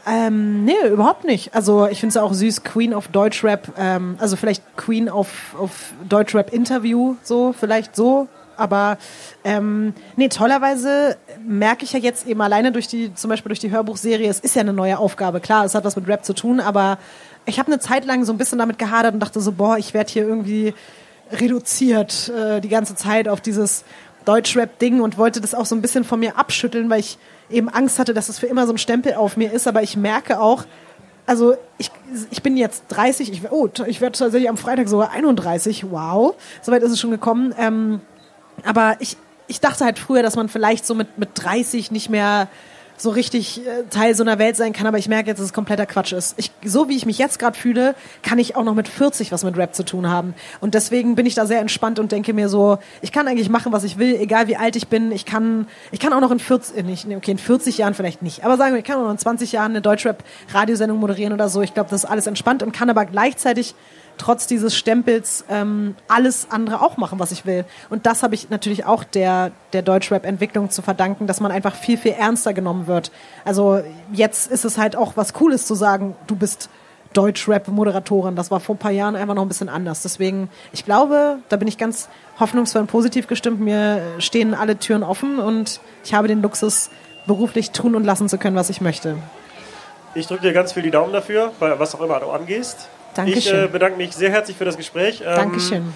Ähm, 0.07 0.65
nee, 0.65 0.73
überhaupt 0.91 1.25
nicht. 1.25 1.55
Also 1.55 1.87
ich 1.87 2.01
finde 2.01 2.11
es 2.11 2.17
auch 2.17 2.33
süß, 2.33 2.65
Queen 2.65 2.95
of 2.95 3.09
Deutschrap, 3.09 3.69
ähm, 3.79 4.17
also 4.19 4.35
vielleicht 4.37 4.63
Queen 4.77 5.11
of, 5.11 5.29
of 5.61 5.71
Deutschrap 6.09 6.53
Interview, 6.55 7.17
so, 7.23 7.53
vielleicht 7.59 7.95
so. 7.95 8.27
Aber 8.61 8.99
ähm, 9.45 9.95
nee, 10.17 10.29
tollerweise 10.29 11.17
merke 11.45 11.85
ich 11.85 11.93
ja 11.93 11.99
jetzt 11.99 12.27
eben 12.27 12.41
alleine 12.41 12.73
durch 12.73 12.87
die, 12.87 13.15
zum 13.15 13.31
Beispiel 13.31 13.49
durch 13.49 13.59
die 13.59 13.71
Hörbuchserie, 13.71 14.29
es 14.29 14.41
ist 14.41 14.55
ja 14.55 14.61
eine 14.61 14.73
neue 14.73 14.99
Aufgabe. 14.99 15.41
Klar, 15.41 15.65
es 15.65 15.75
hat 15.75 15.85
was 15.85 15.97
mit 15.97 16.07
Rap 16.07 16.25
zu 16.25 16.35
tun, 16.35 16.61
aber 16.61 16.99
ich 17.47 17.59
habe 17.59 17.69
eine 17.69 17.81
Zeit 17.81 18.05
lang 18.05 18.25
so 18.25 18.33
ein 18.33 18.39
bisschen 18.39 18.59
damit 18.59 18.79
gehadert 18.79 19.15
und 19.15 19.21
dachte 19.21 19.41
so, 19.41 19.53
boah, 19.53 19.79
ich 19.79 19.95
werde 19.95 20.13
hier 20.13 20.27
irgendwie 20.27 20.75
reduziert 21.33 22.29
äh, 22.29 22.61
die 22.61 22.69
ganze 22.69 22.95
Zeit 22.95 23.29
auf 23.29 23.41
dieses 23.41 23.85
Deutschrap-Ding 24.25 25.01
und 25.01 25.19
wollte 25.19 25.41
das 25.41 25.55
auch 25.55 25.67
so 25.67 25.75
ein 25.75 25.83
bisschen 25.83 26.05
von 26.05 26.21
mir 26.21 26.39
abschütteln, 26.39 26.91
weil 26.91 27.01
ich 27.01 27.19
eben 27.49 27.69
Angst 27.69 27.99
hatte, 27.99 28.15
dass 28.15 28.29
es 28.29 28.39
für 28.39 28.47
immer 28.47 28.67
so 28.67 28.73
ein 28.73 28.79
Stempel 28.79 29.15
auf 29.15 29.37
mir 29.37 29.53
ist. 29.53 29.67
Aber 29.67 29.83
ich 29.83 29.97
merke 29.97 30.41
auch, 30.41 30.65
also 31.27 31.55
ich, 31.79 31.91
ich 32.31 32.43
bin 32.43 32.57
jetzt 32.57 32.85
30, 32.89 33.33
ich, 33.33 33.51
oh, 33.51 33.69
ich 33.87 34.01
werde 34.01 34.19
tatsächlich 34.19 34.49
am 34.49 34.57
Freitag 34.57 34.89
sogar 34.89 35.13
31, 35.13 35.91
wow, 35.91 36.35
soweit 36.63 36.83
ist 36.83 36.93
es 36.93 37.01
schon 37.01 37.11
gekommen. 37.11 37.55
Ähm, 37.59 38.01
aber 38.65 38.97
ich, 39.01 39.17
ich 39.47 39.61
dachte 39.61 39.85
halt 39.85 39.99
früher, 39.99 40.23
dass 40.23 40.37
man 40.37 40.49
vielleicht 40.49 40.87
so 40.87 40.95
mit, 40.95 41.19
mit 41.19 41.31
30 41.35 41.91
nicht 41.91 42.11
mehr 42.11 42.49
so 43.01 43.11
richtig 43.11 43.67
äh, 43.67 43.85
Teil 43.89 44.15
so 44.15 44.23
einer 44.23 44.39
Welt 44.39 44.57
sein 44.57 44.73
kann, 44.73 44.87
aber 44.87 44.99
ich 44.99 45.09
merke 45.09 45.29
jetzt, 45.29 45.39
dass 45.39 45.47
es 45.47 45.53
kompletter 45.53 45.87
Quatsch 45.87 46.13
ist. 46.13 46.35
Ich, 46.37 46.51
so 46.65 46.89
wie 46.89 46.97
ich 46.97 47.07
mich 47.07 47.19
jetzt 47.19 47.39
gerade 47.39 47.59
fühle, 47.59 47.95
kann 48.23 48.39
ich 48.39 48.57
auch 48.57 48.65
noch 48.65 48.75
mit 48.75 48.89
40 48.89 49.33
was 49.33 49.43
mit 49.43 49.57
Rap 49.57 49.75
zu 49.75 49.85
tun 49.85 50.09
haben. 50.09 50.35
Und 50.61 50.75
deswegen 50.75 51.15
bin 51.15 51.27
ich 51.27 51.35
da 51.35 51.47
sehr 51.47 51.61
entspannt 51.61 51.99
und 51.99 52.13
denke 52.13 52.35
mir 52.35 52.49
so, 52.49 52.79
ich 53.01 53.13
kann 53.13 53.27
eigentlich 53.27 53.49
machen, 53.49 53.73
was 53.73 53.85
ich 53.85 53.99
will, 53.99 54.15
egal 54.17 54.49
wie 54.49 54.57
alt 54.57 54.77
ich 54.77 54.89
bin. 54.89 55.13
Ich 55.13 55.25
kann, 55.25 55.67
ich 55.93 56.01
kann 56.01 56.13
auch 56.13 56.21
noch 56.21 56.31
in 56.31 56.39
40, 56.39 56.77
äh, 56.77 56.83
nicht, 56.83 57.07
okay, 57.07 57.33
in 57.33 57.39
40 57.39 57.79
Jahren 57.79 57.95
vielleicht 57.95 58.23
nicht, 58.23 58.45
aber 58.45 58.57
sagen 58.57 58.75
wir, 58.75 58.81
ich 58.81 58.85
kann 58.85 58.99
auch 58.99 59.05
noch 59.05 59.11
in 59.11 59.19
20 59.19 59.53
Jahren 59.53 59.73
eine 59.73 59.81
Deutschrap-Radiosendung 59.81 60.99
moderieren 60.99 61.33
oder 61.33 61.49
so. 61.49 61.63
Ich 61.63 61.75
glaube, 61.75 61.91
das 61.91 62.05
ist 62.05 62.11
alles 62.11 62.27
entspannt 62.27 62.63
und 62.63 62.73
kann 62.73 62.91
aber 62.91 63.07
gleichzeitig 63.07 63.75
trotz 64.21 64.47
dieses 64.47 64.77
Stempels 64.77 65.45
ähm, 65.49 65.97
alles 66.07 66.49
andere 66.51 66.83
auch 66.83 66.99
machen, 66.99 67.19
was 67.19 67.33
ich 67.33 67.47
will. 67.47 67.65
Und 67.89 68.05
das 68.05 68.23
habe 68.23 68.35
ich 68.35 68.51
natürlich 68.51 68.85
auch 68.85 69.03
der, 69.03 69.51
der 69.73 69.81
Deutschrap-Entwicklung 69.81 70.71
zu 70.71 70.83
verdanken, 70.83 71.27
dass 71.27 71.41
man 71.41 71.51
einfach 71.51 71.75
viel, 71.75 71.97
viel 71.97 72.13
ernster 72.13 72.53
genommen 72.53 72.87
wird. 72.87 73.11
Also 73.47 73.83
jetzt 74.13 74.51
ist 74.51 74.67
es 74.67 74.77
halt 74.77 74.95
auch 74.95 75.17
was 75.17 75.33
Cooles 75.33 75.67
zu 75.67 75.75
sagen, 75.75 76.15
du 76.27 76.37
bist 76.37 76.69
Deutschrap-Moderatorin. 77.15 78.37
Das 78.37 78.51
war 78.51 78.61
vor 78.61 78.75
ein 78.75 78.79
paar 78.79 78.91
Jahren 78.91 79.17
einfach 79.17 79.35
noch 79.35 79.43
ein 79.43 79.49
bisschen 79.49 79.71
anders. 79.71 80.03
Deswegen, 80.03 80.51
ich 80.73 80.85
glaube, 80.85 81.39
da 81.49 81.57
bin 81.57 81.67
ich 81.67 81.79
ganz 81.79 82.09
hoffnungsvoll 82.39 82.83
und 82.83 82.89
positiv 82.89 83.27
gestimmt. 83.27 83.61
Mir 83.61 84.03
stehen 84.19 84.53
alle 84.53 84.79
Türen 84.79 85.03
offen 85.03 85.39
und 85.39 85.81
ich 86.05 86.13
habe 86.13 86.29
den 86.29 86.43
Luxus, 86.43 86.91
beruflich 87.27 87.71
tun 87.71 87.95
und 87.95 88.05
lassen 88.05 88.29
zu 88.29 88.39
können, 88.39 88.57
was 88.57 88.71
ich 88.71 88.81
möchte. 88.81 89.17
Ich 90.15 90.27
drücke 90.27 90.43
dir 90.43 90.53
ganz 90.53 90.73
viel 90.73 90.83
die 90.83 90.91
Daumen 90.91 91.13
dafür, 91.13 91.53
was 91.59 91.95
auch 91.95 92.01
immer 92.01 92.19
du 92.21 92.31
angehst. 92.31 92.89
Dankeschön. 93.15 93.57
Ich 93.57 93.65
äh, 93.65 93.69
bedanke 93.69 93.97
mich 93.97 94.13
sehr 94.13 94.31
herzlich 94.31 94.57
für 94.57 94.65
das 94.65 94.77
Gespräch. 94.77 95.21
Ähm, 95.27 95.35
Dankeschön. 95.35 95.93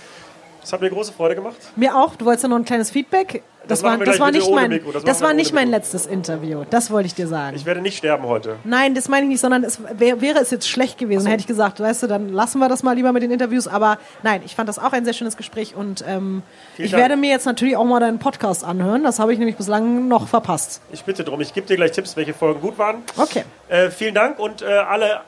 Es 0.63 0.73
hat 0.73 0.81
mir 0.81 0.89
große 0.89 1.13
Freude 1.13 1.35
gemacht. 1.35 1.57
Mir 1.77 1.95
auch. 1.95 2.17
Du 2.17 2.25
wolltest 2.25 2.45
ja 2.45 2.49
noch 2.49 2.57
ein 2.57 2.65
kleines 2.65 2.91
Feedback. 2.91 3.43
Das, 3.67 3.81
Das 3.81 3.83
war, 3.83 3.99
das 3.99 4.19
war 4.19 4.31
nicht 4.31 4.51
mein, 4.51 4.71
Mikro. 4.71 4.93
Das 4.93 5.05
das 5.05 5.21
war 5.23 5.35
nicht 5.35 5.53
mein 5.53 5.69
Mikro. 5.69 5.79
letztes 5.79 6.07
Interview. 6.07 6.65
Das 6.71 6.91
wollte 6.91 7.07
ich 7.07 7.15
dir 7.15 7.27
sagen. 7.27 7.55
Ich 7.57 7.67
werde 7.67 7.81
nicht 7.83 7.97
sterben 7.99 8.25
heute. 8.27 8.57
Nein, 8.65 8.95
das 8.95 9.09
meine 9.09 9.25
ich 9.25 9.29
nicht, 9.31 9.41
sondern 9.41 9.63
es 9.65 9.79
wär, 9.99 10.23
wäre 10.23 10.39
es 10.39 10.51
jetzt 10.51 10.69
schlecht 10.69 10.99
gewesen, 10.99 11.27
hätte 11.27 11.41
ich 11.41 11.47
gesagt, 11.47 11.81
weißt 11.81 12.03
du, 12.03 12.07
dann 12.07 12.31
lassen 12.31 12.59
wir 12.61 12.69
das 12.71 12.83
mal 12.83 12.95
lieber 12.95 13.13
mit 13.13 13.23
den 13.23 13.31
Interviews. 13.31 13.69
Aber 13.69 13.99
nein, 14.23 14.41
ich 14.45 14.55
fand 14.55 14.69
das 14.69 14.79
auch 14.79 14.93
ein 14.93 15.05
sehr 15.05 15.15
schönes 15.15 15.37
Gespräch 15.37 15.75
und 15.75 16.03
ähm, 16.07 16.43
ich 16.79 16.91
Dank. 16.93 17.03
werde 17.03 17.17
mir 17.17 17.31
jetzt 17.31 17.45
natürlich 17.47 17.77
auch 17.77 17.85
mal 17.85 18.01
deinen 18.01 18.19
Podcast 18.19 18.65
anhören. 18.65 19.03
Das 19.05 19.19
habe 19.19 19.33
ich 19.35 19.39
nämlich 19.39 19.57
bislang 19.57 20.09
noch 20.09 20.29
verpasst. 20.29 20.81
Ich 20.93 21.05
bitte 21.05 21.25
drum. 21.25 21.41
Ich 21.43 21.53
gebe 21.55 21.67
dir 21.67 21.77
gleich 21.77 21.93
Tipps, 21.93 22.17
welche 22.17 22.33
Folgen 22.35 22.61
gut 22.63 22.79
waren. 22.79 23.03
Okay. 23.19 23.45
Äh, 23.69 23.91
vielen 23.91 24.15
Dank 24.15 24.39
und 24.39 24.61
äh, 24.63 24.67
alle 24.67 25.21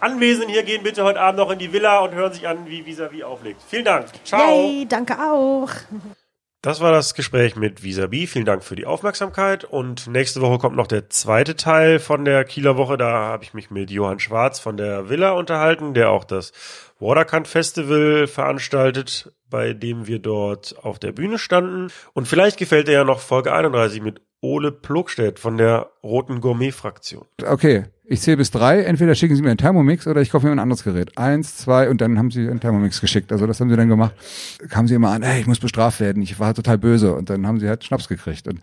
Anwesenden 0.00 0.50
hier 0.50 0.62
gehen 0.62 0.82
bitte 0.82 1.04
heute 1.04 1.20
Abend 1.20 1.38
noch 1.38 1.50
in 1.50 1.58
die 1.58 1.72
Villa 1.72 2.00
und 2.00 2.14
hören 2.14 2.32
sich 2.32 2.48
an, 2.48 2.66
wie 2.66 2.86
Visavi 2.86 3.22
auflegt. 3.22 3.60
Vielen 3.68 3.84
Dank. 3.84 4.06
Ciao. 4.24 4.66
Yay, 4.66 4.86
danke 4.88 5.18
auch. 5.18 5.70
Das 6.62 6.80
war 6.80 6.92
das 6.92 7.14
Gespräch 7.14 7.56
mit 7.56 7.82
Visabi. 7.82 8.26
Vielen 8.26 8.44
Dank 8.44 8.62
für 8.62 8.76
die 8.76 8.84
Aufmerksamkeit. 8.84 9.64
Und 9.64 10.08
nächste 10.08 10.42
Woche 10.42 10.58
kommt 10.58 10.76
noch 10.76 10.86
der 10.86 11.08
zweite 11.08 11.56
Teil 11.56 11.98
von 11.98 12.26
der 12.26 12.44
Kieler 12.44 12.76
Woche. 12.76 12.98
Da 12.98 13.10
habe 13.10 13.44
ich 13.44 13.54
mich 13.54 13.70
mit 13.70 13.90
Johann 13.90 14.18
Schwarz 14.18 14.58
von 14.58 14.76
der 14.76 15.08
Villa 15.08 15.32
unterhalten, 15.32 15.94
der 15.94 16.10
auch 16.10 16.24
das 16.24 16.52
Waterkant 16.98 17.48
Festival 17.48 18.26
veranstaltet, 18.26 19.32
bei 19.48 19.72
dem 19.72 20.06
wir 20.06 20.18
dort 20.18 20.76
auf 20.82 20.98
der 20.98 21.12
Bühne 21.12 21.38
standen. 21.38 21.90
Und 22.12 22.28
vielleicht 22.28 22.58
gefällt 22.58 22.88
dir 22.88 22.92
ja 22.92 23.04
noch 23.04 23.20
Folge 23.20 23.54
31 23.54 24.02
mit 24.02 24.20
Ole 24.42 24.70
Plogstedt 24.70 25.38
von 25.38 25.56
der 25.56 25.90
Roten 26.02 26.42
Gourmet 26.42 26.72
Fraktion. 26.72 27.26
Okay, 27.42 27.84
ich 28.12 28.22
zähle 28.22 28.38
bis 28.38 28.50
drei, 28.50 28.82
entweder 28.82 29.14
schicken 29.14 29.36
Sie 29.36 29.42
mir 29.42 29.50
einen 29.50 29.58
Thermomix 29.58 30.04
oder 30.08 30.20
ich 30.20 30.30
kaufe 30.30 30.44
mir 30.44 30.50
ein 30.50 30.58
anderes 30.58 30.82
Gerät. 30.82 31.16
Eins, 31.16 31.56
zwei 31.56 31.88
und 31.88 32.00
dann 32.00 32.18
haben 32.18 32.32
sie 32.32 32.40
einen 32.48 32.58
Thermomix 32.58 33.00
geschickt. 33.00 33.30
Also 33.30 33.46
das 33.46 33.60
haben 33.60 33.70
sie 33.70 33.76
dann 33.76 33.88
gemacht. 33.88 34.16
Kamen 34.68 34.88
sie 34.88 34.96
immer 34.96 35.10
an, 35.10 35.22
ey, 35.22 35.38
ich 35.40 35.46
muss 35.46 35.60
bestraft 35.60 36.00
werden, 36.00 36.20
ich 36.20 36.40
war 36.40 36.52
total 36.52 36.76
böse 36.76 37.14
und 37.14 37.30
dann 37.30 37.46
haben 37.46 37.60
sie 37.60 37.68
halt 37.68 37.84
Schnaps 37.84 38.08
gekriegt. 38.08 38.48
Und 38.48 38.60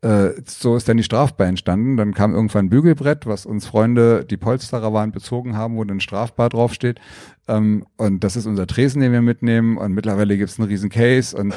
äh, 0.00 0.32
so 0.44 0.74
ist 0.74 0.88
dann 0.88 0.96
die 0.96 1.04
Strafbar 1.04 1.46
entstanden. 1.46 1.96
Dann 1.96 2.12
kam 2.12 2.34
irgendwann 2.34 2.66
ein 2.66 2.70
Bügelbrett, 2.70 3.24
was 3.24 3.46
uns 3.46 3.66
Freunde, 3.66 4.24
die 4.24 4.36
Polsterer 4.36 4.92
waren, 4.92 5.12
bezogen 5.12 5.56
haben, 5.56 5.76
wo 5.76 5.84
dann 5.84 6.00
Strafbar 6.00 6.48
draufsteht. 6.48 6.98
Ähm, 7.46 7.84
und 7.98 8.24
das 8.24 8.34
ist 8.34 8.46
unser 8.46 8.66
Tresen, 8.66 9.00
den 9.00 9.12
wir 9.12 9.22
mitnehmen. 9.22 9.78
Und 9.78 9.92
mittlerweile 9.92 10.36
gibt's 10.36 10.58
einen 10.58 10.66
riesen 10.66 10.90
Case 10.90 11.36
und 11.36 11.54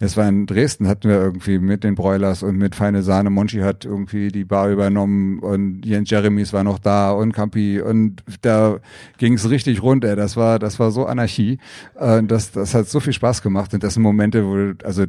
es 0.00 0.16
war 0.16 0.28
in 0.28 0.46
Dresden, 0.46 0.88
hatten 0.88 1.08
wir 1.08 1.16
irgendwie 1.16 1.58
mit 1.58 1.84
den 1.84 1.94
Broilers 1.94 2.42
und 2.42 2.56
mit 2.56 2.74
Feine 2.74 3.02
Sahne. 3.02 3.30
Monchi 3.30 3.60
hat 3.60 3.84
irgendwie 3.84 4.28
die 4.28 4.44
Bar 4.44 4.70
übernommen 4.70 5.38
und 5.38 5.86
Jens 5.86 6.10
Jeremys 6.10 6.52
war 6.52 6.64
noch 6.64 6.78
da 6.78 7.12
und 7.12 7.32
Campi 7.32 7.80
und 7.80 8.22
da 8.42 8.80
ging 9.18 9.34
es 9.34 9.48
richtig 9.48 9.82
rund, 9.82 10.04
ey. 10.04 10.16
Das 10.16 10.36
war, 10.36 10.58
das 10.58 10.80
war 10.80 10.90
so 10.90 11.06
Anarchie. 11.06 11.58
Äh, 11.96 12.22
das, 12.24 12.50
das 12.50 12.74
hat 12.74 12.88
so 12.88 13.00
viel 13.00 13.12
Spaß 13.12 13.42
gemacht 13.42 13.72
und 13.72 13.84
das 13.84 13.94
sind 13.94 14.02
Momente, 14.02 14.44
wo, 14.44 14.74
also, 14.84 15.04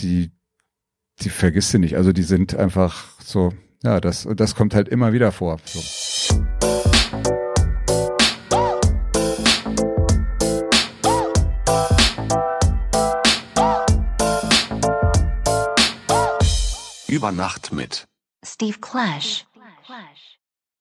die, 0.00 0.32
die 1.20 1.30
vergisst 1.30 1.74
du 1.74 1.78
nicht. 1.78 1.96
Also 1.96 2.12
die 2.12 2.22
sind 2.22 2.54
einfach 2.54 3.20
so, 3.20 3.52
ja, 3.82 4.00
das, 4.00 4.28
das 4.36 4.54
kommt 4.54 4.74
halt 4.74 4.88
immer 4.88 5.12
wieder 5.12 5.32
vor. 5.32 5.58
So. 5.64 5.80
Über 17.10 17.32
Nacht 17.32 17.72
mit. 17.72 18.06
Steve 18.44 18.78
Clash. 18.80 19.46